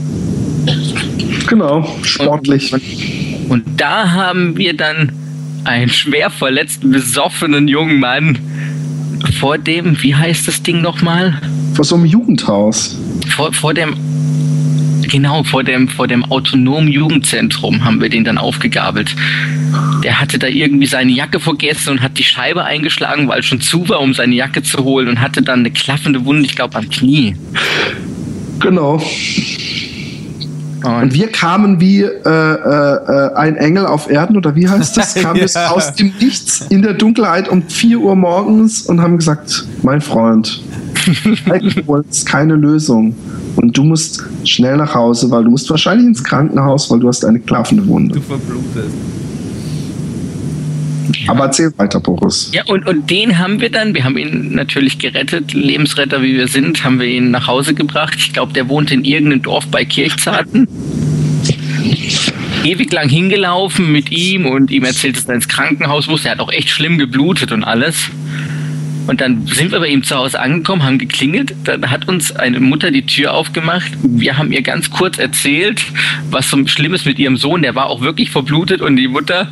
[1.48, 2.74] Genau, sportlich.
[2.74, 5.12] Und, und, und da haben wir dann
[5.64, 8.40] einen schwer verletzten, besoffenen jungen Mann
[9.40, 11.40] vor dem, wie heißt das Ding nochmal?
[11.76, 12.98] Vor so einem Jugendhaus.
[13.28, 13.96] Vor, vor dem,
[15.10, 19.16] genau, vor dem, vor dem autonomen Jugendzentrum haben wir den dann aufgegabelt.
[20.04, 23.62] Der hatte da irgendwie seine Jacke vergessen und hat die Scheibe eingeschlagen, weil es schon
[23.62, 26.78] zu war, um seine Jacke zu holen und hatte dann eine klaffende Wunde, ich glaube,
[26.78, 27.36] am Knie.
[28.60, 29.02] Genau.
[30.84, 35.16] Und wir kamen wie äh, äh, ein Engel auf Erden, oder wie heißt das?
[35.16, 35.70] Kamen ja.
[35.70, 40.62] aus dem Nichts in der Dunkelheit um 4 Uhr morgens und haben gesagt, mein Freund,
[41.86, 43.14] du ist keine Lösung.
[43.56, 47.26] Und du musst schnell nach Hause, weil du musst wahrscheinlich ins Krankenhaus, weil du hast
[47.26, 48.16] eine klaffende Wunde.
[48.16, 48.96] Du verblutest.
[51.28, 52.52] Aber erzähl weiter, Boris.
[52.54, 56.48] Ja, und, und den haben wir dann, wir haben ihn natürlich gerettet, Lebensretter wie wir
[56.48, 58.16] sind, haben wir ihn nach Hause gebracht.
[58.18, 60.68] Ich glaube, der wohnt in irgendeinem Dorf bei Kirchzarten.
[62.64, 66.26] Ewig lang hingelaufen mit ihm und ihm erzählt, dass er ins Krankenhaus muss.
[66.26, 68.10] Er hat auch echt schlimm geblutet und alles.
[69.08, 71.56] Und dann sind wir bei ihm zu Hause angekommen, haben geklingelt.
[71.64, 73.92] Dann hat uns eine Mutter die Tür aufgemacht.
[74.04, 75.84] Wir haben ihr ganz kurz erzählt,
[76.30, 77.62] was so schlimm ist mit ihrem Sohn.
[77.62, 79.48] Der war auch wirklich verblutet und die Mutter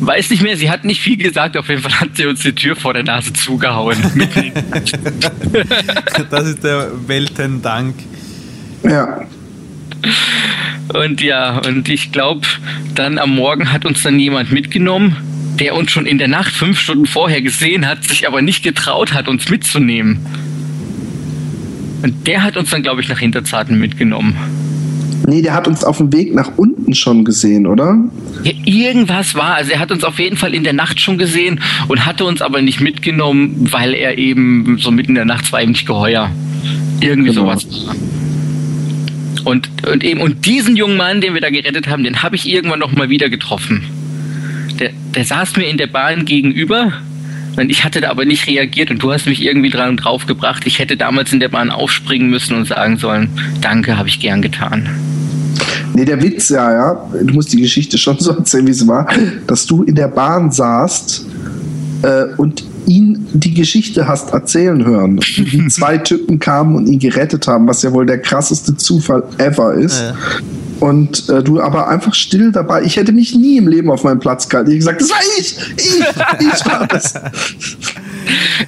[0.00, 2.54] Weiß nicht mehr, sie hat nicht viel gesagt, auf jeden Fall hat sie uns die
[2.54, 3.96] Tür vor der Nase zugehauen.
[6.30, 7.94] das ist der Weltendank.
[8.82, 9.22] Ja.
[10.92, 12.46] Und ja, und ich glaube,
[12.94, 15.16] dann am Morgen hat uns dann jemand mitgenommen,
[15.58, 19.12] der uns schon in der Nacht fünf Stunden vorher gesehen hat, sich aber nicht getraut
[19.14, 20.24] hat, uns mitzunehmen.
[22.02, 24.36] Und der hat uns dann, glaube ich, nach Hinterzarten mitgenommen.
[25.26, 27.98] Nee, der hat uns auf dem Weg nach unten schon gesehen, oder?
[28.44, 29.54] Ja, irgendwas war.
[29.54, 32.42] Also er hat uns auf jeden Fall in der Nacht schon gesehen und hatte uns
[32.42, 36.30] aber nicht mitgenommen, weil er eben so mitten in der Nacht war ihm nicht geheuer.
[37.00, 37.42] Irgendwie genau.
[37.42, 37.66] sowas.
[39.44, 42.48] Und, und eben, und diesen jungen Mann, den wir da gerettet haben, den habe ich
[42.48, 43.82] irgendwann noch mal wieder getroffen.
[44.78, 46.92] Der, der saß mir in der Bahn gegenüber
[47.56, 50.64] und ich hatte da aber nicht reagiert und du hast mich irgendwie dran drauf gebracht.
[50.66, 54.42] Ich hätte damals in der Bahn aufspringen müssen und sagen sollen, danke, habe ich gern
[54.42, 54.88] getan.
[55.94, 59.08] Nee, der Witz, ja, ja, du musst die Geschichte schon so erzählen, wie sie war,
[59.46, 61.24] dass du in der Bahn saßt
[62.02, 65.18] äh, und ihn die Geschichte hast erzählen hören.
[65.36, 69.74] Wie zwei Typen kamen und ihn gerettet haben, was ja wohl der krasseste Zufall ever
[69.74, 70.00] ist.
[70.00, 70.14] Ja.
[70.80, 72.82] Und äh, du aber einfach still dabei.
[72.82, 74.70] Ich hätte mich nie im Leben auf meinen Platz gehalten.
[74.70, 75.56] Ich gesagt, das war ich!
[75.76, 77.14] Ich, ich war das.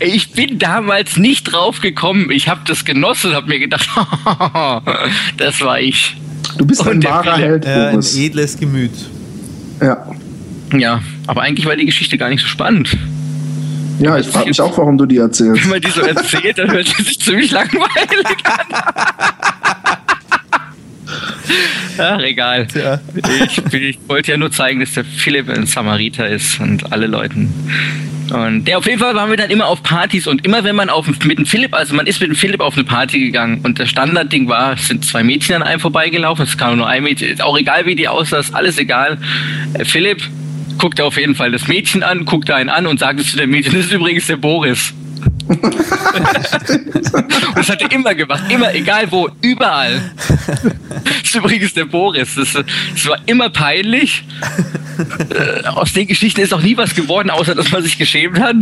[0.01, 2.31] Ich bin damals nicht drauf gekommen.
[2.31, 3.89] Ich habe das genossen und habe mir gedacht,
[5.37, 6.17] das war ich.
[6.57, 8.93] Du bist und ein wahrer Held, ja, ein edles Gemüt.
[9.81, 10.07] Ja.
[10.73, 12.97] Ja, aber eigentlich war die Geschichte gar nicht so spannend.
[13.99, 15.65] Ja, ich frage mich auch, warum du die erzählst.
[15.65, 18.67] Wenn man die so erzählt, dann hört sie sich ziemlich langweilig an.
[21.99, 22.67] Ach, egal.
[22.75, 23.01] Ja.
[23.47, 27.53] Ich, ich, wollte ja nur zeigen, dass der Philipp ein Samariter ist und alle Leuten.
[28.31, 30.91] Und der auf jeden Fall waren wir dann immer auf Partys und immer wenn man
[30.91, 33.79] auf mit dem Philipp, also man ist mit dem Philipp auf eine Party gegangen und
[33.79, 37.31] das Standardding war, es sind zwei Mädchen an einem vorbeigelaufen, es kam nur ein Mädchen,
[37.31, 39.19] ist auch egal wie die aussah, ist alles egal.
[39.75, 40.23] Äh, Philipp
[40.79, 43.51] guckt auf jeden Fall das Mädchen an, guckt einen an und sagt es zu dem
[43.51, 44.93] Mädchen, das ist übrigens der Boris.
[47.55, 50.13] das hat er immer gemacht, immer, egal wo, überall.
[51.05, 52.35] Das ist übrigens der Boris.
[52.35, 54.25] Das, das war immer peinlich.
[55.31, 58.57] Äh, aus den Geschichten ist auch nie was geworden, außer dass man sich geschämt hat.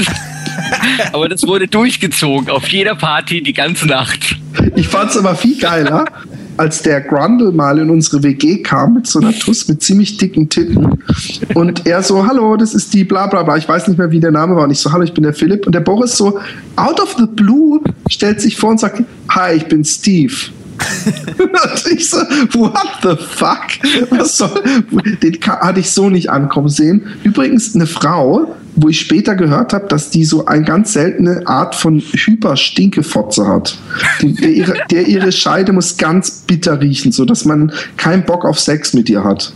[1.13, 4.37] Aber das wurde durchgezogen auf jeder Party die ganze Nacht.
[4.75, 6.05] Ich fand es aber viel geiler,
[6.57, 10.49] als der Grundle mal in unsere WG kam mit so einer Tuss mit ziemlich dicken
[10.49, 10.99] Titten
[11.55, 14.21] und er so, hallo, das ist die bla bla bla, ich weiß nicht mehr, wie
[14.21, 16.39] der Name war und ich so, hallo, ich bin der Philipp und der Boris so,
[16.77, 20.35] out of the blue, stellt sich vor und sagt, hi, ich bin Steve.
[21.39, 23.67] Und ich so, what the fuck?
[24.11, 24.63] Was soll,
[25.23, 27.07] den hatte ich so nicht ankommen sehen.
[27.23, 31.75] Übrigens eine Frau, wo ich später gehört habe, dass die so eine ganz seltene Art
[31.75, 33.79] von Hyperstinkefotze hat.
[34.21, 38.61] Die, der, ihre, der ihre Scheide muss ganz bitter riechen, sodass man keinen Bock auf
[38.61, 39.53] Sex mit ihr hat.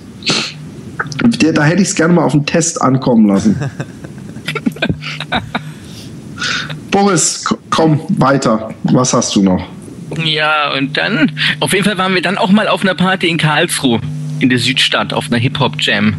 [1.43, 3.57] Der, da hätte ich es gerne mal auf den Test ankommen lassen.
[6.91, 8.71] Boris, komm weiter.
[8.85, 9.80] Was hast du noch?
[10.25, 13.39] Ja, und dann, auf jeden Fall waren wir dann auch mal auf einer Party in
[13.39, 14.01] Karlsruhe,
[14.41, 16.15] in der Südstadt, auf einer Hip-Hop-Jam.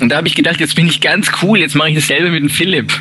[0.00, 2.42] Und da habe ich gedacht, jetzt bin ich ganz cool, jetzt mache ich dasselbe mit
[2.42, 2.92] dem Philipp.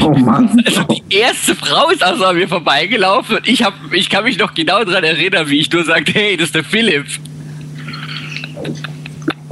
[0.00, 0.62] Oh Mann.
[0.66, 4.38] Also die erste Frau ist also an mir vorbeigelaufen und ich, hab, ich kann mich
[4.38, 7.06] noch genau daran erinnern, wie ich nur sagte, hey, das ist der Philipp.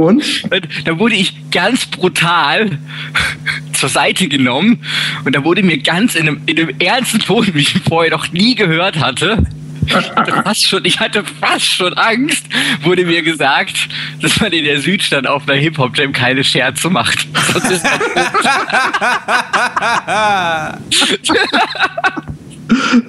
[0.00, 0.44] Und?
[0.50, 2.78] und da wurde ich ganz brutal
[3.74, 4.82] zur Seite genommen
[5.26, 8.10] und da wurde mir ganz in einem, in einem ernsten Ton, wie ich ihn vorher
[8.10, 9.44] noch nie gehört hatte,
[9.86, 12.46] ich hatte, fast schon, ich hatte fast schon Angst,
[12.82, 13.88] wurde mir gesagt,
[14.22, 17.26] dass man in der Südstadt auf einer Hip-Hop-Jam keine Scherze macht.
[17.52, 17.86] Sonst ist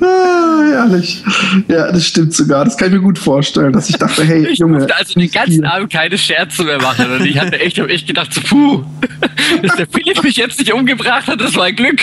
[0.02, 1.24] ah, herrlich.
[1.68, 2.66] Ja, das stimmt sogar.
[2.66, 4.80] Das kann ich mir gut vorstellen, dass ich dachte, hey, ich Junge.
[4.80, 7.12] Ich durfte also den ganzen Abend keine Scherze mehr machen.
[7.12, 8.84] Und ich hatte echt, hab echt gedacht, so, puh,
[9.62, 12.02] dass der Philipp mich jetzt nicht umgebracht hat, das war ein Glück.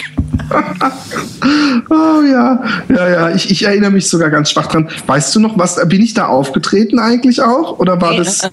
[1.91, 3.35] oh ja, ja, ja.
[3.35, 4.89] Ich, ich, erinnere mich sogar ganz schwach dran.
[5.07, 7.79] Weißt du noch, was bin ich da aufgetreten eigentlich auch?
[7.79, 8.51] Oder war das?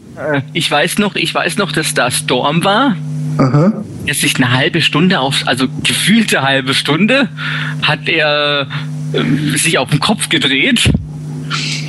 [0.54, 2.96] Ich weiß noch, ich weiß noch, dass da Storm war.
[3.38, 3.84] Aha.
[4.06, 7.30] Er sich eine halbe Stunde auf, also gefühlte halbe Stunde,
[7.82, 8.66] hat er äh,
[9.56, 10.90] sich auf den Kopf gedreht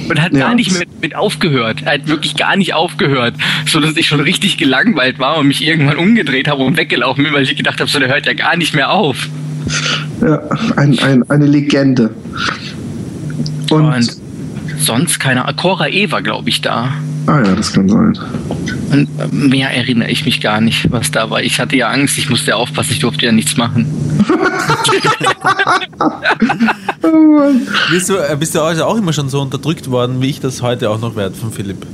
[0.09, 0.41] und hat ja.
[0.41, 1.83] gar nicht mehr mit, mit, aufgehört.
[1.85, 3.35] Er hat wirklich gar nicht aufgehört,
[3.67, 7.33] so dass ich schon richtig gelangweilt war und mich irgendwann umgedreht habe und weggelaufen bin,
[7.33, 9.29] weil ich gedacht habe, so der hört ja gar nicht mehr auf.
[10.21, 10.41] Ja,
[10.77, 12.15] ein, ein, eine Legende.
[13.71, 14.17] Und, und
[14.79, 16.93] sonst keine Cora E war, glaube ich, da.
[17.27, 18.19] Ah ja, das kann sein.
[18.91, 21.43] Und äh, mehr erinnere ich mich gar nicht, was da war.
[21.43, 23.87] Ich hatte ja Angst, ich musste aufpassen, ich durfte ja nichts machen.
[27.03, 27.51] oh
[27.91, 30.63] bist, du, äh, bist du also auch immer schon so unterdrückt worden, wie ich das
[30.63, 31.87] heute auch noch werde von Philipp?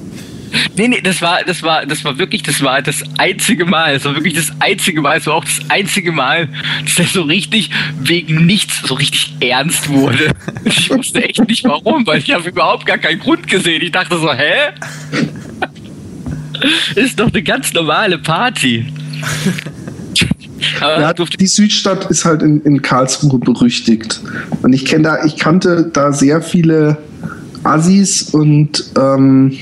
[0.76, 3.94] Nee, nee, das war, das war, das war wirklich, das war das einzige Mal.
[3.94, 5.18] Es war wirklich das einzige Mal.
[5.18, 6.48] Es war auch das einzige Mal,
[6.84, 7.70] dass er so richtig
[8.00, 10.32] wegen nichts so richtig ernst wurde.
[10.64, 13.82] Ich wusste echt nicht warum, weil ich habe überhaupt gar keinen Grund gesehen.
[13.82, 14.72] Ich dachte so, hä?
[16.94, 18.86] Ist doch eine ganz normale Party.
[20.80, 24.20] Ja, die Südstadt ist halt in, in Karlsruhe berüchtigt.
[24.62, 26.98] Und ich kenne da, ich kannte da sehr viele
[27.64, 29.58] Assis und ähm,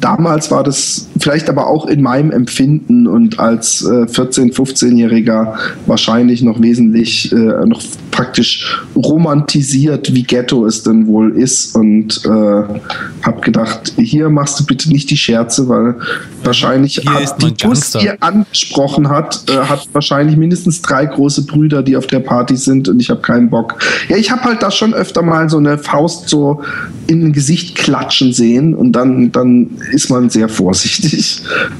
[0.00, 5.54] damals war das vielleicht aber auch in meinem Empfinden und als äh, 14-, 15-Jähriger
[5.86, 12.28] wahrscheinlich noch wesentlich, äh, noch praktisch romantisiert, wie Ghetto es denn wohl ist und äh,
[12.28, 15.94] habe gedacht, hier machst du bitte nicht die Scherze, weil
[16.42, 21.82] wahrscheinlich hat die Bus, die ihr angesprochen hat, äh, hat wahrscheinlich mindestens drei große Brüder,
[21.82, 23.76] die auf der Party sind und ich habe keinen Bock.
[24.08, 26.62] Ja, ich habe halt da schon öfter mal so eine Faust so
[27.06, 31.09] in ein Gesicht klatschen sehen und dann, dann ist man sehr vorsichtig.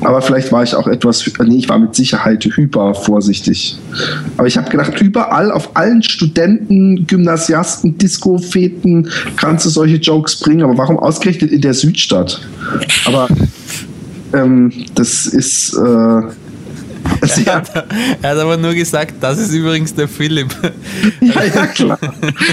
[0.01, 3.79] Aber vielleicht war ich auch etwas, nee, ich war mit Sicherheit hyper vorsichtig.
[4.37, 10.63] Aber ich habe gedacht, überall auf allen Studenten, Gymnasiasten, Disco-Feten kannst du solche Jokes bringen.
[10.63, 12.41] Aber warum ausgerechnet in der Südstadt?
[13.05, 13.29] Aber
[14.33, 16.23] ähm, das ist, äh,
[17.47, 17.71] er, hat,
[18.23, 20.55] er, hat, aber nur gesagt, das ist übrigens der Philipp.
[21.21, 21.99] Ja, ja klar.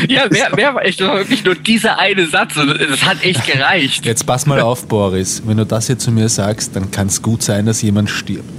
[0.07, 2.53] ja, wer, wer war echt wirklich nur dieser eine Satz?
[2.55, 4.05] Das hat echt gereicht.
[4.05, 5.41] Jetzt pass mal auf, Boris.
[5.45, 8.49] Wenn du das hier zu mir sagst, dann kann es gut sein, dass jemand stirbt.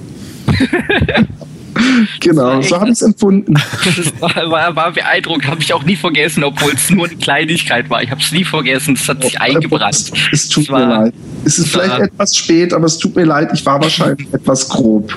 [2.20, 3.54] genau, so habe ich es empfunden.
[3.54, 7.88] Das war, war, war beeindruckend, habe ich auch nie vergessen, obwohl es nur eine Kleinigkeit
[7.90, 8.02] war.
[8.02, 10.12] Ich habe es nie vergessen, es hat sich eingebrannt.
[10.32, 11.14] Es tut war, mir leid.
[11.44, 15.16] Es ist vielleicht etwas spät, aber es tut mir leid, ich war wahrscheinlich etwas grob.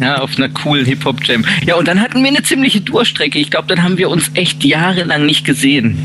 [0.00, 1.44] Ja, auf einer coolen Hip-Hop-Jam.
[1.66, 3.38] Ja, und dann hatten wir eine ziemliche Durchstrecke.
[3.38, 5.98] Ich glaube, dann haben wir uns echt jahrelang nicht gesehen.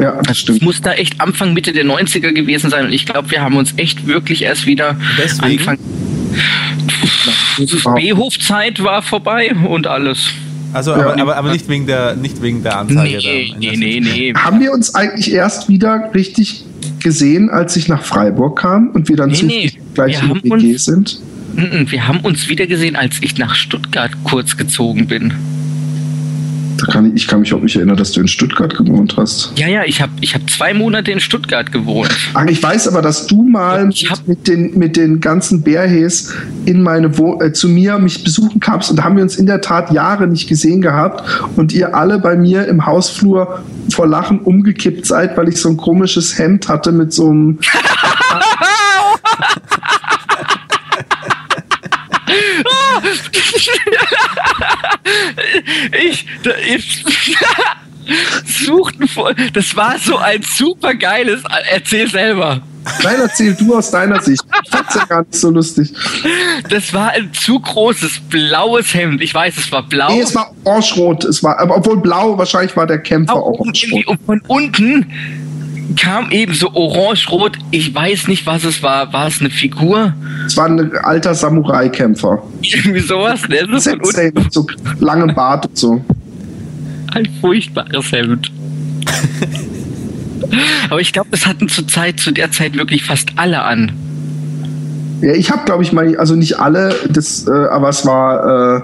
[0.00, 0.60] Ja, das stimmt.
[0.60, 2.86] Das muss da echt Anfang, Mitte der 90er gewesen sein.
[2.86, 5.60] Und ich glaube, wir haben uns echt wirklich erst wieder Deswegen?
[5.60, 5.78] Anfang
[7.94, 10.30] B-Hofzeit war vorbei und alles.
[10.72, 13.18] Also, aber, aber, aber, nicht, wegen der, nicht wegen der Anzeige.
[13.18, 14.34] Nee, nee, nee, nee.
[14.34, 16.64] Haben wir uns eigentlich erst wieder richtig
[17.00, 19.72] gesehen, als ich nach Freiburg kam und wir dann nee, nee.
[19.94, 21.20] gleich in WG sind?
[21.56, 25.32] Wir haben uns wieder gesehen, als ich nach Stuttgart kurz gezogen bin.
[26.78, 29.52] Da kann ich, ich kann mich auch nicht erinnern, dass du in Stuttgart gewohnt hast.
[29.56, 32.10] Ja, ja, ich habe ich hab zwei Monate in Stuttgart gewohnt.
[32.34, 33.88] Ach, ich weiß aber, dass du mal
[34.26, 38.90] mit, den, mit den ganzen Bärhees in meine Wo äh, zu mir mich besuchen kamst
[38.90, 41.22] und da haben wir uns in der Tat Jahre nicht gesehen gehabt
[41.54, 45.76] und ihr alle bei mir im Hausflur vor Lachen umgekippt seid, weil ich so ein
[45.76, 47.60] komisches Hemd hatte mit so einem
[55.92, 56.26] ich,
[56.68, 57.04] ich
[58.66, 59.34] suchten vor.
[59.52, 61.42] Das war so ein super geiles.
[61.70, 62.62] Erzähl selber.
[63.02, 64.42] Nein, erzähl du aus deiner Sicht.
[64.62, 65.92] Ich fand's ja gar nicht so lustig.
[66.68, 69.22] Das war ein zu großes blaues Hemd.
[69.22, 70.12] Ich weiß, es war blau.
[70.12, 71.24] Nee, es war orange-rot.
[71.24, 74.06] Es war, aber obwohl blau, wahrscheinlich war der Kämpfer auch orange-rot.
[74.06, 75.10] Und von unten
[75.96, 77.58] kam eben so orange-rot.
[77.70, 79.12] Ich weiß nicht, was es war.
[79.12, 80.14] War es eine Figur?
[80.46, 82.42] Es war ein alter Samurai-Kämpfer.
[82.62, 83.66] Irgendwie sowas, ne?
[83.70, 84.66] So Sensei mit so
[85.00, 86.04] langem Bart und so.
[87.12, 88.50] Ein furchtbares Hemd.
[90.90, 93.92] Aber ich glaube, das hatten zur Zeit, zu der Zeit wirklich fast alle an.
[95.20, 98.76] Ja, ich habe, glaube ich, mal, also nicht alle, das, äh, aber es war.
[98.76, 98.82] Äh,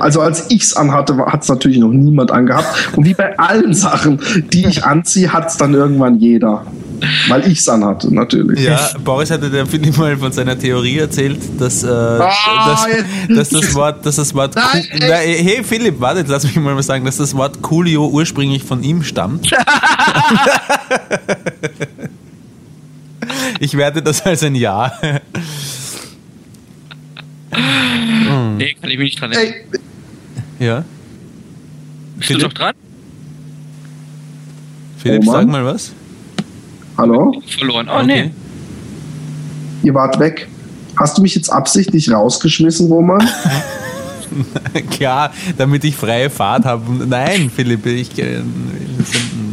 [0.00, 2.96] also als ich es anhatte, hat es natürlich noch niemand angehabt.
[2.96, 4.20] Und wie bei allen Sachen,
[4.52, 6.64] die ich anziehe, hat es dann irgendwann jeder.
[7.28, 8.60] Weil ich es anhatte, natürlich.
[8.60, 12.22] Ja, Boris hatte der Philipp mal von seiner Theorie erzählt, dass, äh, oh,
[12.66, 12.86] dass,
[13.28, 17.04] dass, das Wort, dass das Wort Nein, Na, hey Philipp, warte, lass mich mal sagen,
[17.04, 19.50] dass das Wort Coolio ursprünglich von ihm stammt.
[23.60, 24.92] ich werte das als ein Ja.
[28.58, 29.54] Nee, kann ich mich nicht dran erinnern.
[30.58, 30.84] Ja.
[32.16, 32.42] Bist Philipp?
[32.42, 32.74] du noch dran?
[34.98, 35.92] Philipp, oh sag mal was.
[36.96, 37.42] Hallo?
[37.46, 37.88] Verloren.
[37.88, 38.06] Oh, okay.
[38.06, 38.30] nee.
[39.82, 40.48] Ihr wart weg.
[40.96, 43.28] Hast du mich jetzt absichtlich rausgeschmissen, Roman?
[44.90, 47.06] Klar, damit ich freie Fahrt habe.
[47.06, 48.18] Nein, Philipp, ich.
[48.18, 48.40] Äh,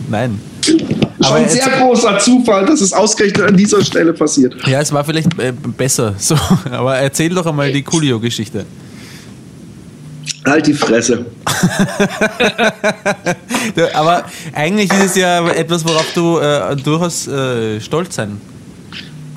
[0.09, 0.39] nein.
[1.23, 4.55] Schon ein sehr großer Zufall, dass es ausgerechnet an dieser Stelle passiert.
[4.67, 6.15] Ja, es war vielleicht äh, besser.
[6.21, 6.35] So,
[6.71, 8.65] aber erzähl doch einmal die Coolio-Geschichte.
[10.45, 11.25] Halt die Fresse.
[13.93, 18.39] Aber eigentlich ist es ja etwas, worauf du äh, durchaus äh, stolz sein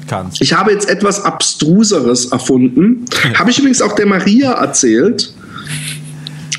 [0.08, 0.40] kannst.
[0.40, 3.04] Ich habe jetzt etwas Abstruseres erfunden.
[3.34, 5.32] habe ich übrigens auch der Maria erzählt.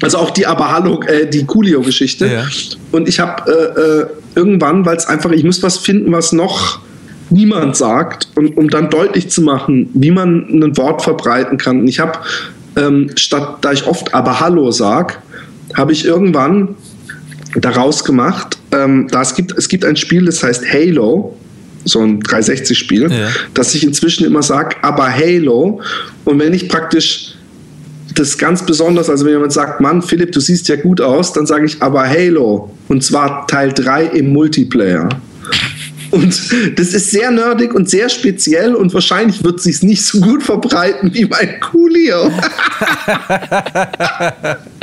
[0.02, 2.28] Also auch die Aber Hallo, äh, die Coolio-Geschichte.
[2.28, 2.46] Ja.
[2.92, 6.80] Und ich habe äh, äh, irgendwann, weil es einfach, ich muss was finden, was noch
[7.30, 11.80] niemand sagt, und, um dann deutlich zu machen, wie man ein Wort verbreiten kann.
[11.82, 12.20] Und ich habe
[12.76, 15.22] ähm, statt da ich oft aber Hallo sag,
[15.74, 16.76] habe ich irgendwann
[17.56, 21.38] daraus gemacht, ähm, da es gibt, es gibt ein Spiel, das heißt Halo,
[21.86, 23.30] so ein 360-Spiel, ja.
[23.54, 25.82] dass ich inzwischen immer sage, aber Halo.
[26.26, 27.35] Und wenn ich praktisch
[28.16, 31.46] das ganz besonders, also wenn jemand sagt, Mann, Philipp, du siehst ja gut aus, dann
[31.46, 32.72] sage ich aber Halo.
[32.88, 35.10] Und zwar Teil 3 im Multiplayer.
[36.12, 36.40] Und
[36.78, 41.14] das ist sehr nerdig und sehr speziell und wahrscheinlich wird sich nicht so gut verbreiten
[41.14, 42.32] wie mein Coolio.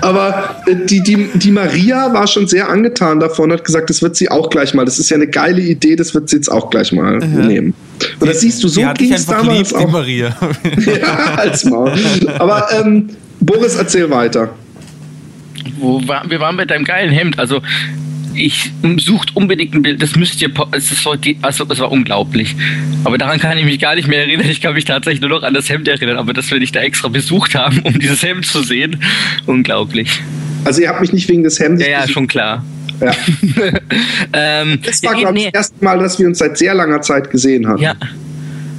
[0.00, 4.16] Aber äh, die, die, die Maria war schon sehr angetan davon, hat gesagt, das wird
[4.16, 4.84] sie auch gleich mal.
[4.84, 7.26] Das ist ja eine geile Idee, das wird sie jetzt auch gleich mal ja.
[7.26, 7.74] nehmen.
[8.20, 9.86] Und das siehst du, so ging es damals lieb, auch.
[9.86, 10.36] Die Maria.
[10.86, 11.92] ja, als Maul.
[12.38, 14.50] Aber ähm, Boris, erzähl weiter.
[15.78, 17.38] Wo war, wir waren bei deinem geilen Hemd.
[17.38, 17.60] Also
[18.34, 22.54] ich sucht unbedingt ein Bild, das müsst ihr, es ist so, also es war unglaublich.
[23.04, 24.48] Aber daran kann ich mich gar nicht mehr erinnern.
[24.48, 26.80] Ich kann mich tatsächlich nur noch an das Hemd erinnern, aber das will ich da
[26.80, 29.02] extra besucht haben, um dieses Hemd zu sehen.
[29.46, 30.20] Unglaublich.
[30.64, 31.86] Also ihr habt mich nicht wegen des Hemdes.
[31.86, 32.64] Ja, ja, schon klar.
[33.00, 33.12] Ja.
[34.32, 35.50] ähm, das war, glaube ich, nee.
[35.52, 37.82] das erste Mal, dass wir uns seit sehr langer Zeit gesehen haben.
[37.82, 37.94] Ja.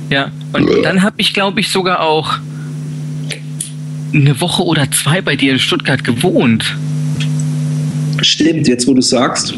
[0.10, 0.32] Ja.
[0.54, 2.40] Und dann habe ich, glaube ich, sogar auch
[4.14, 6.76] eine Woche oder zwei bei dir in Stuttgart gewohnt.
[8.22, 9.54] Stimmt, jetzt wo du sagst.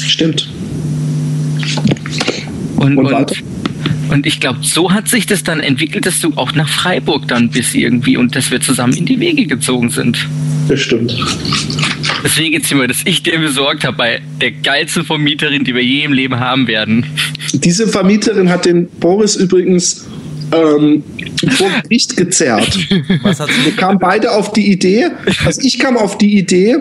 [0.00, 0.48] Stimmt.
[2.76, 3.32] Und, und, und,
[4.10, 7.50] und ich glaube, so hat sich das dann entwickelt, dass du auch nach Freiburg dann
[7.50, 10.26] bist irgendwie und dass wir zusammen in die Wege gezogen sind.
[10.68, 11.16] Das stimmt.
[12.22, 16.04] Deswegen jetzt immer, dass ich dir besorgt habe bei der geilsten Vermieterin, die wir je
[16.04, 17.06] im Leben haben werden.
[17.52, 20.06] Diese Vermieterin hat den Boris übrigens
[20.52, 21.02] ähm,
[21.50, 22.78] vor Gericht gezerrt.
[23.22, 25.06] Was hat Wir kamen beide auf die Idee,
[25.44, 26.76] also ich kam auf die Idee,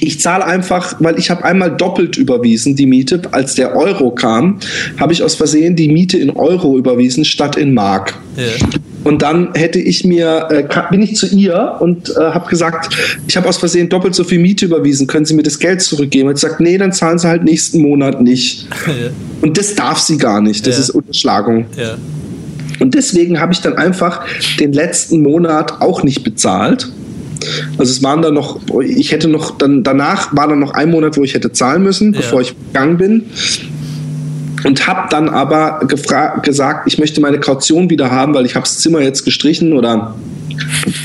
[0.00, 4.58] ich zahle einfach, weil ich habe einmal doppelt überwiesen die Miete, als der Euro kam,
[4.98, 8.14] habe ich aus Versehen die Miete in Euro überwiesen statt in Mark.
[8.36, 8.44] Ja.
[9.04, 12.94] Und dann hätte ich mir, äh, bin ich zu ihr und äh, habe gesagt,
[13.26, 16.28] ich habe aus Versehen doppelt so viel Miete überwiesen, können Sie mir das Geld zurückgeben?
[16.28, 18.66] Und sie sagt, nee, dann zahlen Sie halt nächsten Monat nicht.
[18.88, 19.10] Ja.
[19.42, 20.82] Und das darf sie gar nicht, das ja.
[20.82, 21.66] ist Unterschlagung.
[22.80, 24.24] Und deswegen habe ich dann einfach
[24.58, 26.90] den letzten Monat auch nicht bezahlt
[27.78, 31.16] also es waren dann noch, ich hätte noch, dann danach war dann noch ein Monat,
[31.16, 32.20] wo ich hätte zahlen müssen, ja.
[32.20, 33.26] bevor ich gegangen bin.
[34.64, 35.86] Und habe dann aber
[36.42, 40.16] gesagt, ich möchte meine Kaution wieder haben, weil ich habe das Zimmer jetzt gestrichen oder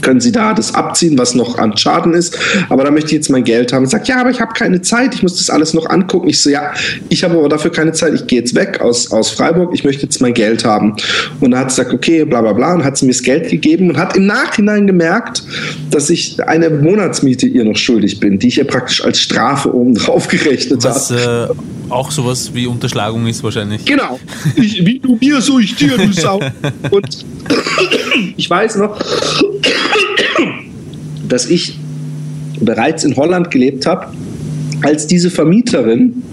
[0.01, 2.37] können Sie da das abziehen, was noch an Schaden ist.
[2.69, 3.83] Aber da möchte ich jetzt mein Geld haben.
[3.83, 6.29] Und sagt, ja, aber ich habe keine Zeit, ich muss das alles noch angucken.
[6.29, 6.73] Ich so, ja,
[7.09, 10.03] ich habe aber dafür keine Zeit, ich gehe jetzt weg aus, aus Freiburg, ich möchte
[10.03, 10.95] jetzt mein Geld haben.
[11.39, 13.49] Und dann hat sie gesagt, okay, bla bla bla, und hat sie mir das Geld
[13.49, 15.43] gegeben und hat im Nachhinein gemerkt,
[15.91, 19.95] dass ich eine Monatsmiete ihr noch schuldig bin, die ich ihr praktisch als Strafe oben
[19.95, 21.49] drauf gerechnet habe.
[21.49, 23.85] Äh, auch sowas wie Unterschlagung ist wahrscheinlich.
[23.85, 24.19] Genau.
[24.55, 26.39] Ich, wie du mir, so ich dir, du Sau.
[26.91, 27.25] Und
[28.37, 28.97] ich weiß noch,
[31.27, 31.77] dass ich
[32.59, 34.13] bereits in Holland gelebt habe,
[34.81, 36.23] als diese Vermieterin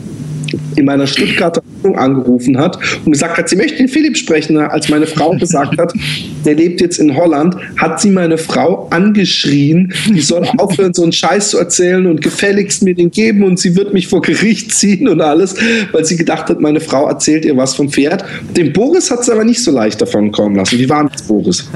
[0.77, 4.56] in meiner Stuttgarter Wohnung angerufen hat und gesagt hat, sie möchte den Philipp sprechen.
[4.59, 5.93] Als meine Frau gesagt hat,
[6.44, 11.12] der lebt jetzt in Holland, hat sie meine Frau angeschrien, die soll aufhören, so einen
[11.12, 15.09] Scheiß zu erzählen und gefälligst mir den geben und sie wird mich vor Gericht ziehen
[15.09, 15.55] und alles,
[15.93, 18.24] weil sie gedacht hat, meine Frau erzählt ihr was vom Pferd.
[18.56, 20.78] Den Boris hat es aber nicht so leicht davon kommen lassen.
[20.78, 21.68] Wie war das, Boris?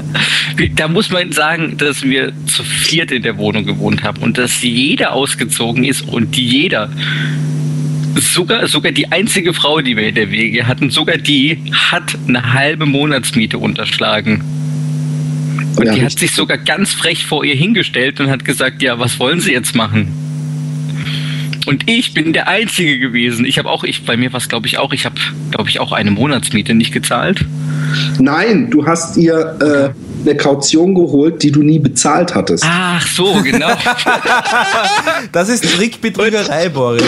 [0.75, 4.61] Da muss man sagen, dass wir zu viert in der Wohnung gewohnt haben und dass
[4.61, 6.89] jeder ausgezogen ist und jeder
[8.15, 12.53] sogar, sogar die einzige Frau, die wir in der Wege hatten, sogar die hat eine
[12.53, 14.43] halbe Monatsmiete unterschlagen.
[15.77, 18.97] Und ja, die hat sich sogar ganz frech vor ihr hingestellt und hat gesagt, ja,
[18.99, 20.07] was wollen Sie jetzt machen?
[21.65, 23.43] Und ich bin der Einzige gewesen.
[23.43, 25.15] Ich habe auch, ich, bei mir war es glaube ich auch, ich habe,
[25.51, 27.43] glaube ich, auch eine Monatsmiete nicht gezahlt.
[28.19, 32.63] Nein, du hast ihr äh, eine Kaution geholt, die du nie bezahlt hattest.
[32.67, 33.69] Ach so, genau.
[35.31, 37.03] das ist Trickbetrügerei, Boris.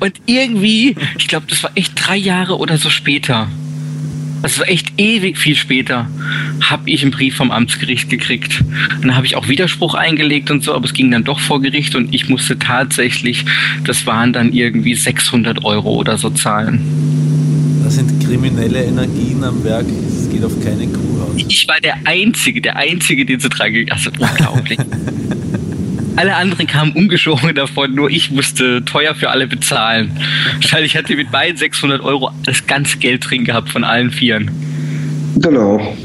[0.00, 3.48] Und irgendwie, ich glaube, das war echt drei Jahre oder so später.
[4.42, 6.06] Das war echt ewig viel später,
[6.60, 8.60] habe ich einen Brief vom Amtsgericht gekriegt.
[8.96, 11.62] Und dann habe ich auch Widerspruch eingelegt und so, aber es ging dann doch vor
[11.62, 13.46] Gericht und ich musste tatsächlich,
[13.84, 17.53] das waren dann irgendwie 600 Euro oder so zahlen.
[17.94, 19.86] Sind kriminelle Energien am Werk.
[19.86, 21.44] Es geht auf keine Kuh aus.
[21.46, 24.78] Ich war der Einzige, der Einzige, den sie dran Also unglaublich.
[26.16, 30.16] Alle anderen kamen ungeschoren davon, nur ich musste teuer für alle bezahlen.
[30.54, 34.50] Wahrscheinlich hatte mit beiden 600 Euro das ganze Geld drin gehabt von allen Vieren.
[35.36, 35.96] Genau.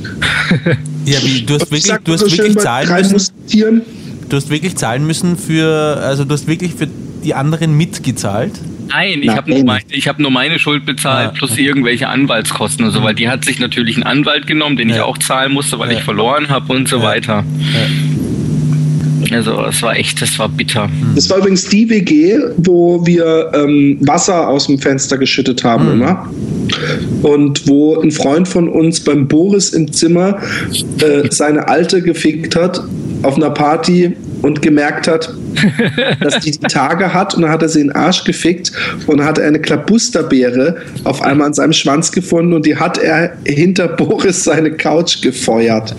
[1.06, 3.34] ja, wie, du hast wirklich, du hast so wirklich zahlen müssen.
[4.30, 6.88] Du hast wirklich zahlen müssen für, also du hast wirklich für
[7.24, 8.54] die anderen mitgezahlt?
[8.90, 11.66] Nein, ich habe nur, mein, hab nur meine Schuld bezahlt, ah, plus okay.
[11.66, 14.96] irgendwelche Anwaltskosten und so, weil die hat sich natürlich einen Anwalt genommen, den ja.
[14.96, 16.00] ich auch zahlen musste, weil ja.
[16.00, 17.04] ich verloren habe und so ja.
[17.04, 17.44] weiter.
[19.32, 20.90] Also es war echt, das war bitter.
[21.16, 25.92] Das war übrigens die WG, wo wir ähm, Wasser aus dem Fenster geschüttet haben mhm.
[26.02, 26.30] immer.
[27.22, 30.40] Und wo ein Freund von uns beim Boris im Zimmer
[31.02, 32.82] äh, seine Alte gefickt hat
[33.24, 35.34] auf einer Party und gemerkt hat,
[36.22, 38.72] dass die, die Tage hat und dann hat er sie in den Arsch gefickt
[39.08, 43.88] und hat eine Klabusterbeere auf einmal an seinem Schwanz gefunden und die hat er hinter
[44.00, 45.96] Boris seine Couch gefeuert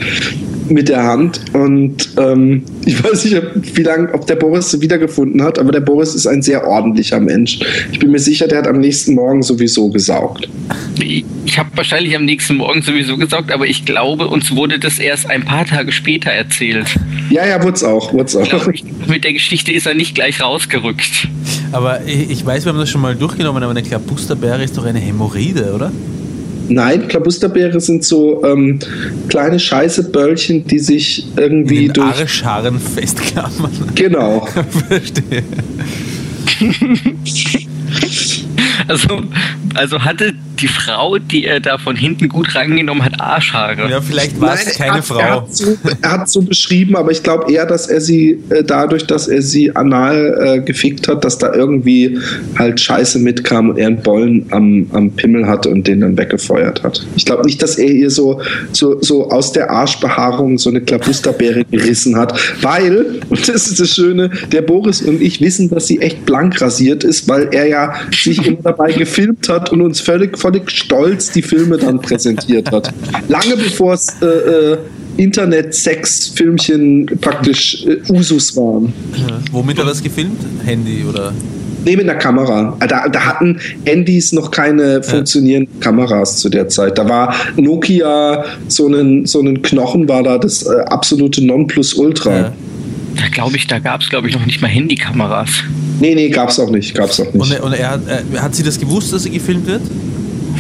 [0.71, 3.43] mit der Hand und ähm, ich weiß nicht,
[3.77, 7.21] wie lange, ob der Boris sie wiedergefunden hat, aber der Boris ist ein sehr ordentlicher
[7.21, 7.61] Mensch.
[7.93, 10.49] Ich bin mir sicher, der hat am nächsten Morgen sowieso gesaugt.
[10.99, 15.29] Ich habe wahrscheinlich am nächsten Morgen sowieso gesaugt, aber ich glaube, uns wurde das erst
[15.29, 16.87] ein paar Tage später erzählt.
[17.31, 18.13] Ja, ja, wurde es auch.
[18.13, 18.49] Wurd's auch.
[18.49, 18.67] Glaub,
[19.09, 21.29] mit der Geschichte ist er nicht gleich rausgerückt.
[21.73, 24.99] Aber ich weiß, wir haben das schon mal durchgenommen, aber eine Klabusterbeere ist doch eine
[24.99, 25.93] Hämorrhoide, oder?
[26.71, 28.79] Nein, Klabusterbeere sind so ähm,
[29.29, 32.21] kleine Scheißeböllchen, die sich irgendwie In den durch.
[32.21, 33.73] Arschhaaren festklammern.
[33.97, 34.47] Genau.
[34.89, 35.43] Verstehe.
[38.87, 39.23] also,
[39.75, 43.89] also hatte die Frau, die er da von hinten gut rangenommen hat, Arschhaare.
[43.91, 45.19] Ja, vielleicht war es keine hat, Frau.
[45.19, 48.63] Er hat, so, er hat so beschrieben, aber ich glaube eher, dass er sie äh,
[48.63, 52.19] dadurch, dass er sie anal äh, gefickt hat, dass da irgendwie
[52.59, 56.83] halt Scheiße mitkam und er einen Bollen am, am Pimmel hatte und den dann weggefeuert
[56.83, 57.07] hat.
[57.17, 58.41] Ich glaube nicht, dass er ihr so,
[58.73, 63.95] so, so aus der Arschbehaarung so eine Klabusterbeere gerissen hat, weil, und das ist das
[63.95, 67.95] Schöne, der Boris und ich wissen, dass sie echt blank rasiert ist, weil er ja
[68.13, 72.93] sich immer dabei gefilmt hat und uns völlig, völlig stolz die Filme dann präsentiert hat.
[73.29, 74.79] Lange bevor es äh, äh,
[75.17, 78.93] Internet-Sex-Filmchen praktisch äh, Usus waren.
[79.17, 79.39] Ja.
[79.53, 80.41] Womit hat er das gefilmt?
[80.65, 81.33] Handy oder?
[81.85, 82.77] Nee, mit einer Kamera.
[82.87, 85.81] Da, da hatten Handys noch keine funktionierenden ja.
[85.85, 86.99] Kameras zu der Zeit.
[86.99, 92.37] Da war Nokia, so einen, so einen Knochen war da das äh, absolute Nonplusultra.
[92.37, 92.53] Ja.
[93.21, 95.63] Da glaube ich, da gab es, glaube ich, noch nicht mal Handykameras.
[96.01, 96.95] Nee, nee, gab es auch nicht.
[96.95, 97.35] Gab's auch nicht.
[97.35, 99.83] Und, er, und er hat, er, hat sie das gewusst, dass sie gefilmt wird?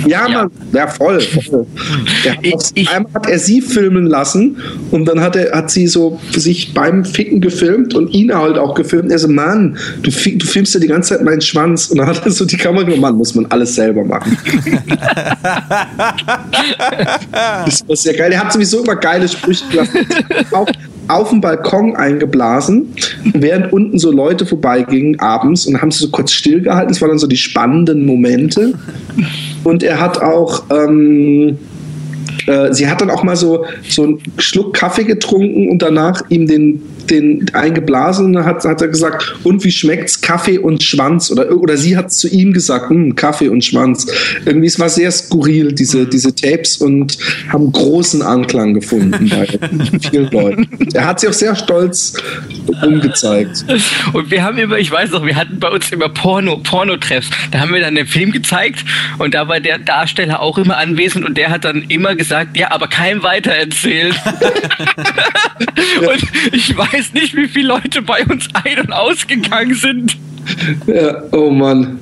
[0.06, 0.42] Ja, ja.
[0.42, 1.20] Man, ja voll.
[1.20, 1.66] voll.
[2.28, 4.56] Hat ich, ich, einmal hat er sie filmen lassen
[4.90, 8.58] und dann hat, er, hat sie so für sich beim Ficken gefilmt und ihn halt
[8.58, 9.10] auch gefilmt.
[9.10, 11.86] Er so, Mann, du, du filmst ja die ganze Zeit meinen Schwanz.
[11.86, 14.36] Und dann hat er so die Kamera genommen, Mann, muss man alles selber machen.
[17.64, 18.32] das war sehr geil.
[18.32, 19.98] Er hat sowieso immer geile Sprüche gelassen.
[20.52, 20.68] Auch,
[21.10, 22.94] auf dem Balkon eingeblasen,
[23.34, 26.88] während unten so Leute vorbeigingen abends und haben sie so kurz stillgehalten.
[26.88, 28.74] Das waren dann so die spannenden Momente.
[29.64, 31.58] Und er hat auch, ähm,
[32.46, 36.46] äh, sie hat dann auch mal so, so einen Schluck Kaffee getrunken und danach ihm
[36.46, 41.30] den den eingeblasen hat, hat er gesagt, und wie schmeckt's Kaffee und Schwanz?
[41.30, 44.06] Oder, oder sie hat zu ihm gesagt, hm, Kaffee und Schwanz.
[44.44, 46.10] Irgendwie, es war sehr skurril, diese, mhm.
[46.10, 47.18] diese Tapes und
[47.48, 49.46] haben großen Anklang gefunden bei
[50.10, 50.68] vielen Leuten.
[50.94, 52.14] Er hat sie auch sehr stolz
[52.82, 53.64] umgezeigt.
[54.12, 57.28] Und wir haben immer, ich weiß noch, wir hatten bei uns immer Porno, Porno-Treffs.
[57.50, 58.84] Da haben wir dann den Film gezeigt
[59.18, 62.70] und da war der Darsteller auch immer anwesend und der hat dann immer gesagt, ja,
[62.70, 64.14] aber kein weitererzählen.
[66.00, 70.16] und ich weiß weiß nicht, wie viele Leute bei uns ein- und ausgegangen sind.
[70.86, 71.98] Ja, oh Mann,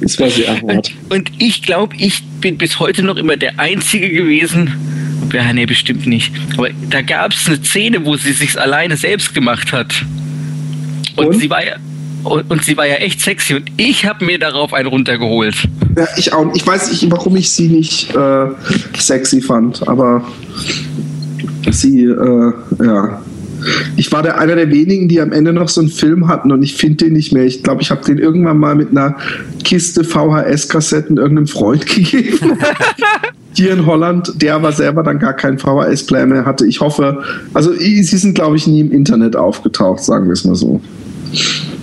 [0.00, 0.92] das war sehr hart.
[1.08, 4.72] Und ich glaube, ich bin bis heute noch immer der Einzige gewesen.
[5.32, 6.32] Ja, nee, bestimmt nicht.
[6.56, 10.04] Aber da gab es eine Szene, wo sie sich alleine selbst gemacht hat.
[11.16, 11.40] Und, und?
[11.40, 11.76] sie war ja.
[12.24, 15.56] Und, und, sie war ja echt sexy und ich habe mir darauf einen runtergeholt.
[15.96, 16.54] Ja, ich auch.
[16.54, 18.46] Ich weiß nicht, warum ich sie nicht äh,
[18.96, 20.24] sexy fand, aber
[21.72, 22.52] sie, äh,
[22.84, 23.20] ja,
[23.96, 26.62] ich war der, einer der wenigen, die am Ende noch so einen Film hatten und
[26.62, 27.44] ich finde den nicht mehr.
[27.44, 29.16] Ich glaube, ich habe den irgendwann mal mit einer
[29.64, 32.58] Kiste VHS-Kassetten irgendeinem Freund gegeben.
[33.54, 36.66] Hier in Holland, der aber selber dann gar keinen VHS-Player mehr hatte.
[36.66, 37.22] Ich hoffe,
[37.52, 40.80] also sie sind, glaube ich, nie im Internet aufgetaucht, sagen wir es mal so.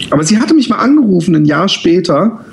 [0.09, 2.43] Aber sie hatte mich mal angerufen, ein Jahr später,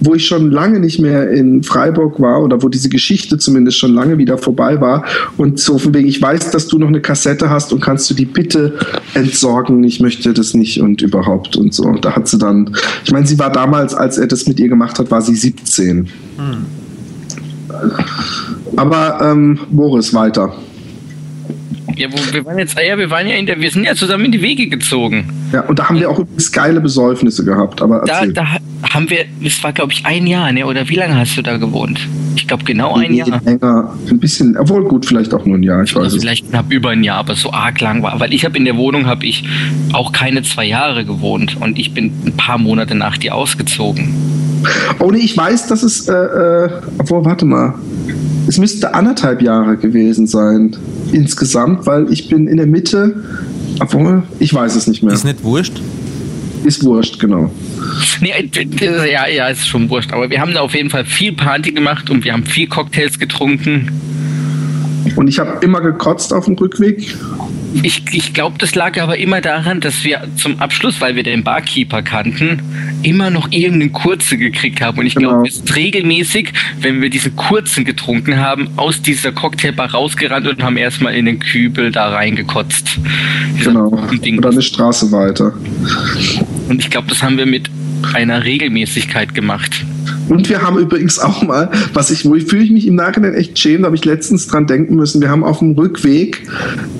[0.00, 3.92] wo ich schon lange nicht mehr in Freiburg war oder wo diese Geschichte zumindest schon
[3.92, 5.04] lange wieder vorbei war.
[5.36, 8.14] Und so von wegen, ich weiß, dass du noch eine Kassette hast und kannst du
[8.14, 8.78] die bitte
[9.14, 9.82] entsorgen?
[9.84, 11.92] Ich möchte das nicht und überhaupt und so.
[11.94, 12.74] Da hat sie dann,
[13.04, 15.98] ich meine, sie war damals, als er das mit ihr gemacht hat, war sie 17.
[15.98, 16.66] Hm.
[18.76, 20.54] Aber ähm, Boris, weiter.
[21.96, 24.26] Ja, wo, wir waren jetzt, ja, wir waren ja in der, wir sind ja zusammen
[24.26, 25.30] in die Wege gezogen.
[25.52, 27.80] Ja, und da haben wir auch übrigens geile Besäufnisse gehabt.
[27.80, 28.46] Aber da, da
[28.92, 30.66] haben wir, es war glaube ich ein Jahr, ne?
[30.66, 32.06] Oder wie lange hast du da gewohnt?
[32.36, 33.40] Ich glaube genau ein Jahr.
[33.42, 36.70] Länger, ein bisschen, obwohl gut, vielleicht auch nur ein Jahr, ich weiß also Vielleicht knapp
[36.70, 38.20] über ein Jahr, aber so arg lang war.
[38.20, 39.44] Weil ich habe in der Wohnung habe ich
[39.92, 44.14] auch keine zwei Jahre gewohnt und ich bin ein paar Monate nach dir ausgezogen.
[44.98, 47.74] Oh nee, ich weiß, dass es, äh, äh, obwohl, warte mal.
[48.48, 50.76] Es müsste anderthalb Jahre gewesen sein
[51.12, 53.22] insgesamt, weil ich bin in der Mitte,
[53.80, 55.14] obwohl, ich weiß es nicht mehr.
[55.14, 55.80] Ist nicht wurscht?
[56.64, 57.50] Ist wurscht, genau.
[58.20, 60.12] Nee, äh, ja, ja, ist schon wurscht.
[60.12, 63.18] Aber wir haben da auf jeden Fall viel Party gemacht und wir haben viel Cocktails
[63.18, 63.90] getrunken.
[65.14, 67.16] Und ich habe immer gekotzt auf dem Rückweg.
[67.82, 71.44] Ich, ich glaube, das lag aber immer daran, dass wir zum Abschluss, weil wir den
[71.44, 72.62] Barkeeper kannten,
[73.02, 74.98] immer noch irgendeinen kurze gekriegt haben.
[74.98, 75.44] Und ich glaube, genau.
[75.44, 80.76] wir sind regelmäßig, wenn wir diesen kurzen getrunken haben, aus dieser Cocktailbar rausgerannt und haben
[80.76, 82.98] erstmal in den Kübel da reingekotzt.
[83.62, 83.88] Genau.
[83.88, 85.52] Oder eine Straße weiter.
[86.68, 87.70] Und ich glaube, das haben wir mit
[88.14, 89.84] einer Regelmäßigkeit gemacht.
[90.28, 93.34] Und wir haben übrigens auch mal, was ich, wo ich fühle ich mich im Nachhinein
[93.34, 95.20] echt schämen, da habe ich letztens dran denken müssen.
[95.20, 96.46] Wir haben auf dem Rückweg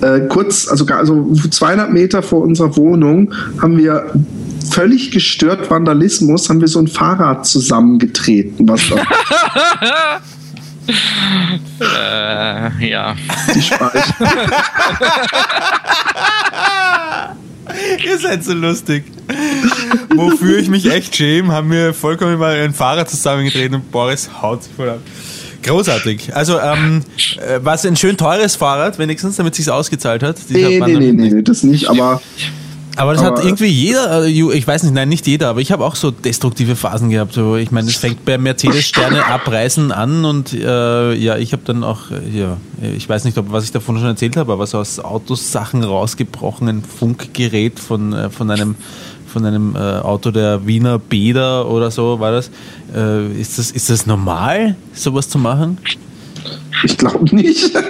[0.00, 4.12] äh, kurz, also, also 200 Meter vor unserer Wohnung, haben wir
[4.70, 8.96] völlig gestört Vandalismus, haben wir so ein Fahrrad zusammengetreten, was da
[12.80, 13.16] äh, ja.
[13.54, 14.14] Die Speicher.
[18.04, 19.04] Ihr seid so lustig.
[20.14, 24.62] Wofür ich mich echt schäme, haben wir vollkommen mal ein Fahrrad zusammengetreten und Boris haut
[24.62, 25.00] sich voll ab.
[25.62, 26.34] Großartig.
[26.34, 27.02] Also ähm,
[27.38, 30.36] äh, war es ein schön teures Fahrrad, wenigstens, damit es sich ausgezahlt hat?
[30.48, 32.22] Nee, nee, nee, nee, das nicht, aber
[32.96, 35.72] aber das aber hat irgendwie jeder, äh, ich weiß nicht, nein, nicht jeder, aber ich
[35.72, 37.36] habe auch so destruktive Phasen gehabt.
[37.36, 41.84] Ich meine, es fängt bei Mercedes Sterne abreißen an und äh, ja, ich habe dann
[41.84, 42.56] auch, äh, ja,
[42.96, 45.84] ich weiß nicht, ob was ich davon schon erzählt habe, aber so aus Autos Sachen
[45.84, 48.76] rausgebrochen, ein Funkgerät von, äh, von einem
[49.26, 52.50] von einem äh, Auto der Wiener Bäder oder so war das.
[52.94, 53.70] Äh, ist das.
[53.70, 55.76] Ist das normal, sowas zu machen?
[56.84, 57.72] Ich glaube nicht.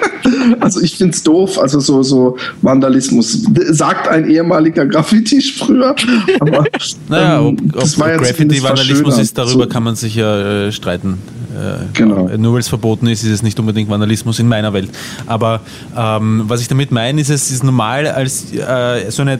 [0.58, 1.56] Also ich finde es doof.
[1.58, 5.94] Also so, so Vandalismus sagt ein ehemaliger Graffiti früher.
[6.40, 6.64] Aber
[7.08, 9.68] naja, ähm, ob, das war Graffiti Vandalismus ist, darüber so.
[9.68, 11.18] kann man sich ja äh, streiten.
[11.56, 12.28] Äh, genau.
[12.36, 14.90] Nur weil es verboten ist, ist es nicht unbedingt Vandalismus in meiner Welt.
[15.26, 15.60] Aber
[15.96, 19.38] ähm, was ich damit meine, ist, es ist normal als äh, so eine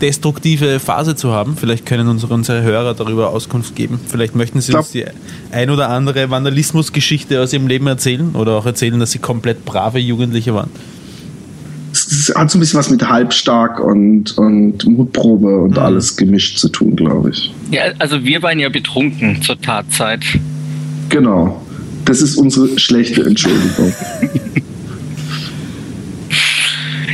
[0.00, 1.56] destruktive Phase zu haben.
[1.56, 4.00] Vielleicht können unsere, unsere Hörer darüber Auskunft geben.
[4.06, 5.04] Vielleicht möchten Sie uns die
[5.52, 9.98] ein oder andere Vandalismusgeschichte aus Ihrem Leben erzählen oder auch erzählen, dass Sie komplett brave
[9.98, 10.70] Jugendliche waren.
[11.92, 15.78] Es hat so ein bisschen was mit halbstark und, und Mutprobe und mhm.
[15.78, 17.54] alles gemischt zu tun, glaube ich.
[17.70, 20.22] Ja, also wir waren ja betrunken zur Tatzeit.
[21.08, 21.62] Genau.
[22.04, 23.92] Das ist unsere schlechte Entschuldigung.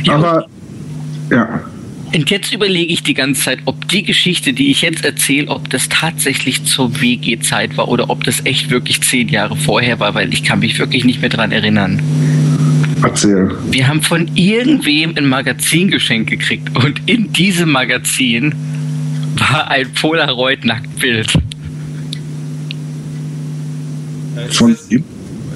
[0.03, 0.15] ja.
[0.15, 0.45] Aber
[1.31, 1.61] ja.
[2.13, 5.69] Und jetzt überlege ich die ganze Zeit, ob die Geschichte, die ich jetzt erzähle, ob
[5.71, 10.31] das tatsächlich zur WG-Zeit war oder ob das echt wirklich zehn Jahre vorher war, weil
[10.31, 11.99] ich kann mich wirklich nicht mehr dran erinnern.
[13.01, 13.51] Erzähl.
[13.69, 18.53] Wir haben von irgendwem ein Magazin geschenkt gekriegt und in diesem Magazin
[19.35, 21.33] war ein Polaroid-Nacktbild.
[24.51, 25.03] Von ihm?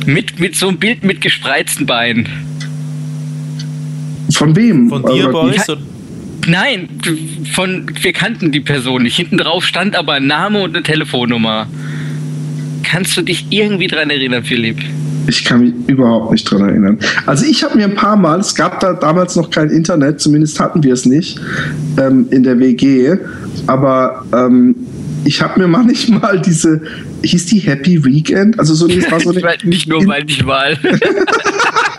[0.08, 2.28] Mit, mit so einem Bild mit gespreizten Beinen.
[4.32, 4.90] Von wem?
[4.90, 5.66] Von dir, Boris?
[6.48, 6.88] Nein,
[7.54, 9.18] von, wir kannten die Person nicht.
[9.18, 11.68] Hinten drauf stand aber ein Name und eine Telefonnummer.
[12.84, 14.78] Kannst du dich irgendwie dran erinnern, Philipp?
[15.28, 17.00] Ich kann mich überhaupt nicht dran erinnern.
[17.26, 20.58] Also ich habe mir ein paar Mal, es gab da damals noch kein Internet, zumindest
[20.60, 21.38] hatten wir es nicht
[21.98, 23.18] ähm, in der WG,
[23.68, 24.74] aber ähm,
[25.26, 26.82] ich habe mir manchmal diese,
[27.24, 28.58] hieß die Happy Weekend?
[28.58, 30.78] Also so, das war so eine, nicht nur, ich Wahl.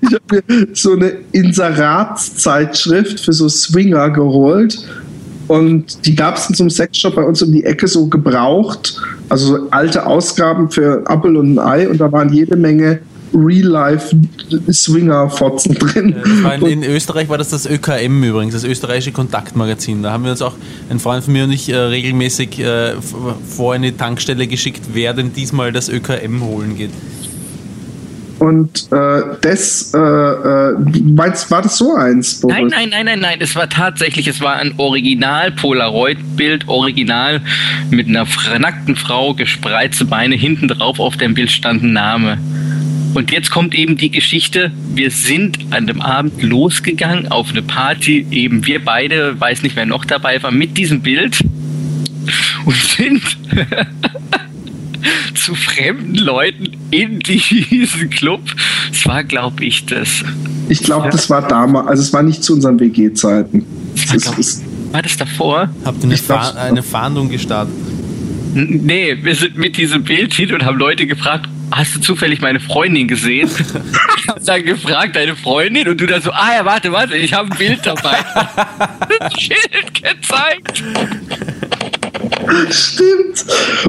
[0.00, 4.86] ich habe mir so eine Inseratszeitschrift für so Swinger geholt.
[5.48, 8.96] Und die gab es in so einem Sexshop bei uns um die Ecke so gebraucht.
[9.28, 11.88] Also so alte Ausgaben für Apple und ein Ei.
[11.88, 13.00] Und da waren jede Menge
[13.34, 16.14] Real-Life-Swinger-Fotzen drin.
[16.60, 20.02] In, in, Österreich war das das ÖKM übrigens, das österreichische Kontaktmagazin.
[20.02, 20.54] Da haben wir uns auch,
[20.90, 22.96] ein Freund von mir und ich, äh, regelmäßig äh,
[23.48, 26.90] vor eine Tankstelle geschickt, wer denn diesmal das ÖKM holen geht.
[28.42, 32.40] Und äh, das, äh, äh, war das so eins?
[32.40, 32.56] Boris?
[32.56, 33.38] Nein, nein, nein, nein, nein.
[33.38, 37.40] Es war tatsächlich, es war ein Original-Polaroid-Bild, original
[37.90, 38.26] mit einer
[38.58, 42.38] nackten Frau, gespreizte Beine, hinten drauf auf dem Bild stand ein Name.
[43.14, 48.26] Und jetzt kommt eben die Geschichte, wir sind an dem Abend losgegangen auf eine Party,
[48.32, 51.38] eben wir beide, weiß nicht wer noch dabei war, mit diesem Bild
[52.64, 53.22] und sind
[55.34, 58.42] zu fremden Leuten in diesen Club.
[58.90, 60.24] Es war, glaube ich, das.
[60.68, 63.64] Ich glaube, das war damals, also es war nicht zu unseren WG-Zeiten.
[64.06, 65.68] War, war, das davor?
[65.84, 67.74] Habt ihr eine, Fa eine Fahndung gestartet?
[68.54, 72.60] Nee, wir sind mit diesem Bild hin und haben Leute gefragt, hast du zufällig meine
[72.60, 73.48] Freundin gesehen?
[74.18, 75.88] ich habe dann gefragt, deine Freundin?
[75.88, 78.18] Und du dann so, ah ja, warte, warte, ich habe ein Bild dabei.
[79.38, 80.82] Schild gezeigt.
[82.70, 83.44] Stimmt.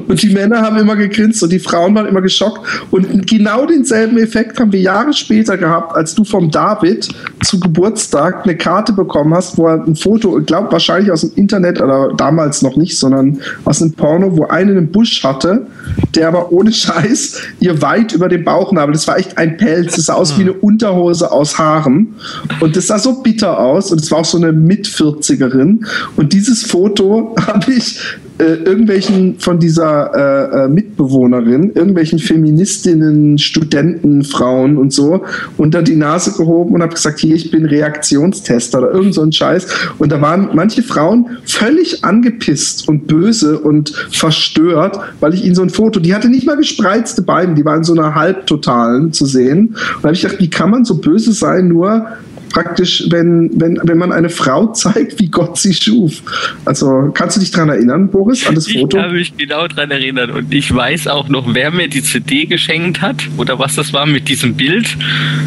[0.07, 2.61] Und die Männer haben immer gegrinst und die Frauen waren immer geschockt.
[2.91, 7.09] Und genau denselben Effekt haben wir Jahre später gehabt, als du vom David
[7.43, 11.31] zu Geburtstag eine Karte bekommen hast, wo er ein Foto, ich glaube wahrscheinlich aus dem
[11.35, 15.67] Internet oder damals noch nicht, sondern aus einem Porno, wo einen einen Busch hatte,
[16.15, 18.93] der aber ohne Scheiß ihr weit über den Bauchnabel.
[18.93, 19.95] Das war echt ein Pelz.
[19.95, 22.15] Das sah aus wie eine Unterhose aus Haaren.
[22.59, 23.91] Und das sah so bitter aus.
[23.91, 25.85] Und es war auch so eine Mit-40erin.
[26.15, 27.99] Und dieses Foto habe ich
[28.43, 35.23] äh, irgendwelchen von dieser äh, äh, Mitbewohnerin, irgendwelchen Feministinnen, Studenten, Frauen und so
[35.57, 39.31] unter die Nase gehoben und habe gesagt, hier, ich bin Reaktionstester oder irgend so ein
[39.31, 39.67] Scheiß.
[39.97, 45.61] Und da waren manche Frauen völlig angepisst und böse und verstört, weil ich ihnen so
[45.61, 49.67] ein Foto, die hatte nicht mal gespreizte Beine, die waren so einer halbtotalen zu sehen.
[49.67, 52.07] Und da habe ich gedacht, wie kann man so böse sein, nur
[52.53, 56.21] praktisch, wenn, wenn, wenn man eine Frau zeigt, wie Gott sie schuf.
[56.63, 58.97] Also kannst du dich daran erinnern, Boris, an das Foto?
[58.97, 62.45] Ich kann mich genau daran erinnern und ich weiß auch noch, wer mir die CD
[62.45, 64.97] geschenkt hat oder was das war mit diesem Bild.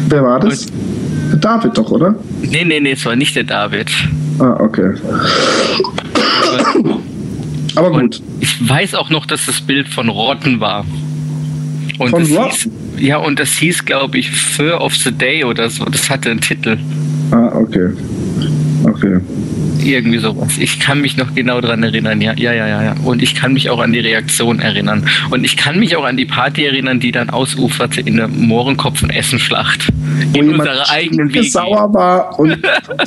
[0.09, 0.67] Wer war das?
[1.31, 2.15] der David doch, oder?
[2.41, 3.89] Nee, nee, nee, es war nicht der David.
[4.39, 4.93] Ah, okay.
[7.75, 8.01] Aber gut.
[8.01, 10.85] Und ich weiß auch noch, dass das Bild von Rotten war.
[11.99, 15.85] Und Von hieß, ja, und das hieß, glaube ich, Fur of the Day oder so.
[15.85, 16.77] Das hatte einen Titel.
[17.31, 17.89] Ah, okay.
[18.83, 19.19] Okay.
[19.87, 20.57] Irgendwie sowas.
[20.57, 22.95] Ich kann mich noch genau daran erinnern, ja, ja, ja, ja.
[23.05, 25.07] Und ich kann mich auch an die Reaktion erinnern.
[25.29, 29.01] Und ich kann mich auch an die Party erinnern, die dann ausuferte in der Mohrenkopf-
[29.01, 29.87] und Essenschlacht.
[30.33, 31.49] Wo in unserer eigenen Wege.
[31.49, 32.57] sauer war und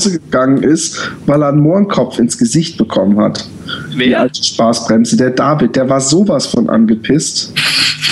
[0.02, 3.46] gegangen ist, weil er einen Mohrenkopf ins Gesicht bekommen hat.
[3.94, 4.06] Wer?
[4.06, 5.16] Die alte Spaßbremse.
[5.18, 7.52] Der David, der war sowas von angepisst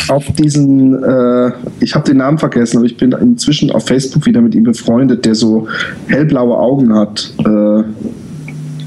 [0.08, 4.40] auf diesen, äh, ich habe den Namen vergessen, aber ich bin inzwischen auf Facebook wieder
[4.40, 5.68] mit ihm befreundet, der so
[6.06, 7.32] hellblaue Augen hat.
[7.38, 7.82] Äh,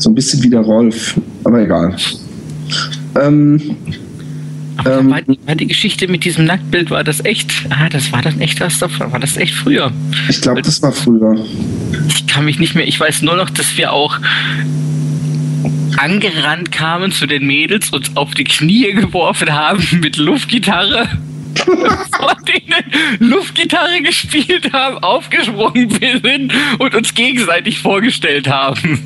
[0.02, 1.95] so ein bisschen wie der Rolf, aber egal.
[3.22, 3.78] Ähm,
[4.86, 7.52] ähm, war, die, war, die, Geschichte mit diesem Nacktbild, war das echt?
[7.69, 9.11] Ah, das war dann echt was davon.
[9.11, 9.91] War das echt früher?
[10.30, 11.36] Ich glaube, das war früher.
[12.07, 14.18] Ich kann mich nicht mehr, ich weiß nur noch, dass wir auch
[15.98, 21.07] angerannt kamen zu den Mädels, uns auf die Knie geworfen haben mit Luftgitarre.
[21.60, 28.99] Vor denen Luftgitarre gespielt haben, aufgesprungen sind und uns gegenseitig vorgestellt haben.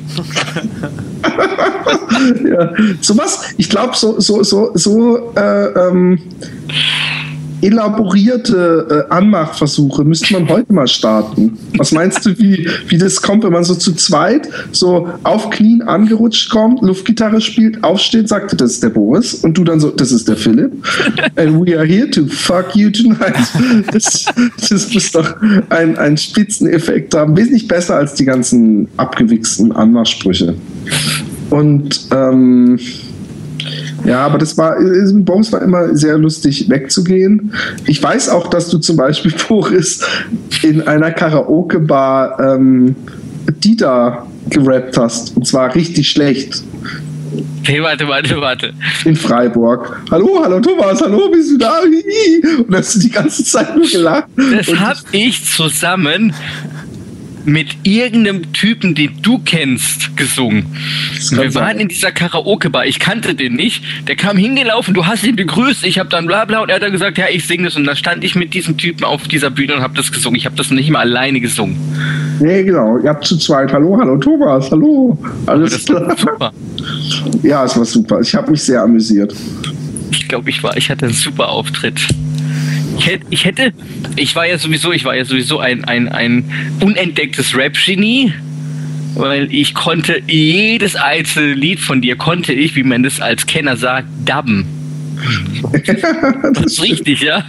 [2.50, 6.20] ja, sowas, ich glaube, so, so, so, so äh, ähm,
[7.62, 11.58] elaborierte äh, Anmachversuche müsste man heute mal starten.
[11.76, 15.82] Was meinst du, wie, wie das kommt, wenn man so zu zweit so auf Knien
[15.82, 20.12] angerutscht kommt, Luftgitarre spielt, aufsteht, sagt, das ist der Boris und du dann so, das
[20.12, 20.72] ist der Philipp
[21.36, 23.34] and we are here to fuck you tonight.
[23.92, 24.26] Das,
[24.68, 25.36] das muss doch
[25.70, 27.36] ein, ein Spitzeneffekt haben.
[27.36, 30.54] Wesentlich besser als die ganzen abgewichsten Anmachsprüche.
[31.50, 32.78] Und ähm,
[34.06, 34.76] ja, aber das war,
[35.14, 37.52] Boris war immer sehr lustig wegzugehen.
[37.86, 40.00] Ich weiß auch, dass du zum Beispiel, Boris,
[40.62, 42.94] in einer Karaoke-Bar ähm,
[43.64, 45.36] Dieter gerappt hast.
[45.36, 46.62] Und zwar richtig schlecht.
[47.64, 48.72] Hey, warte, warte, warte.
[49.04, 50.00] In Freiburg.
[50.10, 51.80] Hallo, hallo Thomas, hallo, bist du da?
[51.80, 54.28] Und hast du die ganze Zeit nur gelacht.
[54.36, 56.32] Das hab ich zusammen
[57.46, 60.66] mit irgendeinem Typen, den du kennst, gesungen.
[61.30, 62.86] Wir waren in dieser Karaoke-Bar.
[62.86, 63.82] Ich kannte den nicht.
[64.08, 65.84] Der kam hingelaufen, du hast ihn begrüßt.
[65.84, 67.76] Ich habe dann bla bla und er hat dann gesagt, ja, ich singe das.
[67.76, 70.36] Und da stand ich mit diesem Typen auf dieser Bühne und habe das gesungen.
[70.36, 71.76] Ich habe das nicht mal alleine gesungen.
[72.40, 72.98] Nee, genau.
[72.98, 73.72] Ihr habt zu zweit.
[73.72, 75.16] Hallo, hallo Thomas, hallo.
[75.46, 76.16] Alles klar.
[76.16, 76.52] super.
[77.42, 78.20] Ja, es war super.
[78.20, 79.34] Ich habe mich sehr amüsiert.
[80.10, 82.00] Ich glaube, ich war, ich hatte einen super Auftritt.
[82.98, 83.72] Ich hätte, ich hätte,
[84.16, 86.50] ich war ja sowieso, ich war ja sowieso ein, ein, ein
[86.80, 88.32] unentdecktes Rap-Genie,
[89.14, 93.76] weil ich konnte jedes einzelne Lied von dir konnte ich, wie man das als Kenner
[93.76, 94.66] sagt, dubben.
[96.52, 97.44] das ist richtig, ja?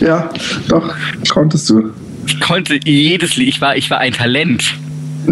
[0.00, 0.30] Ja,
[0.68, 0.94] doch,
[1.28, 1.90] konntest du.
[2.26, 4.74] Ich konnte jedes Lied, ich war, ich war ein Talent.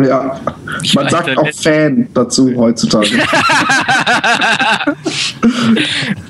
[0.03, 0.41] Ja,
[0.83, 3.11] ich man sagt auch Fan dazu heutzutage.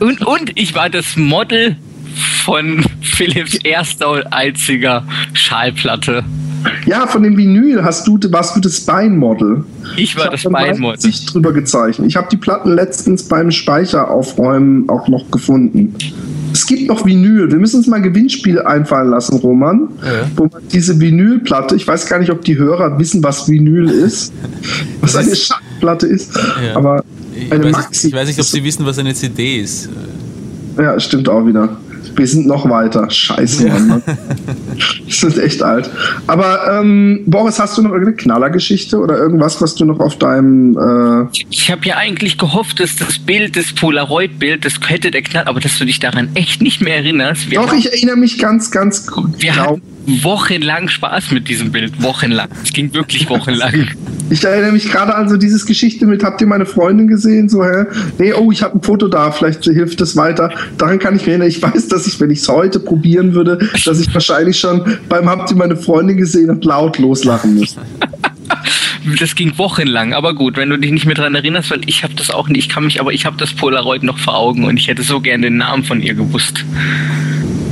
[0.00, 1.76] und, und ich war das Model
[2.44, 6.24] von Philips erster und einziger Schallplatte.
[6.86, 9.64] Ja, von dem Vinyl hast du, warst du das Spine-Model.
[9.96, 11.10] Ich war ich das Spine-Model.
[11.10, 12.08] Ich drüber gezeichnet.
[12.08, 15.94] Ich habe die Platten letztens beim Speicheraufräumen auch noch gefunden.
[16.52, 17.50] Es gibt noch Vinyl.
[17.50, 19.88] Wir müssen uns mal ein Gewinnspiel einfallen lassen, Roman.
[20.02, 20.30] Ja.
[20.36, 24.32] Wo man diese Vinylplatte, ich weiß gar nicht, ob die Hörer wissen, was Vinyl ist,
[25.00, 26.34] was eine Schallplatte ist,
[26.64, 26.76] ja.
[26.76, 27.04] aber
[27.50, 28.08] eine ich Maxi.
[28.08, 29.88] ich weiß nicht, ob Sie wissen, was eine CD ist.
[30.78, 31.76] Ja, stimmt auch wieder.
[32.16, 33.10] Wir sind noch weiter.
[33.10, 33.88] Scheiße, Mann.
[33.88, 34.02] Mann.
[35.04, 35.90] Wir sind echt alt.
[36.26, 40.76] Aber ähm, Boris, hast du noch irgendeine Knallergeschichte oder irgendwas, was du noch auf deinem.
[40.76, 45.44] Äh ich habe ja eigentlich gehofft, dass das Bild, das Polaroid-Bild, das hätte der Knall,
[45.44, 47.46] aber dass du dich daran echt nicht mehr erinnerst.
[47.54, 49.30] Doch, ich erinnere mich ganz, ganz gut.
[49.38, 49.62] Wir genau.
[49.72, 52.02] hatten wochenlang Spaß mit diesem Bild.
[52.02, 52.48] Wochenlang.
[52.62, 53.88] Es ging wirklich wochenlang.
[54.30, 57.50] Ich erinnere mich gerade an so dieses Geschichte mit, habt ihr meine Freundin gesehen?
[57.50, 57.84] So, hä?
[58.18, 60.50] Nee, oh, ich habe ein Foto da, vielleicht hilft es weiter.
[60.78, 61.48] Daran kann ich mich erinnern.
[61.48, 65.28] Ich weiß, dass ich, wenn ich es heute probieren würde, dass ich wahrscheinlich schon beim
[65.28, 67.80] Habt ihr meine Freundin gesehen und laut loslachen müsste.
[69.20, 72.14] das ging wochenlang, aber gut, wenn du dich nicht mehr daran erinnerst, weil ich habe
[72.14, 74.76] das auch nicht, ich kann mich, aber ich habe das Polaroid noch vor Augen und
[74.76, 76.64] ich hätte so gerne den Namen von ihr gewusst.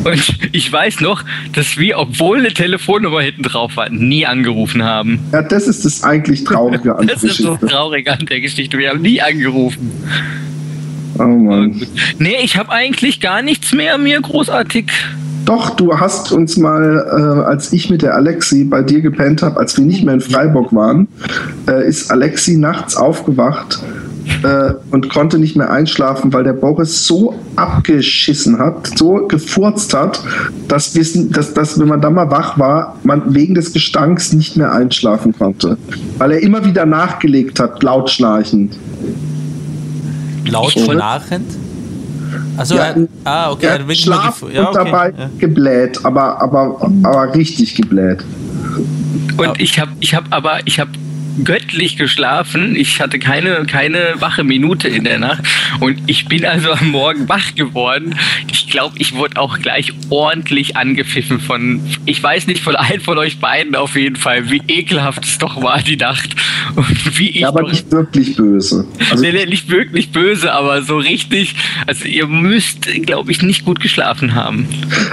[0.04, 5.20] Und ich weiß noch, dass wir, obwohl eine Telefonnummer hinten drauf war, nie angerufen haben.
[5.32, 7.44] Ja, das ist das eigentlich Traurige an der Geschichte.
[7.44, 8.78] Das ist so traurig an der Geschichte.
[8.78, 9.90] Wir haben nie angerufen.
[11.18, 11.80] Oh Mann.
[12.18, 14.90] Nee, ich habe eigentlich gar nichts mehr mir großartig
[15.44, 19.58] doch, du hast uns mal, äh, als ich mit der Alexi bei dir gepennt habe,
[19.58, 21.08] als wir nicht mehr in Freiburg waren,
[21.68, 23.80] äh, ist Alexi nachts aufgewacht
[24.44, 30.22] äh, und konnte nicht mehr einschlafen, weil der Boris so abgeschissen hat, so gefurzt hat,
[30.68, 34.56] dass, wir, dass, dass wenn man da mal wach war, man wegen des Gestanks nicht
[34.56, 35.76] mehr einschlafen konnte.
[36.18, 38.76] Weil er immer wieder nachgelegt hat, laut schnarchend.
[40.44, 41.46] Laut schnarchend?
[42.56, 44.66] Also, er, ah, okay, er Schlaf ja, okay.
[44.66, 45.30] und dabei ja.
[45.38, 48.24] gebläht, aber, aber, aber richtig gebläht.
[49.36, 50.90] Und ich habe ich hab aber, ich habe
[51.44, 52.76] göttlich geschlafen.
[52.76, 55.42] Ich hatte keine, keine wache Minute in der Nacht.
[55.80, 58.14] Und ich bin also am Morgen wach geworden.
[58.50, 63.18] Ich glaube, ich wurde auch gleich ordentlich angepfiffen von, ich weiß nicht, von allen von
[63.18, 66.34] euch beiden auf jeden Fall, wie ekelhaft es doch war, die Nacht.
[66.74, 68.86] Und wie ich ja, aber nicht wirklich böse.
[69.10, 71.54] Also nee, nee, nicht wirklich böse, aber so richtig.
[71.86, 74.66] Also ihr müsst, glaube ich, nicht gut geschlafen haben.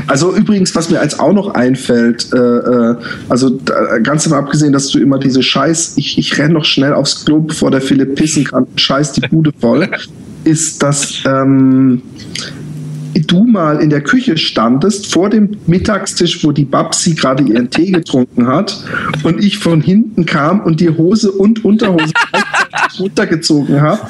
[0.07, 2.95] Also übrigens, was mir als auch noch einfällt, äh, äh
[3.29, 3.59] also
[4.03, 7.25] ganz davon abgesehen, dass du immer diese Scheiß, ich ich, ich renne noch schnell aufs
[7.25, 9.89] Klo, bevor der Philipp pissen kann, scheiß die Bude voll,
[10.43, 12.01] ist, dass ähm,
[13.13, 17.91] du mal in der Küche standest, vor dem Mittagstisch, wo die Babsi gerade ihren Tee
[17.91, 18.83] getrunken hat,
[19.23, 22.13] und ich von hinten kam und die Hose und Unterhose
[22.99, 24.01] runtergezogen habe.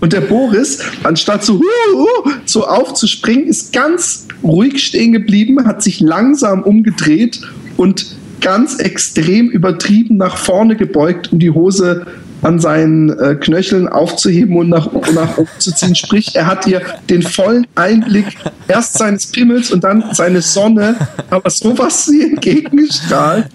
[0.00, 6.00] Und der Boris, anstatt so, uh, so aufzuspringen, ist ganz ruhig stehen geblieben, hat sich
[6.00, 7.40] langsam umgedreht
[7.76, 12.06] und ganz extrem übertrieben nach vorne gebeugt, um die Hose
[12.42, 15.94] an seinen äh, Knöcheln aufzuheben und nach, nach oben zu ziehen.
[15.94, 18.26] Sprich, er hat ihr den vollen Einblick
[18.68, 20.96] erst seines Pimmels und dann seine Sonne,
[21.30, 23.46] aber sowas sie entgegengestrahlt.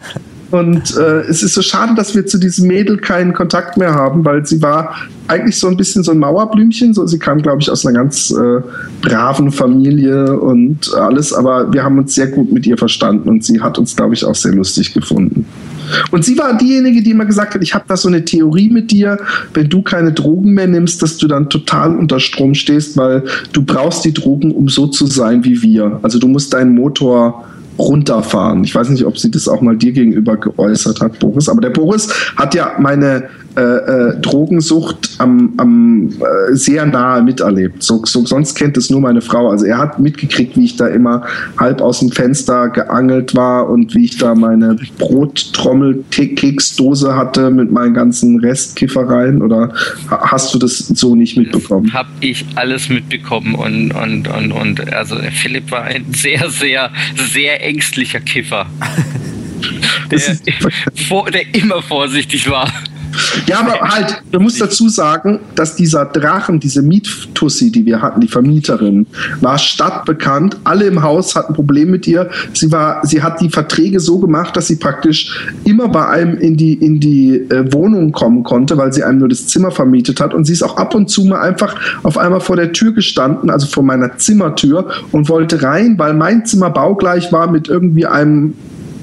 [0.51, 4.25] Und äh, es ist so schade, dass wir zu diesem Mädel keinen Kontakt mehr haben,
[4.25, 4.95] weil sie war
[5.27, 6.93] eigentlich so ein bisschen so ein Mauerblümchen.
[6.93, 8.61] So, sie kam, glaube ich, aus einer ganz äh,
[9.01, 13.61] braven Familie und alles, aber wir haben uns sehr gut mit ihr verstanden und sie
[13.61, 15.45] hat uns, glaube ich, auch sehr lustig gefunden.
[16.11, 18.91] Und sie war diejenige, die immer gesagt hat, ich habe da so eine Theorie mit
[18.91, 19.17] dir,
[19.53, 23.23] wenn du keine Drogen mehr nimmst, dass du dann total unter Strom stehst, weil
[23.53, 25.99] du brauchst die Drogen, um so zu sein wie wir.
[26.01, 27.45] Also du musst deinen Motor
[27.77, 28.64] runterfahren.
[28.64, 31.49] Ich weiß nicht, ob sie das auch mal dir gegenüber geäußert hat, Boris.
[31.49, 37.83] Aber der Boris hat ja meine äh, äh, Drogensucht am, am äh, sehr nahe miterlebt.
[37.83, 39.49] So, so, sonst kennt es nur meine Frau.
[39.49, 41.23] Also er hat mitgekriegt, wie ich da immer
[41.57, 47.93] halb aus dem Fenster geangelt war und wie ich da meine Brottrommel-Keksdose hatte mit meinen
[47.93, 49.41] ganzen Restkiffereien.
[49.41, 49.73] Oder
[50.09, 51.93] hast du das so nicht mitbekommen?
[51.93, 56.89] Habe ich alles mitbekommen und, und, und, und also Philipp war ein sehr, sehr,
[57.33, 58.67] sehr ängstlicher Kiffer.
[60.11, 62.71] der, der immer vorsichtig war.
[63.47, 68.21] Ja, aber halt, man muss dazu sagen, dass dieser Drachen, diese Miettussi, die wir hatten,
[68.21, 69.07] die Vermieterin,
[69.41, 70.57] war stadtbekannt.
[70.63, 72.29] Alle im Haus hatten Probleme mit ihr.
[72.53, 76.57] Sie war, sie hat die Verträge so gemacht, dass sie praktisch immer bei einem in
[76.57, 80.33] die, in die äh, Wohnung kommen konnte, weil sie einem nur das Zimmer vermietet hat.
[80.33, 83.49] Und sie ist auch ab und zu mal einfach auf einmal vor der Tür gestanden,
[83.49, 88.53] also vor meiner Zimmertür und wollte rein, weil mein Zimmer baugleich war mit irgendwie einem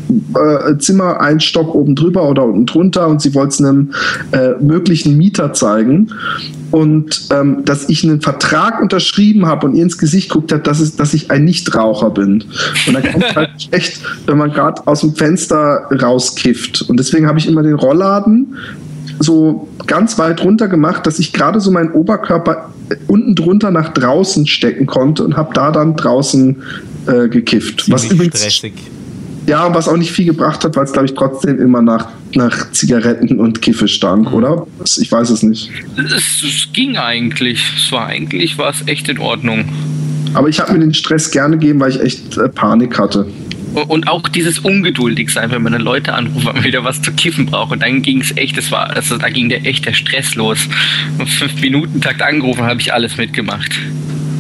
[0.09, 3.93] äh, Zimmer ein Stock oben drüber oder unten drunter und sie wollte es einem
[4.32, 6.12] äh, möglichen Mieter zeigen.
[6.70, 10.80] Und ähm, dass ich einen Vertrag unterschrieben habe und ihr ins Gesicht guckt hat, dass,
[10.80, 12.44] es, dass ich ein Nichtraucher bin.
[12.86, 16.82] Und dann kommt halt echt, wenn man gerade aus dem Fenster rauskifft.
[16.82, 18.55] Und deswegen habe ich immer den Rollladen
[19.18, 22.70] so ganz weit runter gemacht, dass ich gerade so meinen Oberkörper
[23.06, 26.56] unten drunter nach draußen stecken konnte und habe da dann draußen
[27.06, 27.82] äh, gekifft.
[27.82, 28.74] Ziemlich was übrigens stressig.
[29.48, 32.70] Ja, was auch nicht viel gebracht hat, weil es, glaube ich, trotzdem immer nach, nach
[32.72, 34.34] Zigaretten und Kiffe stank, mhm.
[34.34, 34.66] oder?
[34.98, 35.70] Ich weiß es nicht.
[35.96, 37.64] Es, es ging eigentlich.
[37.74, 39.64] Es war eigentlich, war es echt in Ordnung.
[40.34, 43.26] Aber ich habe mir den Stress gerne gegeben, weil ich echt äh, Panik hatte.
[43.88, 47.12] Und auch dieses ungeduldig sein, wenn man dann Leute anruft, weil man wieder was zu
[47.12, 47.72] kiffen braucht.
[47.72, 50.58] Und dann ging es echt, das war, also da ging der echt der Stress los.
[51.18, 53.72] Und fünf Minuten Takt angerufen, habe ich alles mitgemacht.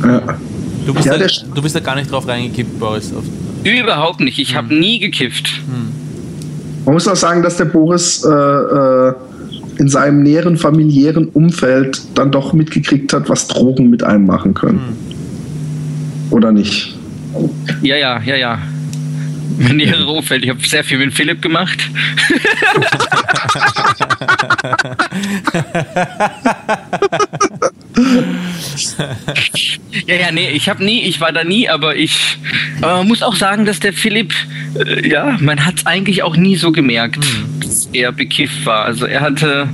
[0.02, 0.38] Ja.
[0.84, 3.10] Du bist, ja, da, du bist da gar nicht drauf reingekippt, Boris.
[3.64, 4.38] Überhaupt nicht.
[4.38, 4.80] Ich habe hm.
[4.80, 5.48] nie gekifft.
[5.66, 5.92] Hm.
[6.84, 9.12] Man muss auch sagen, dass der Boris äh, äh,
[9.78, 14.80] in seinem näheren familiären Umfeld dann doch mitgekriegt hat, was Drogen mit einem machen können.
[14.80, 16.32] Hm.
[16.32, 16.96] Oder nicht?
[17.82, 18.58] Ja, ja, ja, ja.
[19.58, 20.44] Mein näheres Umfeld.
[20.44, 21.78] Ich habe sehr viel mit Philipp gemacht.
[30.06, 32.38] ja, ja, nee, ich habe nie, ich war da nie, aber ich
[32.80, 34.32] aber man muss auch sagen, dass der Philipp,
[34.78, 37.60] äh, ja, man hat es eigentlich auch nie so gemerkt, mhm.
[37.60, 38.84] dass er bekifft war.
[38.84, 39.68] Also er hatte,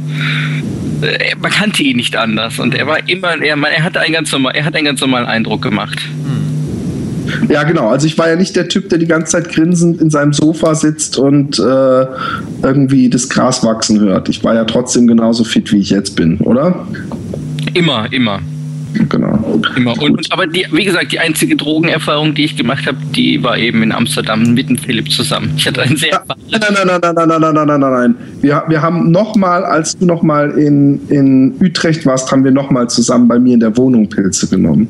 [1.02, 4.32] äh, man kannte ihn nicht anders und er war immer, er, er hatte einen ganz
[4.32, 5.98] normal, er hat einen ganz normalen Eindruck gemacht.
[6.24, 6.43] Mhm.
[7.48, 7.88] Ja, genau.
[7.88, 10.74] Also ich war ja nicht der Typ, der die ganze Zeit grinsend in seinem Sofa
[10.74, 12.06] sitzt und äh,
[12.62, 14.28] irgendwie das Gras wachsen hört.
[14.28, 16.86] Ich war ja trotzdem genauso fit, wie ich jetzt bin, oder?
[17.74, 18.40] Immer, immer.
[19.08, 19.60] Genau.
[19.76, 20.00] Immer.
[20.00, 23.58] Und, und, aber die, wie gesagt, die einzige Drogenerfahrung, die ich gemacht habe, die war
[23.58, 25.52] eben in Amsterdam mit dem Philipp zusammen.
[25.56, 26.22] Ich hatte einen sehr.
[26.50, 28.14] Nein, nein, nein, nein, nein, nein, nein, nein, nein, nein.
[28.40, 33.26] Wir, wir haben nochmal, als du nochmal in, in Utrecht warst, haben wir nochmal zusammen
[33.26, 34.88] bei mir in der Wohnung Pilze genommen.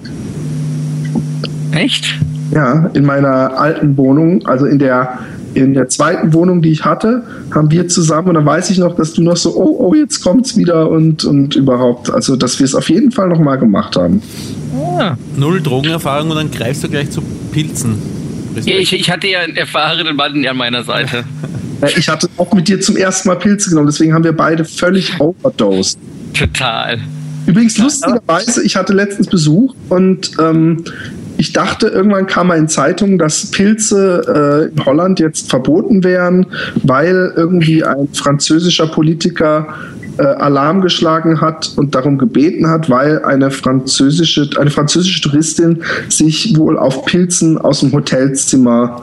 [1.75, 2.19] Echt?
[2.53, 5.19] Ja, in meiner alten Wohnung, also in der
[5.55, 7.23] in der zweiten Wohnung, die ich hatte,
[7.53, 10.21] haben wir zusammen, und dann weiß ich noch, dass du noch so, oh, oh, jetzt
[10.21, 12.11] kommt's wieder und, und überhaupt.
[12.11, 14.21] Also, dass wir es auf jeden Fall nochmal gemacht haben.
[14.99, 15.17] Ah.
[15.37, 17.23] Null Drogenerfahrung und dann greifst du gleich zu
[17.53, 18.03] Pilzen.
[18.65, 21.25] Ich, ich hatte ja einen erfahrenen Mann an meiner Seite.
[21.99, 25.21] Ich hatte auch mit dir zum ersten Mal Pilze genommen, deswegen haben wir beide völlig
[25.21, 25.99] overdosed.
[26.33, 26.99] Total.
[27.47, 30.83] Übrigens, lustigerweise, ich hatte letztens Besuch und ähm,
[31.37, 36.47] ich dachte, irgendwann kam mal in Zeitungen, dass Pilze äh, in Holland jetzt verboten wären,
[36.83, 39.69] weil irgendwie ein französischer Politiker
[40.19, 46.57] äh, Alarm geschlagen hat und darum gebeten hat, weil eine französische, eine französische Touristin sich
[46.57, 49.03] wohl auf Pilzen aus dem Hotelzimmer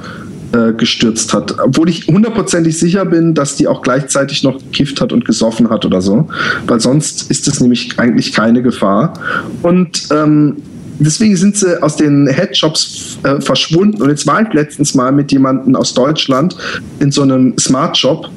[0.53, 1.55] äh, gestürzt hat.
[1.59, 5.85] Obwohl ich hundertprozentig sicher bin, dass die auch gleichzeitig noch gekifft hat und gesoffen hat
[5.85, 6.27] oder so.
[6.67, 9.13] Weil sonst ist es nämlich eigentlich keine Gefahr.
[9.61, 10.57] Und ähm,
[10.99, 14.01] deswegen sind sie aus den Headshops äh, verschwunden.
[14.01, 16.55] Und jetzt war ich letztens mal mit jemandem aus Deutschland
[16.99, 18.29] in so einem Smart Shop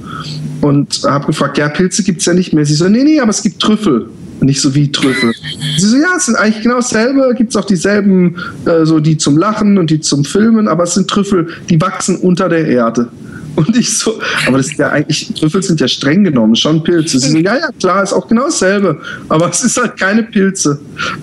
[0.60, 2.64] und habe gefragt, ja, Pilze gibt es ja nicht mehr.
[2.64, 4.08] Sie so, nee, nee, aber es gibt Trüffel.
[4.40, 5.32] Nicht so wie Trüffel.
[5.78, 8.36] Sie so, ja, es sind eigentlich genau dasselbe, gibt es auch dieselben,
[8.66, 12.16] äh, so die zum Lachen und die zum Filmen, aber es sind Trüffel, die wachsen
[12.16, 13.08] unter der Erde.
[13.56, 17.18] Und ich so, aber das ist ja eigentlich, Trüffel sind ja streng genommen, schon Pilze.
[17.20, 20.80] Sie so, ja, ja, klar, ist auch genau dasselbe, aber es ist halt keine Pilze.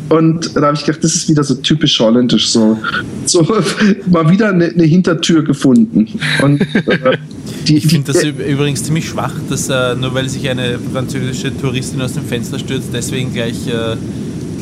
[0.09, 2.79] Und da habe ich gedacht, das ist wieder so typisch holländisch, so,
[3.25, 3.41] so
[4.07, 6.07] mal wieder eine, eine Hintertür gefunden.
[6.41, 7.17] Und, äh,
[7.67, 12.01] die, ich finde das übrigens ziemlich schwach, dass äh, nur weil sich eine französische Touristin
[12.01, 13.97] aus dem Fenster stürzt, deswegen gleich äh,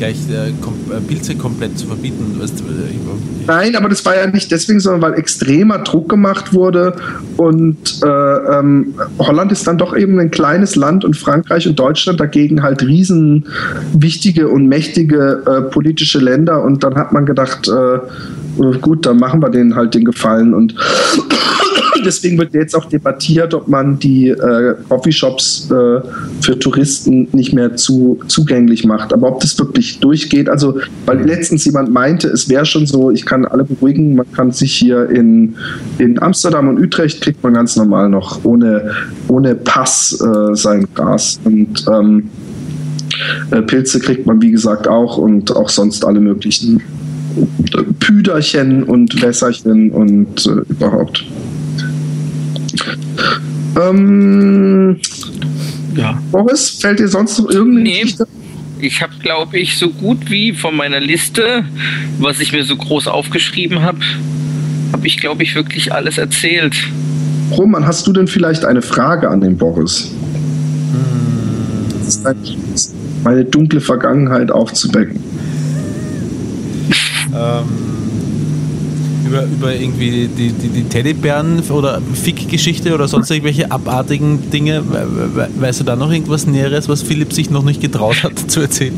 [0.00, 2.36] gleich äh, kom äh, Pilze komplett zu verbieten.
[2.40, 6.96] Weißt äh, Nein, aber das war ja nicht deswegen, sondern weil extremer Druck gemacht wurde
[7.36, 12.18] und äh, ähm, Holland ist dann doch eben ein kleines Land und Frankreich und Deutschland
[12.18, 13.46] dagegen halt riesen
[13.92, 17.70] wichtige und mächtige äh, politische Länder und dann hat man gedacht,
[18.80, 20.74] gut, dann machen wir denen halt den Gefallen und
[22.04, 26.00] deswegen wird jetzt auch debattiert, ob man die äh, Coffeeshops äh,
[26.40, 29.12] für Touristen nicht mehr zu, zugänglich macht.
[29.12, 33.26] Aber ob das wirklich durchgeht, also weil letztens jemand meinte, es wäre schon so, ich
[33.26, 35.56] kann alle beruhigen, man kann sich hier in,
[35.98, 38.90] in Amsterdam und Utrecht kriegt man ganz normal noch ohne,
[39.28, 41.40] ohne Pass äh, sein Gras.
[41.44, 42.30] Und ähm,
[43.50, 46.80] äh, Pilze kriegt man, wie gesagt, auch und auch sonst alle möglichen
[48.00, 51.24] Püderchen und Wässerchen und äh, überhaupt.
[53.80, 54.96] Ähm,
[55.96, 56.20] ja.
[56.30, 58.00] Boris, fällt dir sonst noch irgendeine nee.
[58.00, 58.26] Geschichte?
[58.80, 61.64] Ich habe, glaube ich, so gut wie von meiner Liste,
[62.18, 63.98] was ich mir so groß aufgeschrieben habe,
[64.92, 66.74] habe ich, glaube ich, wirklich alles erzählt.
[67.52, 70.10] Roman, hast du denn vielleicht eine Frage an den Boris?
[72.04, 72.24] Das
[72.74, 75.20] ist meine dunkle Vergangenheit aufzudecken.
[77.34, 78.00] Ähm
[79.30, 84.82] über, über irgendwie die, die, die Teddybären oder Fick-Geschichte oder sonst irgendwelche abartigen Dinge.
[85.56, 88.96] Weißt du da noch irgendwas Näheres, was Philipp sich noch nicht getraut hat zu erzählen?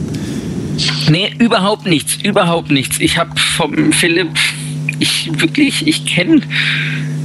[1.11, 2.99] Nee, überhaupt nichts, überhaupt nichts.
[2.99, 4.31] Ich habe vom Philipp,
[4.99, 6.41] ich wirklich, ich kenne,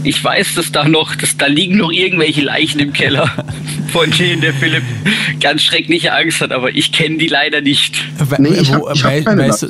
[0.03, 3.29] ich weiß, dass da noch, dass da liegen noch irgendwelche Leichen im Keller,
[3.91, 4.83] von denen der Philipp
[5.39, 7.95] ganz schreckliche Angst hat, aber ich kenne die leider nicht.
[8.37, 9.67] Nee, ich hab, ich hab weiß,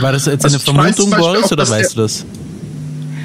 [0.00, 2.24] war das jetzt also eine Vermutung, Boris, oder weißt du das?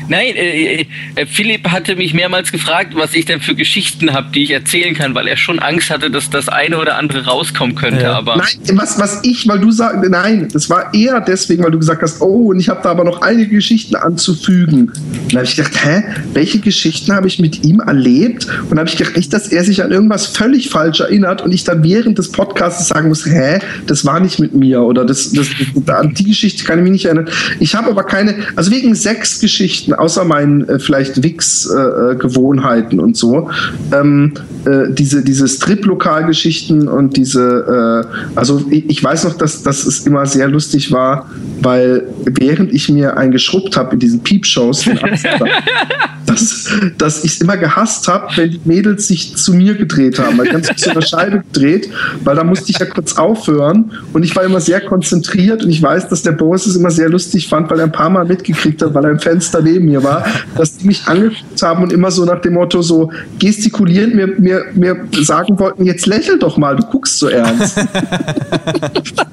[0.08, 4.32] Nein, äh, äh, äh, Philipp hatte mich mehrmals gefragt, was ich denn für Geschichten habe,
[4.32, 7.76] die ich erzählen kann, weil er schon Angst hatte, dass das eine oder andere rauskommen
[7.76, 8.04] könnte.
[8.04, 8.14] Ja.
[8.14, 11.80] Aber nein, was, was ich, weil du sagst, nein, das war eher deswegen, weil du
[11.80, 14.92] gesagt hast, oh, und ich habe da aber noch einige Geschichten anzufügen.
[15.30, 16.04] Dann habe ich gedacht, hä,
[16.34, 18.46] welche Geschichten habe ich mit ihm erlebt?
[18.46, 21.52] Und dann habe ich gedacht, nicht, dass er sich an irgendwas völlig falsch erinnert und
[21.52, 25.32] ich dann während des Podcasts sagen muss, hä, das war nicht mit mir oder das,
[25.32, 27.30] das, das an die Geschichte kann ich mich nicht erinnern.
[27.60, 33.18] Ich habe aber keine, also wegen sechs Geschichten außer meinen äh, vielleicht Wix-Gewohnheiten äh, und
[33.18, 33.50] so,
[33.92, 34.34] ähm,
[34.66, 40.06] äh, diese, diese Strip-Lokalgeschichten und diese, äh, also ich, ich, weiß noch, dass, dass es
[40.08, 41.30] immer sehr lustig war,
[41.62, 44.86] weil während ich mir einen geschrubbt habe in diesen Peep-Shows,
[46.26, 50.38] dass, dass ich es immer gehasst habe, wenn die Mädels sich zu mir gedreht haben,
[50.38, 51.90] weil ganz zu einer Scheibe gedreht,
[52.24, 55.82] weil da musste ich ja kurz aufhören und ich war immer sehr konzentriert und ich
[55.82, 58.82] weiß, dass der Boris es immer sehr lustig fand, weil er ein paar Mal mitgekriegt
[58.82, 60.26] hat, weil er im Fenster neben mir war,
[60.56, 64.66] dass die mich angeguckt haben und immer so nach dem Motto so gestikulierend mir, mir,
[64.74, 67.78] mir sagen wollten, jetzt lächel doch mal, du guckst so ernst.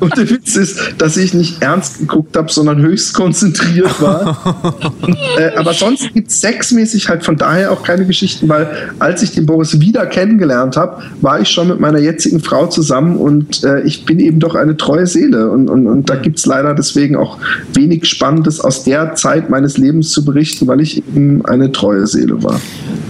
[0.00, 4.72] und der Witz ist, dass ich nicht ernst geguckt habe, sondern höchst konzentriert war.
[5.38, 8.68] äh, aber sonst gibt es sexmäßig halt von daher auch keine Geschichten, weil
[8.98, 13.16] als ich den Boris wieder kennengelernt habe, war ich schon mit meiner jetzigen Frau zusammen
[13.16, 15.50] und äh, ich bin eben doch eine treue Seele.
[15.50, 17.38] Und, und, und da gibt es leider deswegen auch
[17.72, 22.42] wenig Spannendes aus der Zeit meines Lebens zu berichten, weil ich eben eine treue Seele
[22.42, 22.60] war.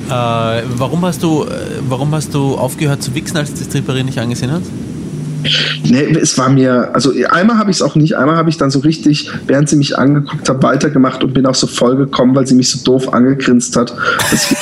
[0.08, 1.46] Äh, warum, hast du, äh,
[1.88, 4.62] warum hast du aufgehört zu wichsen, als die Stripperin nicht angesehen hat?
[5.84, 8.70] Nee, es war mir, also einmal habe ich es auch nicht, einmal habe ich dann
[8.70, 12.54] so richtig, während sie mich angeguckt hat, weitergemacht und bin auch so vollgekommen, weil sie
[12.54, 13.92] mich so doof angegrinst hat.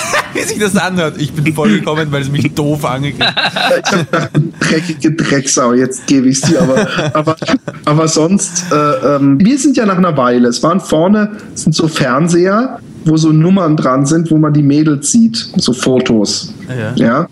[0.35, 3.93] Wie sich das anhört, ich bin vollgekommen, weil sie mich doof angegrinst hat.
[3.93, 7.37] ich dachte, dreckige Drecksau, jetzt gebe ich sie, aber, aber,
[7.85, 11.89] aber sonst, äh, ähm, wir sind ja nach einer Weile, es waren vorne, sind so
[11.89, 16.53] Fernseher, wo so Nummern dran sind, wo man die Mädels sieht, so Fotos.
[16.69, 16.95] Ja.
[16.95, 17.29] ja?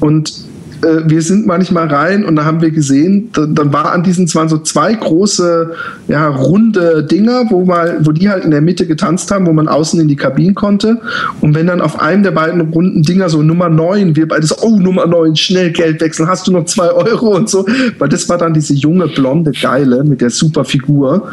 [0.00, 0.32] Und
[0.82, 4.26] äh, wir sind manchmal rein und da haben wir gesehen, da, dann war an diesen
[4.26, 5.72] zwar so zwei große,
[6.08, 9.68] ja, runde Dinger, wo mal, wo die halt in der Mitte getanzt haben, wo man
[9.68, 10.98] außen in die Kabine konnte.
[11.40, 14.56] Und wenn dann auf einem der beiden runden Dinger so Nummer 9, wir beide so,
[14.62, 17.66] oh, Nummer 9, schnell Geld wechseln, hast du noch zwei Euro und so,
[17.98, 21.28] weil das war dann diese junge, blonde Geile mit der super Figur.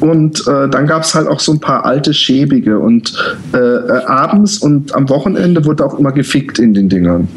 [0.00, 3.12] Und äh, dann gab es halt auch so ein paar alte, schäbige und
[3.52, 7.28] äh, äh, abends und am Wochenende wurde auch immer gefickt in den Dingern.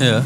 [0.00, 0.22] Ja.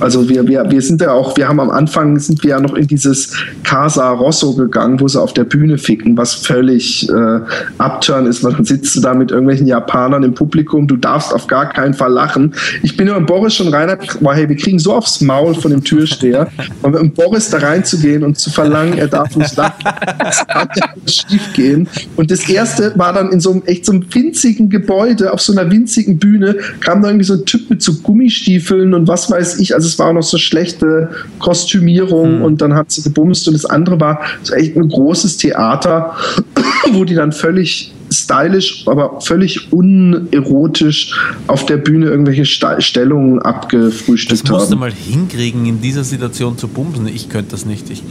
[0.00, 2.74] Also wir, wir, wir sind ja auch, wir haben am Anfang sind wir ja noch
[2.74, 7.40] in dieses Casa Rosso gegangen, wo sie auf der Bühne ficken, was völlig äh,
[7.78, 11.94] upturn ist, dann sitzt da mit irgendwelchen Japanern im Publikum, du darfst auf gar keinen
[11.94, 12.54] Fall lachen.
[12.82, 15.84] Ich bin mit Boris schon rein, war, hey, wir kriegen so aufs Maul von dem
[15.84, 16.48] Türsteher,
[16.82, 19.84] und mit Boris da reinzugehen und zu verlangen, er darf nicht lachen,
[20.18, 21.88] das kann ja schief gehen.
[22.16, 25.52] Und das erste war dann in so einem echt so einem winzigen Gebäude, auf so
[25.52, 29.58] einer winzigen Bühne, kam da irgendwie so ein Typ mit so Gummistiefeln und was weiß
[29.58, 32.42] ich, also es war auch noch so schlechte Kostümierung mhm.
[32.42, 36.14] und dann hat sie gebumst und das andere war so echt ein großes Theater,
[36.92, 41.14] wo die dann völlig stylisch, aber völlig unerotisch
[41.46, 44.52] auf der Bühne irgendwelche Sta Stellungen abgefrühstückt haben.
[44.52, 47.06] Das musst du mal hinkriegen, in dieser Situation zu bumsen.
[47.06, 47.88] Ich könnte das nicht.
[47.90, 48.02] Ich,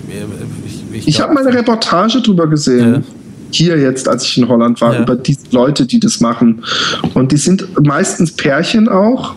[0.65, 2.93] ich, ich, ich habe mal eine Reportage drüber gesehen.
[2.93, 3.01] Ja
[3.51, 5.01] hier jetzt, als ich in Holland war, ja.
[5.01, 6.63] über die Leute, die das machen.
[7.13, 9.35] Und die sind meistens Pärchen auch.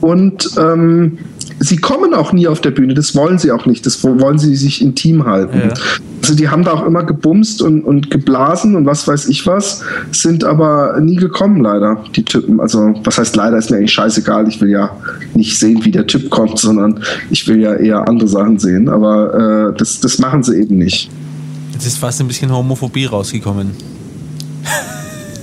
[0.00, 1.18] Und ähm,
[1.60, 4.54] sie kommen auch nie auf der Bühne, das wollen sie auch nicht, das wollen sie
[4.56, 5.58] sich intim halten.
[5.68, 5.74] Ja.
[6.20, 9.82] Also die haben da auch immer gebumst und, und geblasen und was weiß ich was,
[10.12, 12.60] sind aber nie gekommen leider, die Typen.
[12.60, 14.90] Also was heißt leider, ist mir eigentlich scheißegal, ich will ja
[15.34, 19.70] nicht sehen, wie der Typ kommt, sondern ich will ja eher andere Sachen sehen, aber
[19.70, 21.10] äh, das, das machen sie eben nicht.
[21.72, 23.70] Jetzt ist fast ein bisschen Homophobie rausgekommen.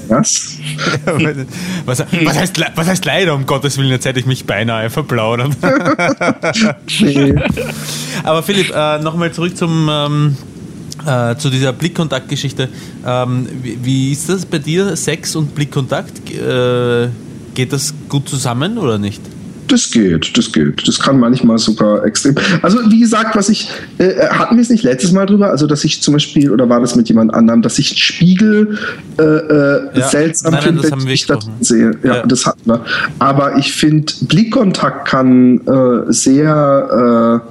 [0.08, 0.55] Was?
[1.86, 5.52] was, was, heißt, was heißt leider, um Gottes Willen, jetzt hätte ich mich beinahe verplaudert.
[8.24, 10.38] Aber Philipp, äh, nochmal zurück zum, ähm,
[11.06, 12.70] äh, zu dieser Blickkontaktgeschichte.
[13.06, 16.32] Ähm, wie, wie, ist das bei dir, Sex und Blickkontakt?
[16.32, 17.10] Äh,
[17.54, 19.22] geht das gut zusammen oder nicht?
[19.68, 20.88] Das geht, das geht.
[20.88, 22.36] Das kann manchmal sogar extrem.
[22.62, 25.84] Also wie gesagt, was ich äh, hatten wir es nicht letztes Mal drüber, also dass
[25.84, 28.78] ich zum Beispiel oder war das mit jemand anderem, dass ich Spiegel
[29.18, 30.08] äh, äh, ja.
[30.08, 31.92] seltsam finde, wenn ich das sehe.
[32.04, 32.82] Ja, ja, das hatten wir.
[33.20, 37.42] Aber ich finde Blickkontakt kann äh, sehr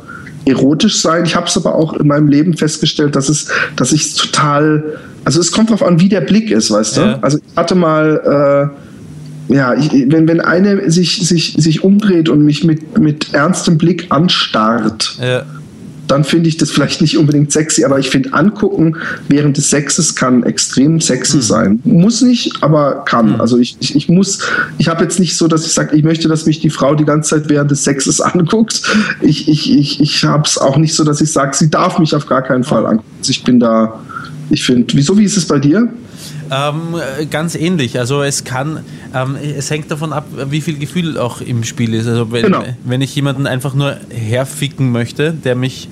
[0.47, 1.24] äh, erotisch sein.
[1.24, 5.41] Ich habe es aber auch in meinem Leben festgestellt, dass es, dass ich total, also
[5.41, 7.19] es kommt darauf an, wie der Blick ist, weißt du.
[7.23, 8.94] Also ich hatte mal äh,
[9.49, 14.07] ja, ich, wenn, wenn eine sich, sich, sich umdreht und mich mit, mit ernstem Blick
[14.09, 15.43] anstarrt, ja.
[16.07, 18.97] dann finde ich das vielleicht nicht unbedingt sexy, aber ich finde angucken
[19.29, 21.43] während des Sexes kann extrem sexy mhm.
[21.43, 21.81] sein.
[21.85, 23.35] Muss nicht, aber kann.
[23.35, 23.41] Mhm.
[23.41, 24.39] Also ich, ich, ich muss,
[24.79, 27.05] ich habe jetzt nicht so, dass ich sage, ich möchte, dass mich die Frau die
[27.05, 28.83] ganze Zeit während des Sexes anguckt.
[29.21, 32.15] Ich, ich, ich, ich habe es auch nicht so, dass ich sage, sie darf mich
[32.15, 33.11] auf gar keinen Fall angucken.
[33.19, 34.01] Also ich bin da,
[34.49, 35.89] ich finde, wieso, wie ist es bei dir?
[36.51, 36.97] Ähm,
[37.31, 37.99] ganz ähnlich.
[37.99, 38.85] Also es kann,
[39.15, 42.07] ähm, es hängt davon ab, wie viel Gefühl auch im Spiel ist.
[42.07, 42.65] Also wenn, genau.
[42.85, 45.89] wenn ich jemanden einfach nur herficken möchte, der mich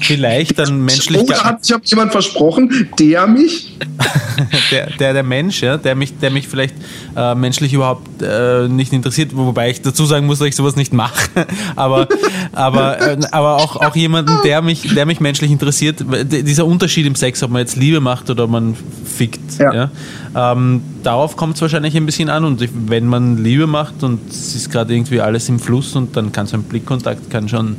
[0.00, 1.22] vielleicht dann menschlich.
[1.22, 3.78] Oh, hat sich jemand versprochen, der mich.
[4.70, 6.74] der, der, der Mensch, ja, der mich, der mich vielleicht
[7.16, 10.92] äh, menschlich überhaupt äh, nicht interessiert, wobei ich dazu sagen muss, dass ich sowas nicht
[10.92, 11.30] mache.
[11.76, 12.08] aber
[12.52, 16.04] aber, äh, aber auch, auch jemanden, der mich, der mich menschlich interessiert.
[16.24, 19.60] Dieser Unterschied im Sex, ob man jetzt Liebe macht oder man fickt.
[19.62, 19.90] Ja.
[20.34, 22.44] ja ähm, darauf kommt es wahrscheinlich ein bisschen an.
[22.44, 26.32] Und wenn man Liebe macht und es ist gerade irgendwie alles im Fluss und dann
[26.32, 27.76] kann so ein Blickkontakt kann schon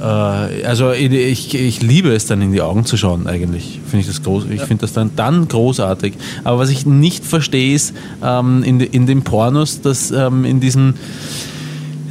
[0.00, 0.04] äh,
[0.64, 3.80] also ich, ich liebe es dann in die Augen zu schauen eigentlich.
[3.86, 4.44] Finde ich das groß.
[4.50, 6.14] Ich finde das dann, dann großartig.
[6.44, 10.94] Aber was ich nicht verstehe ist ähm, in, in den Pornos, dass ähm, in diesem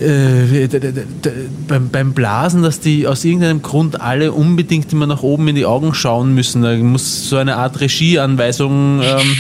[0.02, 0.68] äh,
[1.68, 5.66] beim, beim Blasen, dass die aus irgendeinem Grund alle unbedingt immer nach oben in die
[5.66, 6.62] Augen schauen müssen.
[6.62, 9.36] Da muss so eine Art Regieanweisung ähm,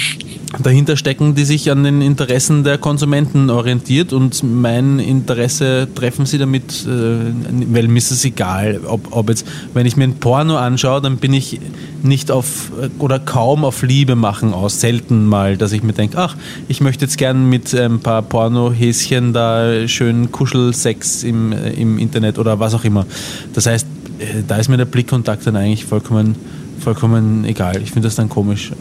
[0.57, 6.39] dahinter stecken, die sich an den Interessen der Konsumenten orientiert und mein Interesse treffen sie
[6.39, 10.57] damit, äh, weil mir ist es egal, ob, ob jetzt, wenn ich mir ein Porno
[10.57, 11.59] anschaue, dann bin ich
[12.01, 16.35] nicht auf oder kaum auf Liebe machen aus, selten mal, dass ich mir denke, ach,
[16.67, 22.59] ich möchte jetzt gern mit ein paar Pornohäschen da schön Kuschelsex im, im Internet oder
[22.59, 23.05] was auch immer.
[23.53, 23.85] Das heißt,
[24.17, 26.35] äh, da ist mir der Blickkontakt dann eigentlich vollkommen,
[26.79, 27.81] vollkommen egal.
[27.83, 28.71] Ich finde das dann komisch.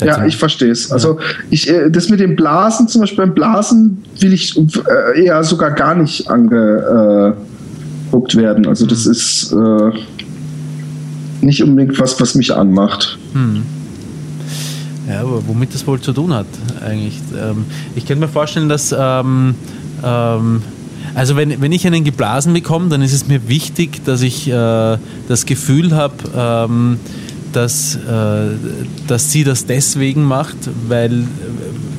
[0.00, 0.90] Ja, ich verstehe es.
[0.92, 1.18] Also
[1.50, 5.72] ich, äh, das mit dem Blasen, zum Beispiel beim Blasen will ich äh, eher sogar
[5.72, 7.36] gar nicht angeguckt
[8.36, 8.66] werden.
[8.66, 9.12] Also das mhm.
[9.12, 9.90] ist äh,
[11.40, 13.18] nicht unbedingt was, was mich anmacht.
[13.32, 13.62] Hm.
[15.08, 16.46] Ja, aber womit das wohl zu tun hat
[16.84, 17.18] eigentlich.
[17.40, 17.64] Ähm,
[17.96, 19.54] ich könnte mir vorstellen, dass ähm,
[20.04, 20.62] ähm,
[21.14, 24.98] also wenn, wenn ich einen geblasen bekomme, dann ist es mir wichtig, dass ich äh,
[25.28, 26.98] das Gefühl habe, ähm,
[27.52, 27.98] dass, äh,
[29.06, 30.56] dass sie das deswegen macht,
[30.88, 31.24] weil,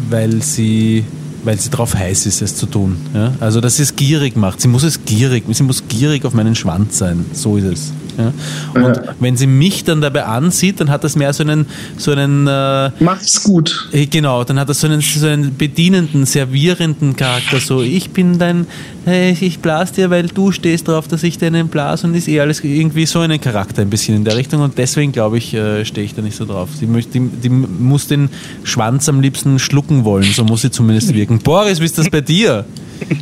[0.10, 1.04] weil sie
[1.44, 2.98] weil sie drauf heiß ist, es zu tun.
[3.14, 3.34] Ja?
[3.40, 4.60] Also, dass sie es gierig macht.
[4.60, 7.26] Sie muss es gierig, sie muss gierig auf meinen Schwanz sein.
[7.34, 7.94] So ist es.
[8.18, 8.34] Ja?
[8.74, 9.16] Und ja.
[9.20, 11.66] wenn sie mich dann dabei ansieht, dann hat das mehr so einen.
[11.98, 13.90] So einen äh, Macht's gut.
[13.92, 17.60] Äh, genau, dann hat das so einen, so einen bedienenden, servierenden Charakter.
[17.60, 18.68] So, ich bin dein.
[19.06, 22.40] Hey, ich blas dir, weil du stehst drauf, dass ich deinen blas und ist eh
[22.42, 24.62] alles irgendwie so einen Charakter ein bisschen in der Richtung.
[24.62, 26.70] Und deswegen, glaube ich, äh, stehe ich da nicht so drauf.
[26.80, 28.30] Die, die, die muss den
[28.64, 31.40] Schwanz am liebsten schlucken wollen, so muss sie zumindest wirken.
[31.40, 32.66] Boris, wie ist das bei dir?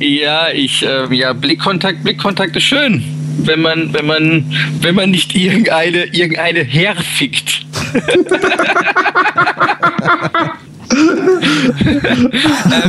[0.00, 3.02] Ja, ich, äh, ja, Blickkontakt, Blickkontakt ist schön
[3.38, 7.66] wenn man, wenn man, wenn man nicht irgendeine, irgendeine herfickt.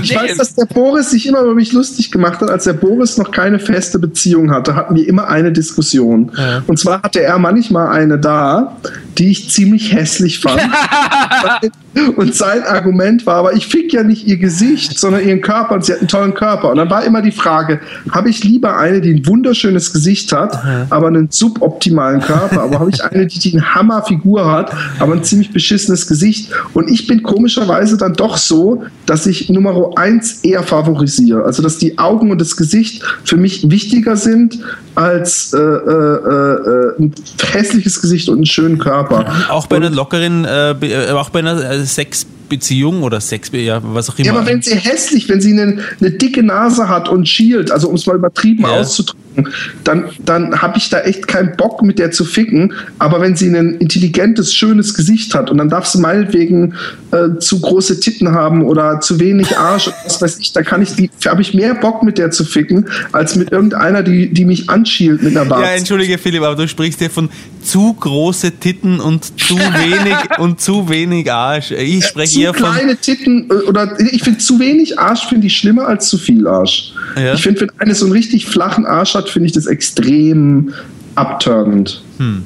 [0.02, 2.50] ich weiß, dass der Boris sich immer über mich lustig gemacht hat.
[2.50, 6.32] Als der Boris noch keine feste Beziehung hatte, hatten wir immer eine Diskussion.
[6.38, 6.64] Ja.
[6.68, 8.78] Und zwar hatte er manchmal eine da,
[9.18, 10.62] die ich ziemlich hässlich fand.
[12.16, 15.86] und sein Argument war, aber ich fick ja nicht ihr Gesicht, sondern ihren Körper und
[15.86, 16.70] sie hat einen tollen Körper.
[16.70, 17.82] Und dann war immer die Frage,
[18.12, 20.88] habe ich lieber eine, die ein wunderschönes Gesicht hat, Aha.
[20.90, 25.24] aber einen suboptimalen Körper, aber habe ich eine, die, die eine Hammerfigur hat, aber ein
[25.24, 26.52] ziemlich beschissenes Gesicht.
[26.74, 31.44] Und ich bin komischerweise dann doch so, dass ich Nummer eins eher favorisiere.
[31.44, 34.60] Also, dass die Augen und das Gesicht für mich wichtiger sind
[34.96, 37.14] als äh, äh, äh, ein
[37.52, 39.26] hässliches Gesicht und einen schönen Körper.
[39.50, 41.86] Auch bei einer lockeren, äh, äh, auch bei einer äh,
[42.50, 44.26] Sexbeziehung oder Sex, ja, was auch immer.
[44.26, 47.90] Ja, aber wenn sie hässlich, wenn sie eine, eine dicke Nase hat und schielt, also
[47.90, 48.70] um es mal übertrieben ja.
[48.70, 49.50] auszudrücken,
[49.84, 52.74] dann, dann habe ich da echt keinen Bock mit der zu ficken.
[52.98, 56.74] Aber wenn sie ein intelligentes, schönes Gesicht hat und dann darf sie meinetwegen
[57.12, 60.82] äh, zu große Titten haben oder zu wenig Arsch oder was weiß ich, da kann
[60.82, 64.46] ich die, habe ich mehr Bock mit der zu ficken, als mit irgendeiner, die, die
[64.46, 65.62] mich anschielt mit einer Bart.
[65.62, 67.30] Ja, entschuldige Philipp, aber du sprichst ja von
[67.62, 71.72] zu große Titten und zu wenig und zu wenig Arsch.
[71.72, 75.58] Ich spreche eher von kleine Titten äh, oder ich finde zu wenig Arsch finde ich
[75.58, 76.94] schlimmer als zu viel Arsch.
[77.16, 77.34] Ja.
[77.34, 80.74] Ich finde, wenn eine so einen richtig flachen Arsch hat, finde ich das extrem
[81.16, 82.02] abturnend.
[82.18, 82.44] Hm.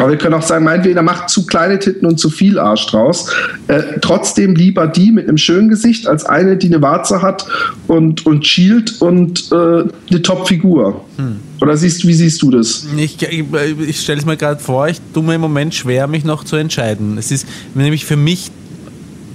[0.00, 2.86] Aber wir können auch sagen, meinetwegen, er macht zu kleine Titten und zu viel Arsch
[2.86, 3.30] draus.
[3.68, 7.46] Äh, trotzdem lieber die mit einem schönen Gesicht als eine, die eine Warze hat
[7.86, 11.04] und, und schielt und äh, eine Top-Figur.
[11.16, 11.36] Hm.
[11.60, 12.86] Oder siehst, wie siehst du das?
[12.96, 13.44] Ich, ich,
[13.86, 16.56] ich stelle es mir gerade vor, ich tue mir im Moment schwer, mich noch zu
[16.56, 17.18] entscheiden.
[17.18, 18.50] Es ist nämlich für mich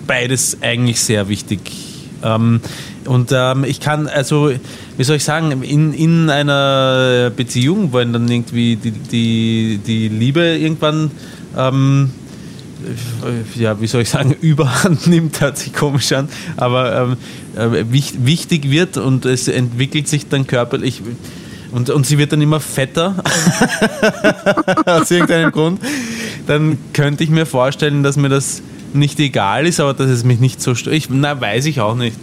[0.08, 1.60] beides eigentlich sehr wichtig.
[2.26, 2.60] Ähm,
[3.06, 4.52] und ähm, ich kann, also,
[4.98, 10.42] wie soll ich sagen, in, in einer Beziehung, wo dann irgendwie die, die, die Liebe
[10.42, 11.12] irgendwann,
[11.56, 12.10] ähm,
[13.56, 17.16] ja, wie soll ich sagen, überhand nimmt, hört sich komisch an, aber
[17.56, 21.02] ähm, äh, wichtig wird und es entwickelt sich dann körperlich.
[21.72, 23.16] Und, und sie wird dann immer fetter,
[24.86, 25.80] aus irgendeinem Grund,
[26.48, 28.62] dann könnte ich mir vorstellen, dass mir das
[28.96, 31.08] nicht egal ist, aber dass es mich nicht so stört.
[31.10, 32.18] Na, weiß ich auch nicht.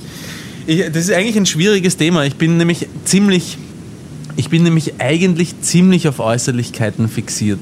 [0.67, 2.25] Ich, das ist eigentlich ein schwieriges Thema.
[2.25, 3.59] Ich bin nämlich ziemlich,
[4.37, 7.61] ich bin nämlich eigentlich ziemlich auf Äußerlichkeiten fixiert.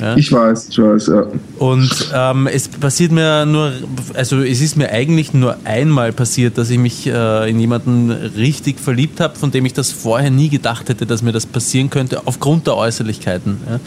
[0.00, 0.16] Ja?
[0.16, 1.26] Ich weiß, ich weiß, ja.
[1.58, 3.72] Und ähm, es passiert mir nur,
[4.14, 8.78] also es ist mir eigentlich nur einmal passiert, dass ich mich äh, in jemanden richtig
[8.78, 12.26] verliebt habe, von dem ich das vorher nie gedacht hätte, dass mir das passieren könnte,
[12.26, 13.58] aufgrund der Äußerlichkeiten.
[13.68, 13.80] Ja?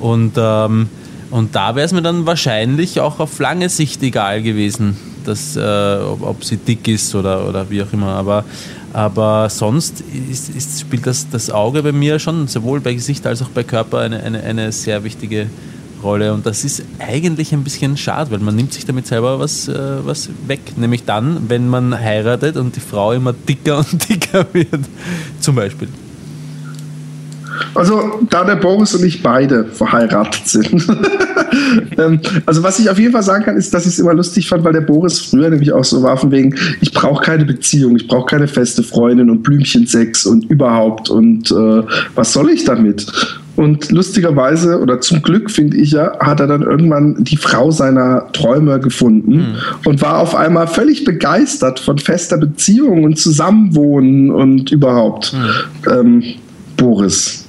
[0.00, 0.88] Und, ähm,
[1.32, 5.98] und da wäre es mir dann wahrscheinlich auch auf lange Sicht egal gewesen dass, äh,
[6.04, 8.08] ob, ob, sie dick ist oder, oder wie auch immer.
[8.08, 8.44] Aber,
[8.92, 13.42] aber sonst ist, ist, spielt das, das Auge bei mir schon sowohl bei Gesicht als
[13.42, 15.48] auch bei Körper eine, eine, eine sehr wichtige
[16.02, 19.68] Rolle und das ist eigentlich ein bisschen schade, weil man nimmt sich damit selber was,
[19.68, 20.76] äh, was weg.
[20.76, 24.80] Nämlich dann, wenn man heiratet und die Frau immer dicker und dicker wird,
[25.40, 25.88] zum Beispiel.
[27.74, 30.86] Also, da der Boris und ich beide verheiratet sind.
[31.98, 34.48] Ähm, also, was ich auf jeden Fall sagen kann, ist, dass ich es immer lustig
[34.48, 37.96] fand, weil der Boris früher nämlich auch so war, von wegen, ich brauche keine Beziehung,
[37.96, 41.82] ich brauche keine feste Freundin und Blümchensex und überhaupt und äh,
[42.14, 43.06] was soll ich damit?
[43.54, 48.32] Und lustigerweise, oder zum Glück finde ich ja, hat er dann irgendwann die Frau seiner
[48.32, 49.54] Träume gefunden mhm.
[49.84, 55.34] und war auf einmal völlig begeistert von fester Beziehung und Zusammenwohnen und überhaupt.
[55.34, 55.92] Mhm.
[55.92, 56.24] Ähm,
[56.78, 57.41] Boris,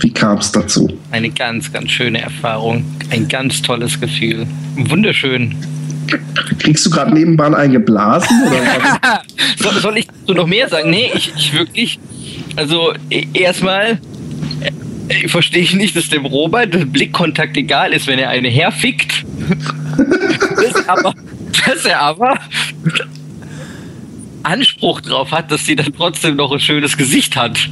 [0.00, 0.88] wie kam es dazu?
[1.10, 2.84] Eine ganz, ganz schöne Erfahrung.
[3.10, 4.46] Ein ganz tolles Gefühl.
[4.76, 5.54] Wunderschön.
[6.58, 8.28] Kriegst du gerade nebenbei eingeblasen?
[9.58, 10.90] soll, soll ich so noch mehr sagen?
[10.90, 11.98] Nee, ich, ich wirklich.
[12.56, 14.00] Also, e, erstmal
[15.08, 19.24] äh, verstehe ich nicht, dass dem Robert der Blickkontakt egal ist, wenn er eine herfickt.
[20.56, 21.14] dass, aber,
[21.66, 22.38] dass er aber
[24.42, 27.68] Anspruch drauf hat, dass sie dann trotzdem noch ein schönes Gesicht hat.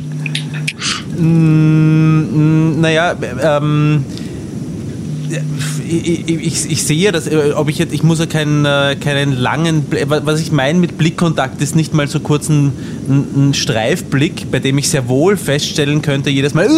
[1.19, 4.05] Mm, naja, ähm,
[5.89, 9.33] ich, ich, ich, sehe das, äh, ob ich jetzt, ich muss ja keinen, äh, keinen
[9.33, 12.73] langen, was ich meine mit Blickkontakt ist nicht mal so kurz ein,
[13.09, 16.69] ein Streifblick, bei dem ich sehr wohl feststellen könnte, jedes Mal,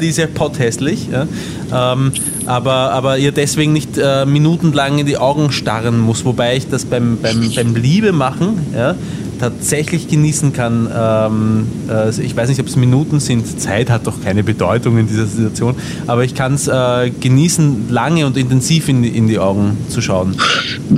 [0.00, 1.26] die ist ja potthässlich, ja?
[1.70, 2.12] Ähm,
[2.46, 6.84] aber, aber ihr deswegen nicht äh, minutenlang in die Augen starren muss, wobei ich das
[6.84, 8.94] beim, beim, beim Liebe machen, ja,
[9.38, 10.88] tatsächlich genießen kann.
[10.94, 13.60] Ähm, äh, ich weiß nicht, ob es Minuten sind.
[13.60, 15.74] Zeit hat doch keine Bedeutung in dieser Situation.
[16.06, 20.00] Aber ich kann es äh, genießen, lange und intensiv in die, in die Augen zu
[20.00, 20.36] schauen.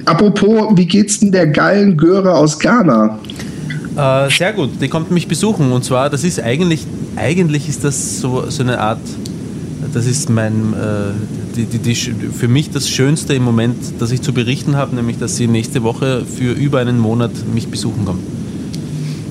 [0.04, 3.18] Apropos, wie geht's denn der geilen Göre aus Ghana?
[3.96, 5.72] Äh, sehr gut, die kommt mich besuchen.
[5.72, 6.86] Und zwar, das ist eigentlich,
[7.16, 9.00] eigentlich ist das so, so eine Art,
[9.92, 14.22] das ist mein, äh, die, die, die, für mich das Schönste im Moment, das ich
[14.22, 18.20] zu berichten habe, nämlich, dass sie nächste Woche für über einen Monat mich besuchen kommen.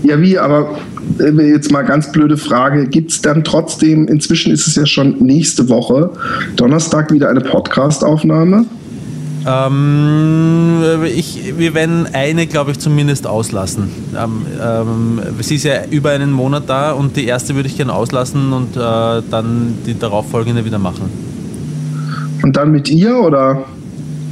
[0.04, 0.80] Ja, wie, aber
[1.20, 5.18] äh, jetzt mal ganz blöde Frage, gibt es dann trotzdem, inzwischen ist es ja schon
[5.20, 6.12] nächste Woche,
[6.56, 8.66] Donnerstag wieder eine Podcast-Aufnahme?
[9.46, 13.90] Ähm, ich, wir werden eine, glaube ich, zumindest auslassen.
[14.18, 17.94] Ähm, ähm, sie ist ja über einen Monat da und die erste würde ich gerne
[17.94, 18.80] auslassen und äh,
[19.30, 21.10] dann die darauffolgende wieder machen.
[22.44, 23.66] Und dann mit ihr oder?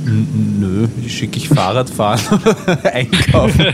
[0.07, 2.21] Nö, schicke ich Fahrrad fahren
[2.65, 3.65] oder einkaufen.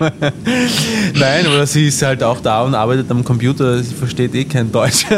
[1.19, 4.71] Nein, oder sie ist halt auch da und arbeitet am Computer, sie versteht eh kein
[4.71, 5.05] Deutsch.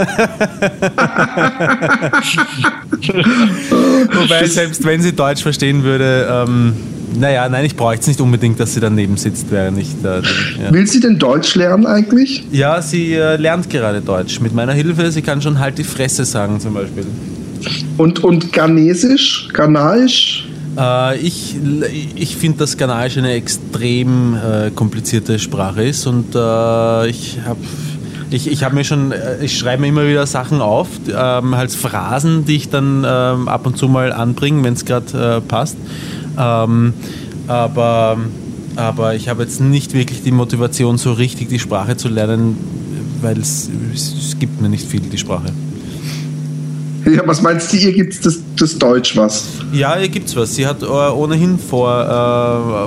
[4.13, 6.73] Wobei, selbst wenn sie Deutsch verstehen würde, ähm,
[7.17, 10.17] naja, nein, ich brauche jetzt nicht unbedingt, dass sie daneben sitzt, während ich da.
[10.17, 10.73] Ja.
[10.73, 12.43] Will sie denn Deutsch lernen eigentlich?
[12.51, 14.41] Ja, sie äh, lernt gerade Deutsch.
[14.41, 17.05] Mit meiner Hilfe, sie kann schon halt die Fresse sagen zum Beispiel.
[17.97, 19.47] Und, und Ghanesisch?
[19.53, 20.45] Ghanaisch?
[20.77, 21.55] Äh, ich
[22.15, 27.59] ich finde, dass Ghanaisch eine extrem äh, komplizierte Sprache ist und äh, ich habe
[28.31, 31.75] ich, ich habe mir schon, äh, ich schreibe mir immer wieder Sachen auf, ähm, als
[31.75, 35.77] Phrasen, die ich dann ähm, ab und zu mal anbringe, wenn es gerade äh, passt.
[36.37, 36.93] Ähm,
[37.47, 38.17] aber,
[38.75, 42.57] aber ich habe jetzt nicht wirklich die Motivation, so richtig die Sprache zu lernen,
[43.21, 43.69] weil es
[44.39, 45.53] gibt mir nicht viel, die Sprache.
[47.15, 49.45] Ja, was meinst du, ihr gibt das, das Deutsch was?
[49.71, 50.55] Ja, ihr gibt es was.
[50.55, 52.85] Sie hat ohnehin vor, äh,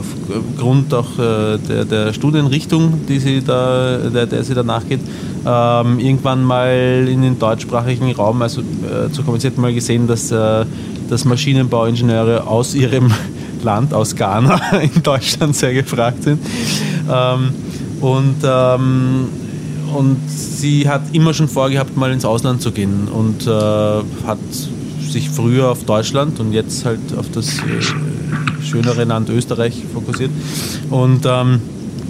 [0.59, 5.01] aufgrund auch äh, der, der Studienrichtung, die sie da, der, der sie da nachgeht,
[5.47, 9.39] ähm, irgendwann mal in den deutschsprachigen Raum, also äh, zu kommen.
[9.39, 10.65] Sie hat mal gesehen, dass, äh,
[11.09, 13.13] dass Maschinenbauingenieure aus ihrem
[13.63, 16.41] Land, aus Ghana, in Deutschland sehr gefragt sind.
[17.09, 17.51] Ähm,
[18.01, 19.29] und ähm,
[19.95, 24.39] und sie hat immer schon vorgehabt, mal ins Ausland zu gehen und äh, hat
[25.11, 30.31] sich früher auf Deutschland und jetzt halt auf das äh, schönere Land Österreich fokussiert.
[30.91, 31.61] Und ähm,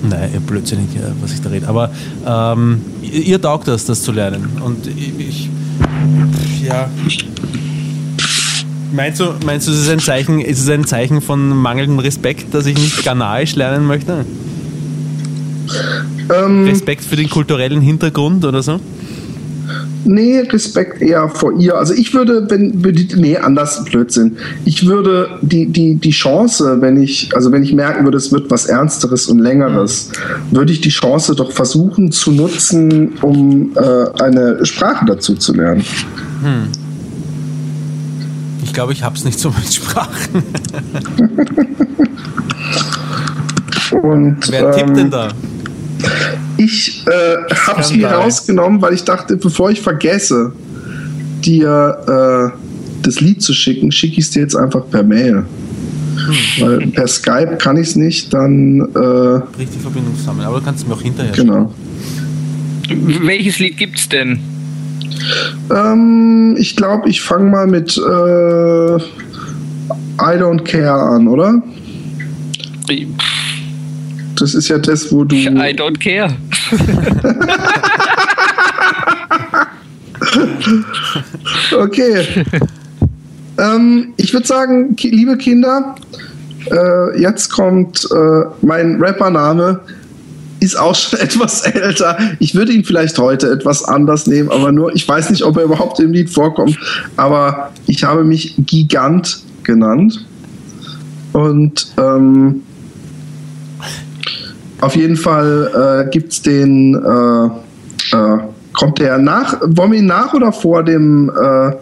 [0.09, 0.89] nein, blödsinnig,
[1.21, 1.69] was ich da rede.
[1.69, 1.91] Aber
[2.27, 4.61] ähm, ihr taugt das, das zu lernen.
[4.65, 5.49] Und ich,
[6.63, 6.91] ja.
[8.93, 12.55] Meinst du, meinst du, es ist ein Zeichen, ist es ein Zeichen von mangelndem Respekt,
[12.55, 14.25] dass ich nicht Ghanaisch lernen möchte?
[16.35, 18.81] Ähm, Respekt für den kulturellen Hintergrund oder so?
[20.05, 21.77] Nee, Respekt eher vor ihr.
[21.77, 22.83] Also ich würde, wenn,
[23.17, 24.37] nee, anders Blödsinn.
[24.65, 28.51] Ich würde die, die, die Chance, wenn ich, also wenn ich merken würde, es wird
[28.51, 30.11] was Ernsteres und Längeres,
[30.51, 30.57] mhm.
[30.57, 35.85] würde ich die Chance doch versuchen zu nutzen, um äh, eine Sprache dazu zu lernen.
[36.43, 36.69] Hm.
[38.65, 40.43] Ich glaube, ich habe es nicht so mit Sprachen.
[44.03, 45.29] und, Wer ähm, tippt denn da?
[46.57, 50.53] Ich äh, habe es mir rausgenommen, weil ich dachte, bevor ich vergesse,
[51.45, 52.53] dir
[53.03, 55.45] das Lied zu schicken, schicke ich es dir jetzt einfach per Mail.
[56.27, 56.37] Hm.
[56.59, 58.81] Weil per Skype kann ich es nicht, dann.
[58.81, 61.73] Äh, Bricht die Verbindung zusammen, aber du kannst es mir auch hinterher Genau.
[62.89, 64.41] Welches Lied gibt's denn?
[65.75, 71.63] Ähm, ich glaube, ich fange mal mit äh, I Don't Care an, oder?
[74.39, 75.35] Das ist ja das, wo du.
[75.35, 76.33] I don't care.
[81.77, 82.25] okay.
[83.59, 85.97] ähm, ich würde sagen, liebe Kinder,
[86.71, 89.81] äh, jetzt kommt äh, mein Rappername.
[90.61, 92.17] Ist auch schon etwas älter.
[92.39, 95.65] Ich würde ihn vielleicht heute etwas anders nehmen, aber nur, ich weiß nicht, ob er
[95.65, 96.79] überhaupt im Lied vorkommt.
[97.17, 100.27] Aber ich habe mich Gigant genannt.
[101.33, 102.63] Und ähm,
[104.81, 108.39] auf jeden Fall äh, gibt es den, äh, äh,
[108.73, 111.73] kommt der nach, wollen wir ihn nach oder vor dem äh,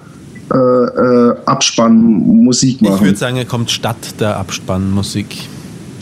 [0.53, 2.97] äh, äh, Abspann Musik machen?
[2.97, 5.49] Ich würde sagen, er kommt statt der Abspannmusik.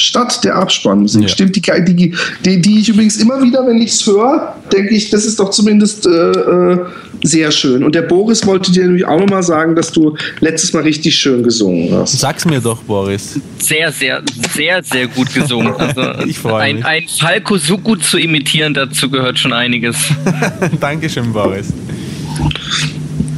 [0.04, 1.22] Statt der Abspannmusik.
[1.22, 1.28] Ja.
[1.28, 2.14] Stimmt, die, die,
[2.44, 5.50] die, die ich übrigens immer wieder, wenn ich es höre, denke ich, das ist doch
[5.50, 6.76] zumindest äh,
[7.22, 7.82] sehr schön.
[7.82, 11.42] Und der Boris wollte dir nämlich auch nochmal sagen, dass du letztes Mal richtig schön
[11.42, 12.18] gesungen hast.
[12.20, 13.40] Sag's mir doch, Boris.
[13.58, 14.22] Sehr, sehr,
[14.54, 15.74] sehr, sehr gut gesungen.
[15.74, 16.84] Also ich freue ein, mich.
[16.84, 19.96] Ein Falco so gut zu imitieren, dazu gehört schon einiges.
[20.80, 21.72] Dankeschön, Boris.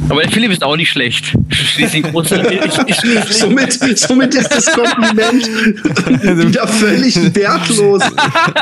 [0.09, 1.33] Aber der Philipp ist auch nicht schlecht.
[3.29, 8.03] somit, somit ist das Kompliment wieder völlig wertlos.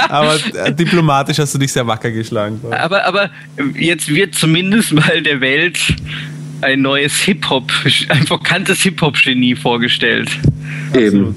[0.09, 2.59] Aber äh, diplomatisch hast du dich sehr wacker geschlagen.
[2.71, 3.29] Aber, aber
[3.77, 5.77] jetzt wird zumindest mal der Welt
[6.61, 7.71] ein neues Hip-Hop,
[8.09, 10.29] ein verkanntes Hip-Hop-Genie vorgestellt.
[10.93, 11.35] Eben.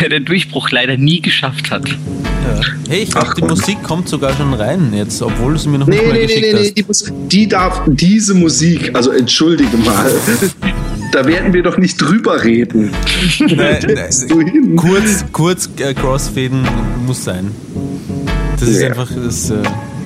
[0.00, 1.88] Der den Durchbruch leider nie geschafft hat.
[1.88, 2.60] Ja.
[2.88, 5.86] Hey, ich glaube, die Musik kommt sogar schon rein jetzt, obwohl du sie mir noch
[5.86, 7.08] nee, nicht mal nee, geschickt nee, nee, hast.
[7.08, 10.10] Die, die darf, diese Musik, also entschuldige mal,
[11.12, 12.90] da werden wir doch nicht drüber reden.
[13.40, 16.62] Nein, nein, kurz, kurz äh, Crossfaden
[17.06, 17.50] muss sein.
[18.58, 18.88] Das ist ja.
[18.88, 19.54] einfach, das äh,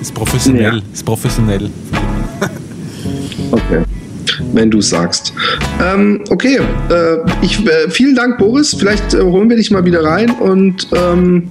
[0.01, 0.77] ist professionell.
[0.77, 0.83] Ja.
[0.93, 1.69] Ist professionell.
[3.51, 3.83] okay
[4.53, 5.33] wenn du sagst.
[5.83, 8.75] Ähm, okay, äh, ich, äh, vielen Dank, Boris.
[8.77, 11.49] Vielleicht äh, holen wir dich mal wieder rein und ähm,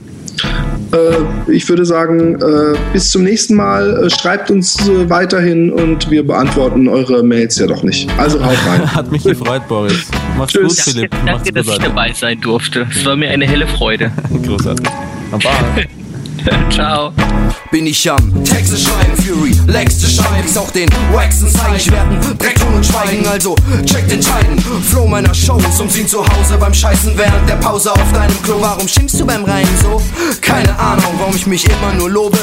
[0.93, 4.05] äh, ich würde sagen, äh, bis zum nächsten Mal.
[4.05, 4.79] Äh, schreibt uns
[5.09, 8.09] weiterhin und wir beantworten eure Mails ja doch nicht.
[8.19, 8.95] Also haut rein.
[8.95, 10.07] Hat mich gefreut, Boris.
[10.37, 10.85] Mach's Tschüss.
[10.85, 11.11] gut, Philipp.
[11.11, 12.87] Danke, danke dass ich dabei sein durfte.
[12.91, 14.11] Es war mir eine helle Freude.
[14.47, 14.87] Großartig.
[15.31, 15.89] Bye.
[16.71, 17.13] Ciao.
[17.71, 20.45] Bin ich am Texte schreiben, Fury, Lex zu schreiben.
[20.49, 23.27] Ich auch den Waxen zeigen, ich werden Dreck tun und schweigen.
[23.27, 23.55] Also
[23.85, 24.59] check den Scheiden,
[24.91, 28.57] Flow meiner Shows sie zu Hause beim Scheißen während der Pause auf deinem Klo.
[28.61, 30.01] Warum schimpfst du beim Reinen so?
[30.41, 32.39] Keine Ahnung, warum ich mich immer nur lobe.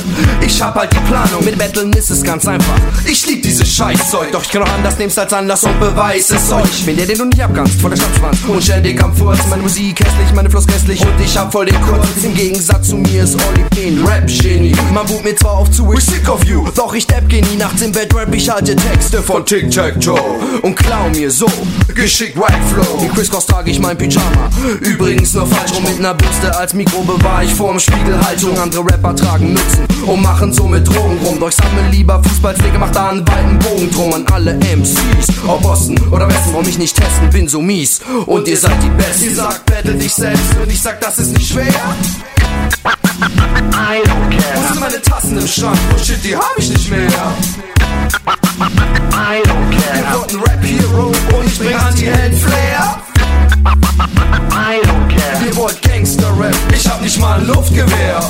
[0.46, 2.76] Ich hab halt die Planung, mit Battlen ist es ganz einfach.
[3.06, 6.52] Ich lieb dieses Scheißzeug, doch ich kann auch anders nehm's als Anlass und beweis es
[6.52, 6.70] euch.
[6.80, 9.40] Ich bin der, den du nicht abkannst, vor der Stadtschwanz und ständig am Furz.
[9.50, 12.08] Meine Musik hässlich, meine Floss hässlich und ich hab voll den Kurz.
[12.24, 14.76] Im Gegensatz zu mir ist Oli P Rap-Genie.
[14.98, 16.66] Man bucht mir zwar auf zu, ich sick of you.
[16.74, 19.94] Doch ich depp geh nie nachts im Bett, rap ich halte Texte von Tic Tac
[20.00, 20.20] Joe.
[20.64, 21.46] Und klau mir so
[21.94, 23.04] geschickt White Flow.
[23.04, 24.50] In Chris Cross trage ich mein Pyjama.
[24.82, 28.58] Übrigens nur falsch rum mit ner Bürste als Mikro bewahr ich vorm Spiegel Haltung.
[28.58, 31.40] Andere Rapper tragen Mützen und machen so mit Drogen rum.
[31.40, 35.28] Doch ich sammle lieber Fußballpflege, mach da einen weiten Bogen drum an alle MCs.
[35.46, 38.02] Ob Osten oder Westen, warum mich nicht testen, bin so mies.
[38.26, 39.26] Und ihr seid die Besten.
[39.26, 41.68] Ihr sagt, battle dich selbst und ich sag, das ist nicht schwer.
[43.80, 44.87] I don't care.
[44.90, 45.78] Meine Tassen im Schrank?
[45.94, 47.02] Oh shit, die hab ich nicht mehr.
[47.02, 47.04] I
[49.44, 49.98] don't care.
[49.98, 53.02] Ihr wollt ein Rap-Hero und ich bring Anti-Held-Flair.
[53.66, 55.46] I don't care.
[55.46, 58.22] Ihr wollt Gangster-Rap, ich hab nicht mal ein Luftgewehr.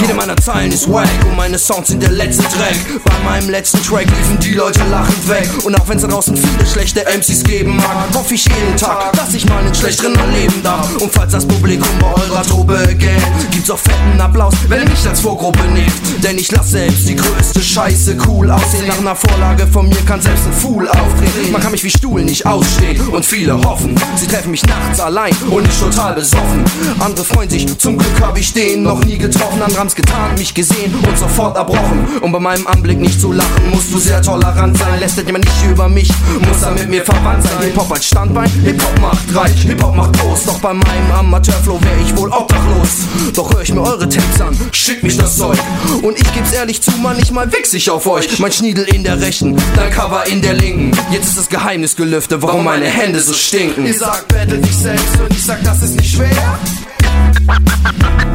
[0.00, 2.76] Jede meiner Zeilen ist wack und meine Songs sind der letzte Track.
[3.04, 5.48] Bei meinem letzten Track liefen die Leute lachend weg.
[5.64, 9.34] Und auch wenn's da draußen viele schlechte MCs geben mag, hoffe ich jeden Tag, dass
[9.34, 10.96] ich mal einen schlechteren erleben darf.
[10.96, 15.06] Und falls das Publikum bei eurer Tobe gähnt, gibt's auch fetten Applaus, wenn ihr mich
[15.06, 15.92] als Vorgruppe nehmt.
[16.24, 18.86] Denn ich lass selbst die größte Scheiße cool aussehen.
[18.86, 21.52] Nach einer Vorlage von mir kann selbst ein Fool auftreten.
[21.52, 23.00] Man kann mich wie Stuhl nicht ausstehen.
[23.08, 26.64] Und viele hoffen, sie treffen mich nachts allein und ich total besoffen.
[27.00, 29.62] Andere freuen sich, zum Glück hab ich den noch nie getroffen.
[29.62, 32.06] Andere haben's getan, mich gesehen und sofort erbrochen.
[32.20, 34.98] Und bei meinem Anblick nicht zu lachen, musst du sehr tolerant sein.
[35.00, 36.10] Lästert jemand nicht über mich,
[36.48, 37.62] muss er mit mir verwandt sein.
[37.62, 40.44] Hip-Hop als Standbein, Hip-Hop macht reich, Hip-Hop macht groß.
[40.46, 43.06] Doch bei meinem Amateurflow wär ich wohl obdachlos.
[43.34, 45.58] Doch hör ich mir eure Tapes an, schickt mich das Zeug.
[46.02, 48.38] Und ich geb's ehrlich zu, manchmal wichs ich auf euch.
[48.38, 50.92] Mein Schniedel in der rechten, dein Cover in der linken.
[51.10, 53.86] Jetzt ist das Geheimnis gelüftet, warum meine Hände so stinken.
[53.86, 56.58] Ihr sagt, battle dich selbst und ich sag, das ist nicht schwer.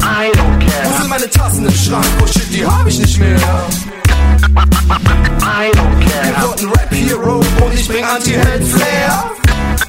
[0.02, 0.84] I don't care.
[0.84, 2.06] Wo sind meine Tassen im Schrank?
[2.22, 3.38] Oh shit, die hab ich nicht mehr.
[4.56, 6.30] I don't care.
[6.30, 9.30] Ich wurd ein Rap-Hero und ich bring Anti-Held-Flair.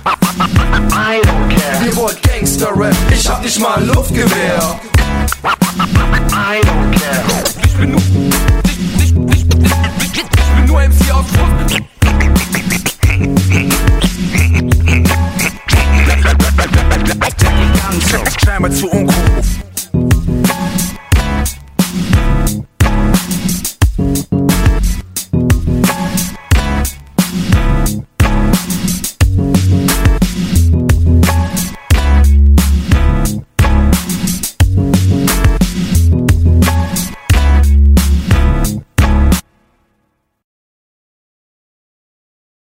[0.06, 1.86] I don't care.
[1.86, 4.80] Wir wollt Gangster-Rap, ich hab nicht mal ein Luftgewehr.
[5.44, 7.24] I don't care.
[7.66, 8.02] Ich bin nur,
[9.04, 9.48] ich, ich
[10.56, 11.82] bin nur MC aus Frust.
[18.58, 19.67] Klammer zu Unkruf.